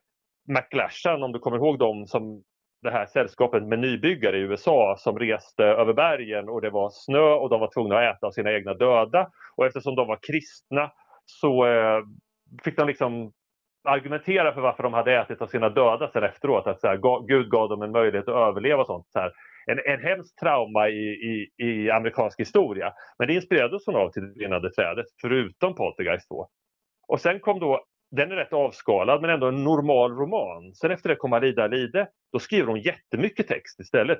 McLashan 0.47 1.23
om 1.23 1.31
du 1.31 1.39
kommer 1.39 1.57
ihåg 1.57 1.79
dem 1.79 2.07
som 2.07 2.43
det 2.85 2.91
här 2.91 3.05
sällskapet 3.05 3.63
med 3.63 3.79
nybyggare 3.79 4.37
i 4.37 4.41
USA 4.41 4.95
som 4.99 5.19
reste 5.19 5.63
över 5.63 5.93
bergen 5.93 6.49
och 6.49 6.61
det 6.61 6.69
var 6.69 6.89
snö 6.93 7.33
och 7.33 7.49
de 7.49 7.59
var 7.59 7.73
tvungna 7.73 7.97
att 7.97 8.15
äta 8.15 8.27
av 8.27 8.31
sina 8.31 8.51
egna 8.51 8.73
döda. 8.73 9.29
Och 9.55 9.65
eftersom 9.65 9.95
de 9.95 10.07
var 10.07 10.19
kristna 10.27 10.91
så 11.25 11.65
eh, 11.65 12.01
fick 12.63 12.77
de 12.77 12.87
liksom 12.87 13.31
argumentera 13.85 14.53
för 14.53 14.61
varför 14.61 14.83
de 14.83 14.93
hade 14.93 15.15
ätit 15.15 15.41
av 15.41 15.47
sina 15.47 15.69
döda 15.69 16.09
sen 16.13 16.23
efteråt. 16.23 16.67
Att 16.67 16.81
så 16.81 16.87
här, 16.87 17.27
Gud 17.27 17.49
gav 17.49 17.69
dem 17.69 17.81
en 17.81 17.91
möjlighet 17.91 18.27
att 18.27 18.49
överleva 18.49 18.81
och 18.81 18.87
sånt. 18.87 19.07
Så 19.09 19.19
här. 19.19 19.31
En, 19.65 19.79
en 19.85 20.01
hemskt 20.01 20.37
trauma 20.37 20.89
i, 20.89 21.07
i, 21.09 21.65
i 21.65 21.91
amerikansk 21.91 22.39
historia. 22.39 22.93
Men 23.19 23.27
det 23.27 23.33
inspirerade 23.33 23.75
oss 23.75 23.87
av 23.87 24.11
till 24.11 24.21
det 24.21 24.33
brinnande 24.33 24.71
trädet, 24.71 25.05
förutom 25.21 25.75
Poltergeist 25.75 26.27
2. 26.27 26.47
Och 27.07 27.21
sen 27.21 27.39
kom 27.39 27.59
då 27.59 27.85
den 28.15 28.31
är 28.31 28.35
rätt 28.35 28.53
avskalad 28.53 29.21
men 29.21 29.29
ändå 29.29 29.47
en 29.47 29.63
normal 29.63 30.11
roman. 30.11 30.75
Sen 30.75 30.91
efter 30.91 31.09
det 31.09 31.15
kommer 31.15 31.37
Alida 31.37 31.67
Lide. 31.67 32.07
Då 32.31 32.39
skriver 32.39 32.67
hon 32.67 32.81
jättemycket 32.81 33.47
text 33.47 33.79
istället. 33.79 34.19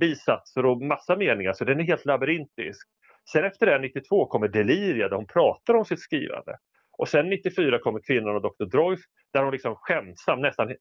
Bisatser 0.00 0.66
och 0.66 0.82
massa 0.82 1.16
meningar 1.16 1.52
så 1.52 1.64
den 1.64 1.80
är 1.80 1.84
helt 1.84 2.04
labyrintisk. 2.04 2.88
Sen 3.32 3.44
efter 3.44 3.66
det 3.66 3.78
92 3.78 4.26
kommer 4.26 4.48
Deliria 4.48 5.08
där 5.08 5.16
hon 5.16 5.26
pratar 5.26 5.74
om 5.74 5.84
sitt 5.84 6.00
skrivande. 6.00 6.56
Och 6.98 7.08
sen 7.08 7.28
94 7.28 7.78
kommer 7.78 8.00
Kvinnan 8.00 8.36
och 8.36 8.42
Dr. 8.42 8.64
Droif 8.64 9.00
där 9.32 9.42
hon 9.42 9.52
liksom 9.52 9.76
skämtsamt, 9.76 10.42
nästan, 10.42 10.74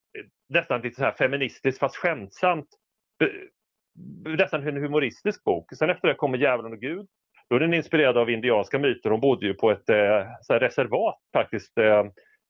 nästan 0.50 0.82
lite 0.82 0.96
så 0.96 1.04
här 1.04 1.12
feministiskt 1.12 1.80
fast 1.80 1.96
skämtsamt 1.96 2.68
nästan 4.26 4.68
en 4.68 4.78
humoristisk 4.78 5.44
bok. 5.44 5.70
Sen 5.76 5.90
efter 5.90 6.08
det 6.08 6.14
kommer 6.14 6.38
Djävulen 6.38 6.74
och 6.74 6.80
Gud. 6.80 7.08
Då 7.50 7.56
är 7.56 7.60
den 7.60 7.74
inspirerad 7.74 8.18
av 8.18 8.30
indianska 8.30 8.80
myter. 8.80 9.10
Hon 9.10 9.20
bodde 9.20 9.46
ju 9.46 9.54
på 9.54 9.72
ett 9.72 9.90
eh, 9.90 10.26
reservat 10.50 11.20
faktiskt 11.34 11.78
eh, 11.78 12.04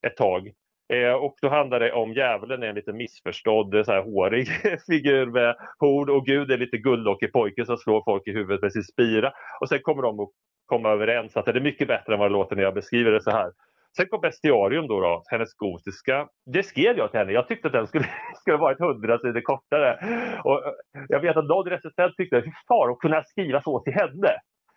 ett 0.07 0.17
tag. 0.17 0.51
Eh, 0.93 1.13
och 1.13 1.35
då 1.41 1.49
handlar 1.49 1.79
det 1.79 1.91
om 1.91 2.13
djävulen 2.13 2.63
är 2.63 2.67
en 2.67 2.75
lite 2.75 2.93
missförstådd 2.93 3.75
eh, 3.75 3.83
så 3.83 3.91
här, 3.91 4.01
hårig 4.01 4.47
figur 4.87 5.25
med 5.25 5.55
horn 5.79 6.09
och 6.09 6.25
Gud 6.25 6.51
är 6.51 6.57
lite 6.57 6.77
gulllockig 6.77 7.33
pojke 7.33 7.65
som 7.65 7.77
slår 7.77 8.03
folk 8.03 8.27
i 8.27 8.31
huvudet 8.31 8.61
med 8.61 8.73
sin 8.73 8.83
spira. 8.83 9.33
Och 9.59 9.69
sen 9.69 9.79
kommer 9.81 10.01
de 10.01 10.19
att 10.19 10.29
komma 10.65 10.89
överens 10.89 11.37
att 11.37 11.45
det 11.45 11.51
är 11.51 11.59
mycket 11.59 11.87
bättre 11.87 12.13
än 12.13 12.19
vad 12.19 12.29
det 12.29 12.33
låter 12.33 12.55
när 12.55 12.63
jag 12.63 12.73
beskriver 12.73 13.11
det 13.11 13.21
så 13.21 13.31
här. 13.31 13.51
Sen 13.97 14.07
kom 14.07 14.21
Bestiarium 14.21 14.87
då, 14.87 14.99
då, 14.99 15.23
hennes 15.27 15.53
gotiska. 15.53 16.27
Det 16.45 16.63
skrev 16.63 16.97
jag 16.97 17.11
till 17.11 17.19
henne. 17.19 17.31
Jag 17.31 17.47
tyckte 17.47 17.67
att 17.67 17.73
den 17.73 17.87
skulle, 17.87 18.05
skulle 18.35 18.57
varit 18.57 18.79
hundra 18.79 19.19
sidor 19.19 19.41
kortare. 19.41 19.99
Och 20.43 20.65
eh, 20.65 20.73
jag 21.07 21.19
vet 21.19 21.37
att 21.37 21.45
någon 21.45 21.69
recensent 21.69 22.17
tyckte, 22.17 22.35
hur 22.35 22.53
far 22.67 22.91
att 22.91 22.99
kunna 22.99 23.23
skriva 23.23 23.61
så 23.61 23.79
till 23.79 23.93
henne? 23.93 24.31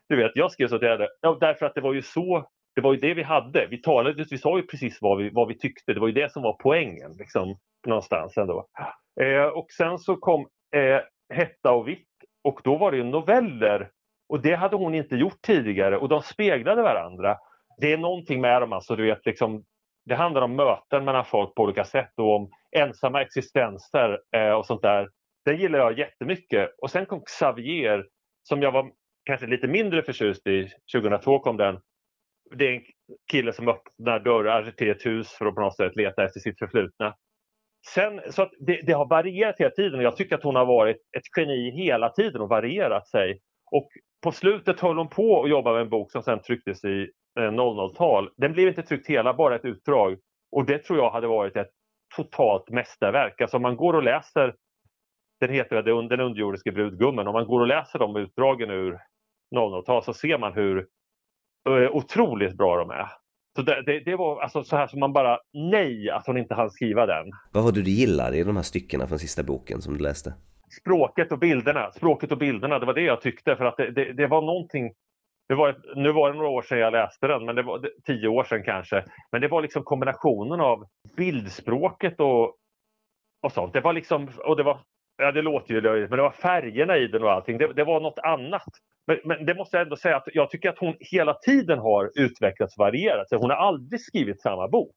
Du 0.08 0.16
vet, 0.16 0.32
jag 0.34 0.52
skrev 0.52 0.68
så 0.68 0.78
till 0.78 0.88
henne. 0.88 1.08
Ja, 1.20 1.36
därför 1.40 1.66
att 1.66 1.74
det 1.74 1.80
var 1.80 1.92
ju 1.92 2.02
så 2.02 2.48
det 2.74 2.80
var 2.80 2.92
ju 2.92 3.00
det 3.00 3.14
vi 3.14 3.22
hade. 3.22 3.66
Vi 3.66 3.82
talade, 3.82 4.24
vi 4.30 4.38
sa 4.38 4.56
ju 4.56 4.66
precis 4.66 4.98
vad 5.00 5.18
vi, 5.18 5.30
vad 5.30 5.48
vi 5.48 5.58
tyckte. 5.58 5.94
Det 5.94 6.00
var 6.00 6.06
ju 6.06 6.14
det 6.14 6.32
som 6.32 6.42
var 6.42 6.52
poängen 6.52 7.12
liksom, 7.18 7.58
någonstans 7.86 8.36
ändå. 8.36 8.66
Eh, 9.20 9.46
och 9.46 9.66
sen 9.70 9.98
så 9.98 10.16
kom 10.16 10.46
eh, 10.76 11.00
Hetta 11.34 11.72
och 11.72 11.88
vitt 11.88 12.08
och 12.44 12.60
då 12.64 12.76
var 12.76 12.90
det 12.90 12.96
ju 12.96 13.04
noveller. 13.04 13.90
Och 14.28 14.42
det 14.42 14.54
hade 14.54 14.76
hon 14.76 14.94
inte 14.94 15.16
gjort 15.16 15.42
tidigare 15.42 15.96
och 15.98 16.08
de 16.08 16.22
speglade 16.22 16.82
varandra. 16.82 17.36
Det 17.80 17.92
är 17.92 17.98
någonting 17.98 18.40
med 18.40 18.62
dem 18.62 18.72
alltså, 18.72 18.96
du 18.96 19.02
vet 19.02 19.26
liksom. 19.26 19.64
Det 20.06 20.14
handlar 20.14 20.42
om 20.42 20.56
möten 20.56 21.04
mellan 21.04 21.24
folk 21.24 21.54
på 21.54 21.62
olika 21.62 21.84
sätt 21.84 22.12
och 22.16 22.36
om 22.36 22.50
ensamma 22.76 23.22
existenser 23.22 24.20
eh, 24.36 24.50
och 24.50 24.66
sånt 24.66 24.82
där. 24.82 25.08
Den 25.44 25.56
gillar 25.56 25.78
jag 25.78 25.98
jättemycket. 25.98 26.70
Och 26.82 26.90
sen 26.90 27.06
kom 27.06 27.20
Xavier 27.20 28.06
som 28.42 28.62
jag 28.62 28.72
var 28.72 28.90
kanske 29.24 29.46
lite 29.46 29.68
mindre 29.68 30.02
förtjust 30.02 30.46
i. 30.46 30.70
2002 30.94 31.38
kom 31.38 31.56
den 31.56 31.78
det 32.54 32.68
är 32.68 32.72
en 32.72 32.82
kille 33.30 33.52
som 33.52 33.68
öppnar 33.68 34.20
dörrar 34.20 34.70
till 34.70 34.90
ett 34.90 35.06
hus 35.06 35.32
för 35.32 35.46
att 35.46 35.54
på 35.54 35.60
något 35.60 35.76
sätt 35.76 35.96
leta 35.96 36.24
efter 36.24 36.40
sitt 36.40 36.58
förflutna. 36.58 37.14
Sen, 37.86 38.20
så 38.30 38.50
det, 38.58 38.80
det, 38.86 38.92
har 38.92 39.08
varierat 39.08 39.58
hela 39.58 39.70
tiden 39.70 39.98
och 39.98 40.02
jag 40.02 40.16
tycker 40.16 40.34
att 40.34 40.42
hon 40.42 40.56
har 40.56 40.66
varit 40.66 40.96
ett 40.96 41.22
geni 41.36 41.70
hela 41.70 42.10
tiden 42.10 42.40
och 42.40 42.48
varierat 42.48 43.08
sig. 43.08 43.40
Och 43.70 43.88
på 44.22 44.32
slutet 44.32 44.80
höll 44.80 44.98
hon 44.98 45.08
på 45.08 45.42
att 45.42 45.50
jobba 45.50 45.72
med 45.72 45.82
en 45.82 45.88
bok 45.88 46.12
som 46.12 46.22
sen 46.22 46.42
trycktes 46.42 46.84
i 46.84 47.10
eh, 47.40 47.42
00-tal. 47.42 48.30
Den 48.36 48.52
blev 48.52 48.68
inte 48.68 48.82
tryckt 48.82 49.08
hela, 49.08 49.34
bara 49.34 49.54
ett 49.54 49.64
utdrag. 49.64 50.18
Och 50.52 50.66
det 50.66 50.78
tror 50.78 50.98
jag 50.98 51.10
hade 51.10 51.26
varit 51.26 51.56
ett 51.56 51.70
totalt 52.16 52.70
mästerverk. 52.70 53.40
Alltså 53.40 53.56
om 53.56 53.62
man 53.62 53.76
går 53.76 53.94
och 53.94 54.02
läser, 54.02 54.54
den 55.40 55.50
heter 55.50 55.82
Den 55.82 56.20
underjordiske 56.20 56.72
brudgummen, 56.72 57.26
om 57.26 57.32
man 57.32 57.46
går 57.46 57.60
och 57.60 57.66
läser 57.66 57.98
de 57.98 58.16
utdragen 58.16 58.70
ur 58.70 58.98
00-tal 59.56 60.02
så 60.02 60.12
ser 60.12 60.38
man 60.38 60.52
hur 60.52 60.86
otroligt 61.92 62.56
bra 62.56 62.76
de 62.76 62.90
är. 62.90 63.08
Så 63.56 63.62
det, 63.62 63.82
det, 63.82 64.00
det, 64.00 64.16
var 64.16 64.40
alltså 64.40 64.64
så 64.64 64.76
här 64.76 64.86
som 64.86 65.00
man 65.00 65.12
bara, 65.12 65.38
nej 65.52 66.10
att 66.10 66.26
hon 66.26 66.38
inte 66.38 66.54
hann 66.54 66.70
skriva 66.70 67.06
den. 67.06 67.30
Vad 67.52 67.64
var 67.64 67.72
det 67.72 67.82
du 67.82 67.90
gillade 67.90 68.36
i 68.36 68.44
de 68.44 68.56
här 68.56 68.62
styckena 68.62 69.06
från 69.06 69.18
sista 69.18 69.42
boken 69.42 69.82
som 69.82 69.94
du 69.94 70.02
läste? 70.02 70.34
Språket 70.80 71.32
och 71.32 71.38
bilderna, 71.38 71.92
språket 71.92 72.32
och 72.32 72.38
bilderna, 72.38 72.78
det 72.78 72.86
var 72.86 72.94
det 72.94 73.02
jag 73.02 73.20
tyckte 73.20 73.56
för 73.56 73.64
att 73.64 73.76
det, 73.76 74.12
det, 74.12 74.26
var 74.26 74.40
någonting 74.40 74.92
var, 75.48 75.94
nu 75.96 76.12
var 76.12 76.30
det 76.30 76.36
några 76.36 76.48
år 76.48 76.62
sedan 76.62 76.78
jag 76.78 76.92
läste 76.92 77.26
den, 77.26 77.44
men 77.44 77.56
det 77.56 77.62
var 77.62 77.90
tio 78.04 78.28
år 78.28 78.44
sedan 78.44 78.62
kanske. 78.64 79.04
Men 79.32 79.40
det 79.40 79.48
var 79.48 79.62
liksom 79.62 79.82
kombinationen 79.84 80.60
av 80.60 80.86
bildspråket 81.16 82.20
och, 82.20 82.56
och 83.42 83.52
sånt. 83.52 83.72
Det 83.72 83.80
var 83.80 83.92
liksom, 83.92 84.28
och 84.44 84.56
det 84.56 84.62
var 84.62 84.80
ja 85.16 85.32
det 85.32 85.42
låter 85.42 85.74
ju 85.74 85.80
löjligt, 85.80 86.10
men 86.10 86.16
det 86.16 86.22
var 86.22 86.30
färgerna 86.30 86.96
i 86.96 87.06
den 87.06 87.22
och 87.22 87.32
allting. 87.32 87.58
Det, 87.58 87.72
det 87.72 87.84
var 87.84 88.00
något 88.00 88.18
annat. 88.18 88.68
Men, 89.06 89.18
men, 89.24 89.46
det 89.46 89.54
måste 89.54 89.76
jag 89.76 89.82
ändå 89.82 89.96
säga 89.96 90.16
att 90.16 90.28
jag 90.34 90.50
tycker 90.50 90.68
att 90.68 90.78
hon 90.78 90.94
hela 91.00 91.34
tiden 91.34 91.78
har 91.78 92.10
utvecklats 92.14 92.76
och 92.76 92.84
varierat 92.84 93.28
sig. 93.28 93.38
Hon 93.38 93.50
har 93.50 93.56
aldrig 93.56 94.00
skrivit 94.00 94.40
samma 94.40 94.68
bok. 94.68 94.96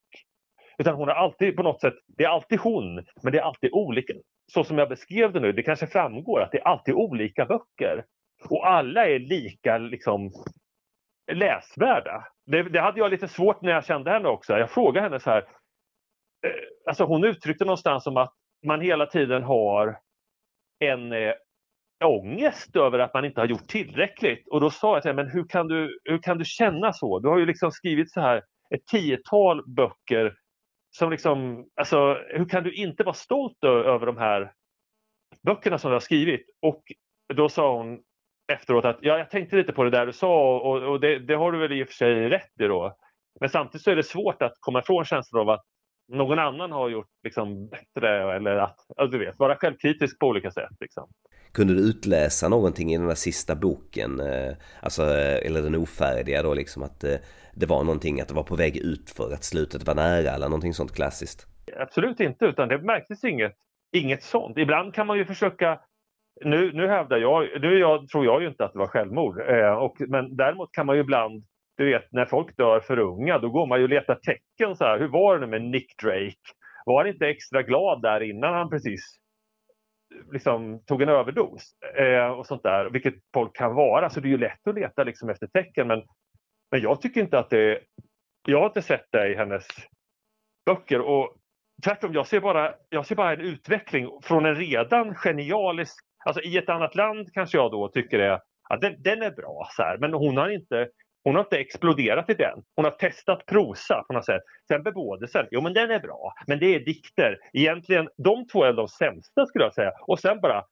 Utan 0.78 0.96
hon 0.96 1.08
har 1.08 1.16
alltid 1.16 1.56
på 1.56 1.64
något 1.64 1.82
sätt, 1.82 1.94
det 2.18 2.24
är 2.24 2.30
alltid 2.30 2.60
hon, 2.60 2.96
men 3.24 3.32
det 3.32 3.38
är 3.38 3.44
alltid 3.44 3.70
olika. 3.74 4.14
Så 4.52 4.64
som 4.64 4.78
jag 4.78 4.90
beskrev 4.90 5.34
det 5.34 5.40
nu, 5.40 5.52
det 5.52 5.64
kanske 5.64 5.88
framgår 5.88 6.42
att 6.42 6.52
det 6.52 6.58
är 6.58 6.68
alltid 6.68 6.94
olika 6.94 7.46
böcker. 7.46 8.06
Och 8.50 8.68
alla 8.68 9.08
är 9.08 9.20
lika 9.20 9.78
liksom 9.78 10.32
läsvärda. 11.32 12.28
Det, 12.46 12.64
det 12.64 12.82
hade 12.82 13.00
jag 13.00 13.12
lite 13.12 13.28
svårt 13.28 13.62
när 13.62 13.72
jag 13.72 13.86
kände 13.86 14.12
henne 14.12 14.30
också. 14.30 14.58
Jag 14.58 14.72
frågade 14.72 15.06
henne 15.06 15.20
så 15.20 15.30
här, 15.30 15.42
eh, 16.46 16.52
alltså 16.88 17.04
hon 17.04 17.24
uttryckte 17.24 17.66
någonstans 17.66 18.04
som 18.04 18.18
att 18.18 18.34
man 18.66 18.82
hela 18.82 19.06
tiden 19.06 19.44
har 19.44 20.00
en 20.80 21.12
eh, 21.12 21.34
ångest 22.06 22.76
över 22.76 23.00
att 23.00 23.14
man 23.14 23.26
inte 23.26 23.42
har 23.42 23.48
gjort 23.48 23.68
tillräckligt. 23.68 24.48
Och 24.48 24.62
då 24.62 24.70
sa 24.70 24.94
jag 24.94 25.02
till 25.02 25.10
henne, 25.10 25.24
men 25.24 25.32
hur 25.32 25.48
kan, 25.48 25.68
du, 25.68 26.00
hur 26.04 26.18
kan 26.18 26.38
du 26.38 26.46
känna 26.46 26.94
så? 26.94 27.20
Du 27.20 27.30
har 27.30 27.38
ju 27.38 27.46
liksom 27.46 27.72
skrivit 27.72 28.12
så 28.12 28.22
här 28.22 28.38
ett 28.76 28.86
tiotal 28.92 29.64
böcker 29.76 30.34
som 30.90 31.12
liksom, 31.12 31.68
alltså 31.76 32.18
hur 32.30 32.50
kan 32.50 32.64
du 32.64 32.74
inte 32.74 33.04
vara 33.04 33.14
stolt 33.14 33.64
över 33.64 34.06
de 34.06 34.18
här 34.18 34.52
böckerna 35.44 35.78
som 35.78 35.92
du 35.92 35.96
har 35.96 36.00
skrivit? 36.00 36.46
Och 36.62 36.84
då 37.34 37.50
sa 37.50 37.78
hon 37.78 38.00
efteråt 38.54 38.86
att 38.86 38.98
ja, 39.02 39.18
jag 39.18 39.30
tänkte 39.30 39.56
lite 39.56 39.74
på 39.74 39.84
det 39.84 39.90
där 39.90 40.06
du 40.06 40.14
sa 40.14 40.58
och, 40.58 40.84
och 40.84 41.00
det, 41.00 41.20
det, 41.20 41.36
har 41.36 41.52
du 41.52 41.60
väl 41.60 41.72
i 41.72 41.84
och 41.84 41.88
för 41.88 41.94
sig 41.94 42.30
rätt 42.30 42.62
i 42.62 42.64
då. 42.64 42.98
Men 43.40 43.50
samtidigt 43.50 43.84
så 43.84 43.92
är 43.92 43.96
det 43.96 44.04
svårt 44.04 44.42
att 44.42 44.54
komma 44.60 44.80
ifrån 44.80 45.06
känslan 45.06 45.42
av 45.42 45.50
att 45.50 45.66
någon 46.08 46.40
annan 46.40 46.72
har 46.72 46.90
gjort 46.90 47.10
liksom 47.24 47.70
bättre 47.70 48.36
eller 48.36 48.56
att, 48.56 48.78
alltså, 48.98 49.18
du 49.18 49.26
vet, 49.26 49.40
vara 49.40 49.56
självkritisk 49.56 50.20
på 50.20 50.28
olika 50.28 50.52
sätt. 50.52 50.72
Liksom. 50.80 51.10
Kunde 51.52 51.74
du 51.74 51.80
utläsa 51.80 52.50
någonting 52.50 52.94
i 52.94 52.98
den 52.98 53.08
där 53.08 53.16
sista 53.16 53.56
boken, 53.56 54.20
eh, 54.20 54.54
alltså, 54.82 55.04
eh, 55.04 55.46
eller 55.46 55.62
den 55.62 55.76
ofärdiga 55.76 56.44
då 56.44 56.54
liksom 56.54 56.84
att 56.84 57.04
eh, 57.04 57.16
det 57.56 57.66
var 57.66 57.84
någonting, 57.84 58.22
att 58.22 58.28
det 58.28 58.34
var 58.34 58.44
på 58.44 58.56
väg 58.56 58.78
ut 58.78 59.10
för 59.10 59.34
att 59.34 59.44
slutet 59.44 59.88
var 59.88 59.96
nära 59.96 60.32
eller 60.32 60.46
någonting 60.50 60.74
sånt 60.74 60.96
klassiskt? 60.96 61.48
Absolut 61.78 62.20
inte, 62.20 62.46
utan 62.46 62.68
det 62.68 62.82
märktes 62.82 63.24
inget, 63.24 63.54
inget 63.92 64.24
sånt. 64.24 64.58
Ibland 64.58 64.94
kan 64.94 65.08
man 65.08 65.18
ju 65.18 65.26
försöka 65.26 65.80
nu, 66.46 66.72
nu 66.74 66.88
hävdar 66.88 67.18
jag, 67.18 67.62
nu 67.62 67.80
jag, 67.80 68.08
tror 68.08 68.26
jag 68.26 68.42
ju 68.42 68.48
inte 68.48 68.66
att 68.66 68.74
det 68.74 68.80
var 68.80 68.88
självmord, 68.88 69.40
eh, 69.50 69.74
och, 69.74 69.96
men 70.00 70.36
däremot 70.36 70.72
kan 70.72 70.86
man 70.86 70.96
ju 70.96 71.02
ibland, 71.02 71.44
du 71.78 71.86
vet 71.86 72.12
när 72.12 72.26
folk 72.26 72.58
dör 72.58 72.80
för 72.80 73.00
unga, 73.00 73.38
då 73.38 73.50
går 73.50 73.68
man 73.68 73.78
ju 73.78 73.84
och 73.84 73.90
letar 73.90 74.16
tecken 74.16 74.76
så 74.76 74.84
här. 74.84 75.00
Hur 75.00 75.08
var 75.08 75.34
det 75.36 75.46
nu 75.46 75.48
med 75.48 75.62
Nick 75.62 75.98
Drake? 76.04 76.36
Var 76.86 77.04
han 77.04 77.14
inte 77.14 77.28
extra 77.28 77.62
glad 77.62 78.02
där 78.02 78.24
innan 78.24 78.54
han 78.54 78.70
precis 78.70 79.18
liksom 80.32 80.84
tog 80.86 81.02
en 81.02 81.10
överdos 81.10 81.74
eh, 81.98 82.28
och 82.28 82.46
sånt 82.46 82.64
där, 82.64 82.90
vilket 82.90 83.14
folk 83.34 83.56
kan 83.56 83.76
vara. 83.76 84.10
Så 84.10 84.20
det 84.20 84.28
är 84.28 84.30
ju 84.30 84.38
lätt 84.38 84.68
att 84.68 84.76
leta 84.76 85.04
liksom 85.04 85.30
efter 85.30 85.48
tecken. 85.48 85.88
Men, 85.88 86.04
men 86.72 86.82
jag 86.82 87.02
tycker 87.02 87.22
inte 87.22 87.40
att 87.40 87.50
det... 87.50 87.80
Jag 88.48 88.60
har 88.60 88.66
inte 88.66 88.82
sett 88.82 89.06
det 89.12 89.28
i 89.28 89.36
hennes 89.36 89.68
böcker 90.66 91.02
och 91.02 91.36
tvärtom, 91.84 92.14
jag 92.14 92.28
ser 92.28 92.40
bara, 92.40 92.74
jag 92.90 93.06
ser 93.06 93.16
bara 93.16 93.34
en 93.34 93.42
utveckling 93.42 94.10
från 94.24 94.46
en 94.46 94.56
redan 94.56 95.16
genialisk... 95.16 95.96
Alltså 96.26 96.42
i 96.42 96.58
ett 96.58 96.70
annat 96.70 96.96
land 96.96 97.34
kanske 97.34 97.58
jag 97.58 97.72
då 97.72 97.88
tycker 97.88 98.18
det, 98.18 98.42
ja, 98.70 98.78
den, 98.78 99.02
den 99.02 99.22
är 99.22 99.32
bra, 99.32 99.68
så 99.72 99.84
här, 99.84 99.98
men 99.98 100.14
hon 100.14 100.38
har 100.38 100.50
inte 100.50 100.90
hon 101.28 101.36
har 101.36 101.44
inte 101.44 101.58
exploderat 101.58 102.30
i 102.30 102.34
den. 102.34 102.64
Hon 102.76 102.86
har 102.86 102.92
testat 102.92 103.46
prosa 103.46 104.04
på 104.08 104.14
något 104.14 104.26
sätt. 104.26 104.42
Sen 104.68 104.84
bebådelsen, 104.84 105.48
jo 105.52 105.62
men 105.62 105.74
den 105.74 105.92
är 105.92 106.00
bra. 106.00 106.34
Men 106.48 106.60
det 106.60 106.76
är 106.76 106.80
dikter. 106.80 107.40
Egentligen, 107.54 108.10
de 108.18 108.48
två 108.48 108.64
är 108.64 108.74
de 108.74 108.88
sämsta 108.88 109.46
skulle 109.46 109.66
jag 109.66 109.74
säga. 109.74 109.92
Och 110.02 110.20
sen 110.20 110.40
bara 110.42 110.64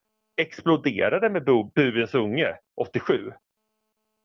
exploderade 0.42 1.30
med 1.30 1.72
Buvens 1.76 2.16
unge 2.16 2.56
87. 2.76 3.32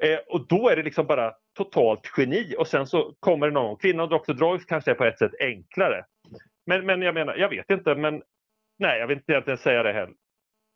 Eh, 0.02 0.18
och 0.28 0.46
då 0.46 0.68
är 0.68 0.76
det 0.76 0.82
liksom 0.82 1.06
bara 1.06 1.32
totalt 1.56 2.12
geni 2.16 2.54
och 2.58 2.68
sen 2.68 2.86
så 2.86 3.14
kommer 3.20 3.46
det 3.46 3.52
någon, 3.52 3.76
Kvinnan 3.76 4.12
och 4.12 4.24
Dr. 4.26 4.32
Droys 4.32 4.64
kanske 4.64 4.90
är 4.90 4.94
på 4.94 5.04
ett 5.04 5.18
sätt 5.18 5.34
enklare. 5.40 6.04
Men, 6.66 6.86
men 6.86 7.02
jag 7.02 7.14
menar, 7.14 7.36
jag 7.36 7.48
vet 7.48 7.70
inte, 7.70 7.94
men 7.94 8.22
nej, 8.78 9.00
jag 9.00 9.06
vill 9.06 9.18
inte 9.18 9.32
egentligen 9.32 9.58
säga 9.58 9.82
det 9.82 9.92
heller. 9.92 10.14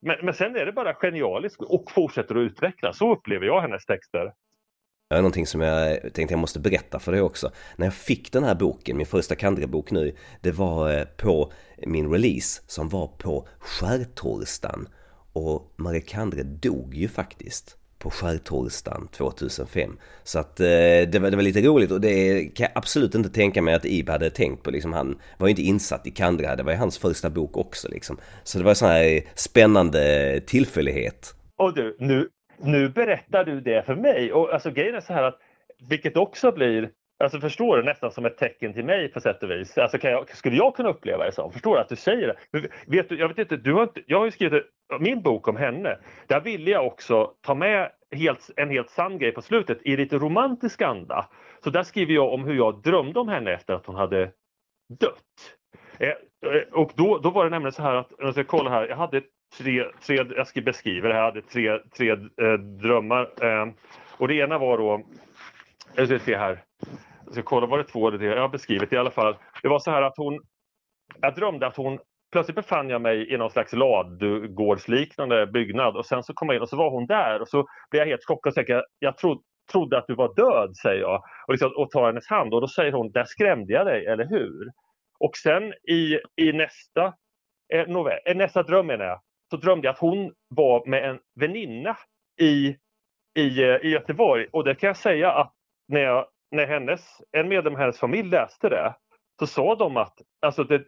Men, 0.02 0.16
men 0.22 0.34
sen 0.34 0.56
är 0.56 0.66
det 0.66 0.72
bara 0.72 0.94
genialiskt 0.94 1.62
och 1.62 1.90
fortsätter 1.90 2.34
att 2.34 2.40
utvecklas. 2.40 2.98
Så 2.98 3.12
upplever 3.12 3.46
jag 3.46 3.60
hennes 3.60 3.86
texter. 3.86 4.32
Det 5.08 5.16
är 5.16 5.22
någonting 5.22 5.46
som 5.46 5.60
jag 5.60 6.00
tänkte 6.14 6.32
jag 6.32 6.38
måste 6.38 6.60
berätta 6.60 6.98
för 6.98 7.12
dig 7.12 7.20
också. 7.20 7.50
När 7.76 7.86
jag 7.86 7.94
fick 7.94 8.32
den 8.32 8.44
här 8.44 8.54
boken, 8.54 8.96
min 8.96 9.06
första 9.06 9.34
Kandre-bok 9.34 9.90
nu, 9.90 10.14
det 10.40 10.52
var 10.52 10.98
eh, 10.98 11.04
på 11.04 11.52
min 11.86 12.10
release 12.10 12.62
som 12.66 12.88
var 12.88 13.06
på 13.06 13.48
skärtorsdagen. 13.58 14.88
Och 15.32 15.72
Marie 15.76 16.00
Kandre 16.00 16.42
dog 16.42 16.94
ju 16.94 17.08
faktiskt 17.08 17.76
på 17.98 18.10
skärtorsdagen 18.10 19.08
2005. 19.08 19.96
Så 20.24 20.38
att 20.38 20.60
eh, 20.60 20.66
det, 20.66 21.18
var, 21.20 21.30
det 21.30 21.36
var 21.36 21.42
lite 21.42 21.62
roligt 21.62 21.90
och 21.90 22.00
det 22.00 22.44
kan 22.54 22.64
jag 22.64 22.72
absolut 22.74 23.14
inte 23.14 23.30
tänka 23.30 23.62
mig 23.62 23.74
att 23.74 23.84
Ib 23.84 24.08
hade 24.08 24.30
tänkt 24.30 24.62
på. 24.62 24.70
Liksom, 24.70 24.92
han 24.92 25.18
var 25.38 25.46
ju 25.46 25.50
inte 25.50 25.62
insatt 25.62 26.06
i 26.06 26.10
Kandra, 26.10 26.56
det 26.56 26.62
var 26.62 26.72
ju 26.72 26.78
hans 26.78 26.98
första 26.98 27.30
bok 27.30 27.56
också 27.56 27.88
liksom. 27.88 28.18
Så 28.44 28.58
det 28.58 28.64
var 28.64 28.70
en 28.70 28.76
sån 28.76 28.88
här 28.88 29.22
spännande 29.34 30.40
tillfällighet. 30.46 31.34
Och 31.56 31.74
du, 31.74 31.96
nu, 31.98 32.28
nu 32.58 32.88
berättar 32.88 33.44
du 33.44 33.60
det 33.60 33.86
för 33.86 33.94
mig. 33.94 34.32
Och 34.32 34.52
alltså 34.52 34.70
grejen 34.70 34.94
är 34.94 35.00
så 35.00 35.12
här 35.12 35.22
att, 35.22 35.38
vilket 35.88 36.16
också 36.16 36.52
blir 36.52 36.90
Alltså 37.18 37.40
förstår 37.40 37.76
du? 37.76 37.82
Nästan 37.82 38.10
som 38.10 38.26
ett 38.26 38.38
tecken 38.38 38.72
till 38.72 38.84
mig 38.84 39.08
på 39.08 39.20
sätt 39.20 39.42
och 39.42 39.50
vis. 39.50 39.78
Alltså 39.78 39.98
jag, 40.02 40.36
skulle 40.36 40.56
jag 40.56 40.76
kunna 40.76 40.88
uppleva 40.88 41.24
det 41.24 41.32
så? 41.32 41.50
Förstår 41.50 41.74
du 41.74 41.80
att 41.80 41.88
du 41.88 41.96
säger 41.96 42.26
det? 42.26 42.68
Vet 42.86 43.08
du, 43.08 43.18
jag 43.18 43.28
vet 43.28 43.38
inte, 43.38 43.56
du 43.56 43.72
har 43.72 43.82
inte, 43.82 44.02
jag 44.06 44.18
har 44.18 44.24
ju 44.24 44.30
skrivit 44.30 44.64
min 45.00 45.22
bok 45.22 45.48
om 45.48 45.56
henne. 45.56 45.98
Där 46.26 46.40
ville 46.40 46.70
jag 46.70 46.86
också 46.86 47.32
ta 47.40 47.54
med 47.54 47.90
helt, 48.10 48.50
en 48.56 48.70
helt 48.70 48.90
sann 48.90 49.18
grej 49.18 49.32
på 49.32 49.42
slutet 49.42 49.78
i 49.82 49.96
lite 49.96 50.18
romantisk 50.18 50.82
anda. 50.82 51.28
Så 51.64 51.70
där 51.70 51.82
skriver 51.82 52.14
jag 52.14 52.32
om 52.32 52.44
hur 52.44 52.54
jag 52.54 52.82
drömde 52.82 53.20
om 53.20 53.28
henne 53.28 53.52
efter 53.52 53.74
att 53.74 53.86
hon 53.86 53.96
hade 53.96 54.30
dött. 55.00 55.56
Eh, 55.98 56.08
eh 56.08 56.62
och 56.72 56.92
då, 56.94 57.18
då 57.18 57.30
var 57.30 57.44
det 57.44 57.50
nämligen 57.50 57.72
så 57.72 57.82
här 57.82 57.94
att, 57.94 58.12
jag 58.18 58.32
ska 58.32 58.44
kolla 58.44 58.70
här, 58.70 58.88
jag 58.88 58.96
hade 58.96 59.22
tre, 59.58 59.84
tre 60.06 60.16
jag 60.36 60.46
ska 60.46 60.60
beskriva 60.60 61.08
det 61.08 61.14
här, 61.14 61.20
jag 61.20 61.26
hade 61.26 61.42
tre, 61.42 61.78
tre 61.96 62.10
eh, 62.10 62.58
drömmar. 62.58 63.44
Eh, 63.44 63.72
och 64.18 64.28
det 64.28 64.34
ena 64.34 64.58
var 64.58 64.78
då, 64.78 65.02
jag 65.94 66.06
ska 66.06 66.18
se 66.18 66.36
här, 66.36 66.62
jag 67.24 67.32
ska 67.32 67.42
kolla, 67.42 67.66
var 67.66 67.78
det 67.78 67.84
två 67.84 68.08
eller 68.08 68.18
tre? 68.18 68.26
Jag 68.26 68.40
har 68.40 68.48
beskrivit 68.48 68.92
i 68.92 68.96
alla 68.96 69.10
fall. 69.10 69.36
Det 69.62 69.68
var 69.68 69.78
så 69.78 69.90
här 69.90 70.02
att 70.02 70.16
hon, 70.16 70.40
jag 71.20 71.34
drömde 71.34 71.66
att 71.66 71.76
hon 71.76 71.98
plötsligt 72.32 72.56
befann 72.56 72.88
jag 72.88 73.02
mig 73.02 73.34
i 73.34 73.36
någon 73.36 73.50
slags 73.50 73.72
ladugårdsliknande 73.72 75.46
byggnad 75.46 75.96
och 75.96 76.06
sen 76.06 76.22
så 76.22 76.34
kom 76.34 76.48
jag 76.48 76.56
in 76.56 76.62
och 76.62 76.68
så 76.68 76.76
var 76.76 76.90
hon 76.90 77.06
där 77.06 77.40
och 77.40 77.48
så 77.48 77.66
blev 77.90 78.00
jag 78.00 78.06
helt 78.06 78.24
chockad 78.24 78.50
och 78.50 78.54
tänkte 78.54 78.72
jag, 78.72 78.84
jag 78.98 79.16
trodde 79.16 79.42
trodde 79.72 79.98
att 79.98 80.06
du 80.06 80.14
var 80.14 80.34
död, 80.34 80.76
säger 80.76 81.00
jag 81.00 81.22
och, 81.46 81.52
liksom, 81.52 81.72
och 81.76 81.90
tar 81.90 82.06
hennes 82.06 82.28
hand 82.28 82.54
och 82.54 82.60
då 82.60 82.68
säger 82.68 82.92
hon, 82.92 83.12
där 83.12 83.24
skrämde 83.24 83.72
jag 83.72 83.86
dig, 83.86 84.06
eller 84.06 84.24
hur? 84.24 84.70
Och 85.18 85.36
sen 85.36 85.72
i, 85.72 86.18
i 86.36 86.52
nästa, 86.52 87.14
eh, 87.74 87.86
novell, 87.86 88.18
eh, 88.26 88.36
nästa 88.36 88.62
dröm 88.62 88.86
menar 88.86 89.04
jag, 89.04 89.20
så 89.54 89.60
drömde 89.60 89.86
jag 89.86 89.92
att 89.92 89.98
hon 89.98 90.32
var 90.48 90.86
med 90.86 91.10
en 91.10 91.18
väninna 91.34 91.96
i, 92.40 92.76
i, 93.34 93.62
eh, 93.62 93.76
i 93.76 93.88
Göteborg 93.88 94.46
och 94.52 94.64
det 94.64 94.74
kan 94.74 94.86
jag 94.86 94.96
säga 94.96 95.32
att 95.32 95.52
när, 95.88 96.00
jag, 96.00 96.26
när 96.50 96.66
hennes, 96.66 97.22
en 97.32 97.48
medlem 97.48 97.72
i 97.72 97.76
hennes 97.76 97.98
familj 97.98 98.28
läste 98.28 98.68
det 98.68 98.94
så 99.38 99.46
sa 99.46 99.74
de 99.74 99.96
att 99.96 100.18
alltså 100.40 100.64
det, 100.64 100.84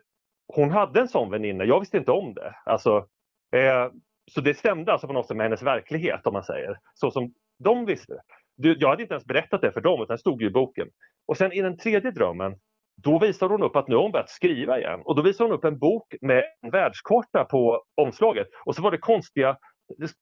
hon 0.55 0.71
hade 0.71 1.01
en 1.01 1.09
sån 1.09 1.31
väninna, 1.31 1.65
jag 1.65 1.81
visste 1.81 1.97
inte 1.97 2.11
om 2.11 2.35
det. 2.35 2.55
Alltså, 2.65 3.09
eh, 3.53 3.91
så 4.31 4.41
det 4.41 4.55
stämde 4.55 4.93
alltså 4.93 5.07
på 5.07 5.13
något 5.13 5.27
sätt 5.27 5.37
med 5.37 5.45
hennes 5.45 5.63
verklighet 5.63 6.27
om 6.27 6.33
man 6.33 6.45
säger. 6.45 6.79
Så 6.95 7.11
som 7.11 7.35
de 7.59 7.87
visste. 7.87 8.21
Jag 8.57 8.89
hade 8.89 9.03
inte 9.03 9.15
ens 9.15 9.27
berättat 9.27 9.61
det 9.61 9.73
för 9.73 9.81
dem 9.81 10.03
utan 10.03 10.15
det 10.15 10.21
stod 10.21 10.43
ju 10.43 10.49
i 10.49 10.51
boken. 10.51 10.89
Och 11.27 11.37
sen 11.37 11.53
i 11.53 11.63
den 11.63 11.79
tredje 11.79 12.11
drömmen 12.11 12.57
då 13.03 13.19
visar 13.19 13.49
hon 13.49 13.63
upp 13.63 13.77
att 13.77 13.89
nu 13.89 13.95
har 13.95 14.03
hon 14.03 14.13
börjat 14.13 14.31
skriva 14.31 14.79
igen. 14.79 15.01
Och 15.05 15.17
då 15.17 15.23
visar 15.23 15.45
hon 15.45 15.55
upp 15.55 15.65
en 15.65 15.79
bok 15.79 16.15
med 16.21 16.45
en 16.63 16.71
världskarta 16.71 17.45
på 17.45 17.83
omslaget. 17.97 18.47
Och 18.65 18.75
så 18.75 18.83
var 18.83 18.91
det 18.91 18.99
konstiga 18.99 19.57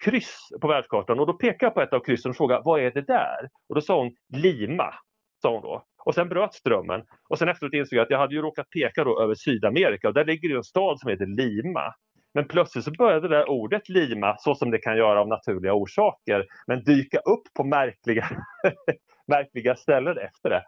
kryss 0.05 0.49
på 0.61 0.69
världskartan 0.69 1.21
och 1.21 1.27
då 1.27 1.33
pekade 1.33 1.65
jag 1.65 1.75
på 1.75 1.81
ett 1.81 1.93
av 1.93 2.01
kryssen 2.01 2.31
och 2.31 2.37
frågade 2.37 2.63
vad 2.65 2.81
är 2.81 2.91
det 2.91 3.07
där? 3.07 3.49
Och 3.69 3.75
då 3.75 3.81
sa 3.81 3.99
hon 3.99 4.17
Lima. 4.37 4.95
Sa 5.43 5.53
hon 5.53 5.63
då. 5.63 5.85
Och 6.05 6.15
sen 6.15 6.29
bröt 6.29 6.55
strömmen. 6.55 7.03
Och 7.29 7.39
sen 7.39 7.49
efteråt 7.49 7.75
insåg 7.75 7.97
jag 7.97 8.05
att 8.05 8.11
jag 8.11 8.19
hade 8.19 8.35
ju 8.35 8.43
råkat 8.43 8.71
peka 8.71 9.05
då 9.05 9.23
över 9.23 9.35
Sydamerika 9.35 10.09
och 10.09 10.15
där 10.15 10.25
ligger 10.25 10.49
ju 10.49 10.57
en 10.57 10.65
stad 10.65 11.01
som 11.01 11.11
heter 11.11 11.27
Lima. 11.27 11.95
Men 12.35 12.49
plötsligt 12.49 12.85
så 12.85 12.91
började 12.99 13.29
det 13.29 13.37
där 13.37 13.51
ordet 13.51 13.89
Lima, 13.89 14.37
så 14.39 14.55
som 14.55 14.71
det 14.71 14.79
kan 14.79 14.97
göra 14.97 15.21
av 15.21 15.29
naturliga 15.29 15.75
orsaker, 15.75 16.45
men 16.67 16.85
dyka 16.85 17.19
upp 17.19 17.43
på 17.57 17.65
märkliga, 17.65 18.29
märkliga 19.27 19.77
ställen 19.77 20.19
efter 20.19 20.51
det. 20.51 20.63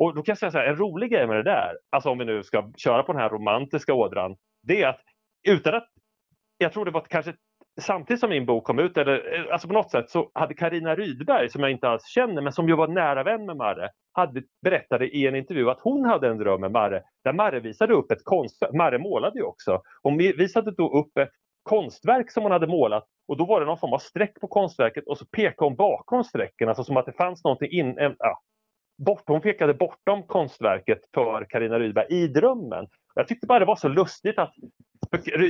Och 0.00 0.14
då 0.14 0.22
kan 0.22 0.32
jag 0.32 0.38
säga 0.38 0.50
så 0.50 0.58
här, 0.58 0.66
en 0.66 0.76
rolig 0.76 1.10
grej 1.10 1.26
med 1.26 1.36
det 1.36 1.42
där, 1.42 1.78
alltså 1.90 2.10
om 2.10 2.18
vi 2.18 2.24
nu 2.24 2.42
ska 2.42 2.72
köra 2.76 3.02
på 3.02 3.12
den 3.12 3.22
här 3.22 3.28
romantiska 3.28 3.94
ådran, 3.94 4.36
det 4.62 4.82
är 4.82 4.88
att 4.88 5.00
utan 5.48 5.74
att, 5.74 5.88
jag 6.58 6.72
tror 6.72 6.84
det 6.84 6.90
var 6.90 7.00
kanske 7.00 7.34
samtidigt 7.80 8.20
som 8.20 8.30
min 8.30 8.46
bok 8.46 8.64
kom 8.64 8.78
ut, 8.78 8.96
eller, 8.96 9.34
eh, 9.34 9.52
alltså 9.52 9.68
på 9.68 9.74
något 9.74 9.90
sätt 9.90 10.10
så 10.10 10.30
hade 10.34 10.54
Karina 10.54 10.94
Rydberg, 10.94 11.50
som 11.50 11.62
jag 11.62 11.70
inte 11.70 11.88
alls 11.88 12.06
känner, 12.06 12.42
men 12.42 12.52
som 12.52 12.68
ju 12.68 12.76
var 12.76 12.88
nära 12.88 13.22
vän 13.22 13.46
med 13.46 13.56
Marre, 13.56 13.88
hade, 14.12 14.42
berättade 14.62 15.08
i 15.08 15.26
en 15.26 15.36
intervju 15.36 15.70
att 15.70 15.80
hon 15.80 16.04
hade 16.04 16.28
en 16.28 16.38
dröm 16.38 16.60
med 16.60 16.72
Marre, 16.72 17.02
där 17.24 17.32
Marre 17.32 17.60
visade 17.60 17.94
upp 17.94 18.10
ett 18.10 18.24
konstverk. 18.24 18.72
Marre 18.72 18.98
målade 18.98 19.38
ju 19.38 19.44
också. 19.44 19.82
Hon 20.02 20.18
visade 20.18 20.70
då 20.70 20.98
upp 20.98 21.18
ett 21.18 21.30
konstverk 21.62 22.30
som 22.30 22.42
hon 22.42 22.52
hade 22.52 22.66
målat 22.66 23.04
och 23.28 23.36
då 23.36 23.44
var 23.44 23.60
det 23.60 23.66
någon 23.66 23.78
form 23.78 23.92
av 23.92 23.98
streck 23.98 24.40
på 24.40 24.48
konstverket 24.48 25.04
och 25.06 25.18
så 25.18 25.26
pekade 25.26 25.66
hon 25.68 25.76
bakom 25.76 26.24
strecken, 26.24 26.68
alltså 26.68 26.84
som 26.84 26.96
att 26.96 27.06
det 27.06 27.12
fanns 27.12 27.44
någonting 27.44 27.70
in, 27.70 27.94
ja, 28.18 28.40
bort, 29.04 29.22
hon 29.26 29.40
pekade 29.40 29.74
bortom 29.74 30.22
konstverket 30.22 31.00
för 31.14 31.46
Karina 31.48 31.78
Rydberg 31.78 32.06
i 32.08 32.26
drömmen. 32.26 32.86
Jag 33.14 33.28
tyckte 33.28 33.46
bara 33.46 33.58
det 33.58 33.64
var 33.64 33.76
så 33.76 33.88
lustigt 33.88 34.38
att 34.38 34.54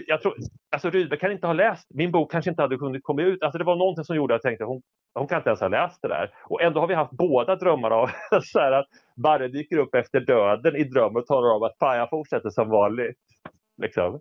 jag 0.07 0.23
tror, 0.23 0.35
alltså 0.71 0.91
Rydberg 0.91 1.19
kan 1.21 1.33
inte 1.33 1.47
ha 1.47 1.55
läst, 1.55 1.87
min 1.95 2.13
bok 2.13 2.31
kanske 2.31 2.51
inte 2.51 2.63
hade 2.63 2.77
kunnat 2.77 3.03
komma 3.03 3.23
ut. 3.23 3.43
Alltså 3.43 3.59
det 3.59 3.65
var 3.65 3.77
någonting 3.77 4.05
som 4.05 4.17
gjorde 4.17 4.35
att 4.35 4.45
jag 4.45 4.51
tänkte 4.51 4.65
hon, 4.65 4.83
hon 5.15 5.29
kan 5.29 5.39
inte 5.39 5.51
ens 5.51 5.61
ha 5.61 5.69
läst 5.69 6.03
det 6.03 6.09
där. 6.09 6.31
Och 6.45 6.63
ändå 6.63 6.81
har 6.81 6.87
vi 6.87 6.95
haft 6.95 7.13
båda 7.13 7.57
drömmar 7.57 7.91
av 7.91 8.11
så 8.43 8.59
här 8.59 8.73
att 8.73 8.87
Barre 9.17 9.49
dyker 9.49 9.77
upp 9.77 9.95
efter 9.95 10.21
döden 10.21 10.77
i 10.77 10.85
drömmen 10.85 11.17
och 11.17 11.27
talar 11.27 11.55
om 11.55 11.63
att 11.63 11.79
fan 11.79 11.97
jag 11.97 12.11
fortsätter 12.11 12.51
som 12.51 12.69
vanligt. 12.69 13.17
Liksom. 13.83 14.21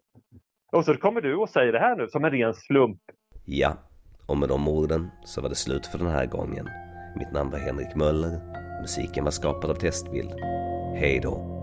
Och 0.72 0.86
så 0.86 0.94
kommer 0.94 1.22
du 1.22 1.36
och 1.36 1.50
säger 1.50 1.72
det 1.72 1.80
här 1.80 1.96
nu 1.96 2.08
som 2.08 2.26
en 2.26 2.32
ren 2.32 2.54
slump. 2.54 3.02
Ja, 3.46 3.74
och 4.28 4.38
med 4.38 4.50
de 4.50 4.68
orden 4.68 5.10
så 5.26 5.42
var 5.42 5.50
det 5.50 5.56
slut 5.56 5.86
för 5.86 5.98
den 5.98 6.08
här 6.08 6.26
gången. 6.26 6.68
Mitt 7.16 7.32
namn 7.32 7.52
var 7.52 7.60
Henrik 7.60 7.96
Möller. 7.96 8.69
Musiken 8.82 9.24
var 9.24 9.32
skapad 9.32 9.70
av 9.70 9.76
Testbild. 9.76 10.32
Hej 10.96 11.20
då. 11.24 11.59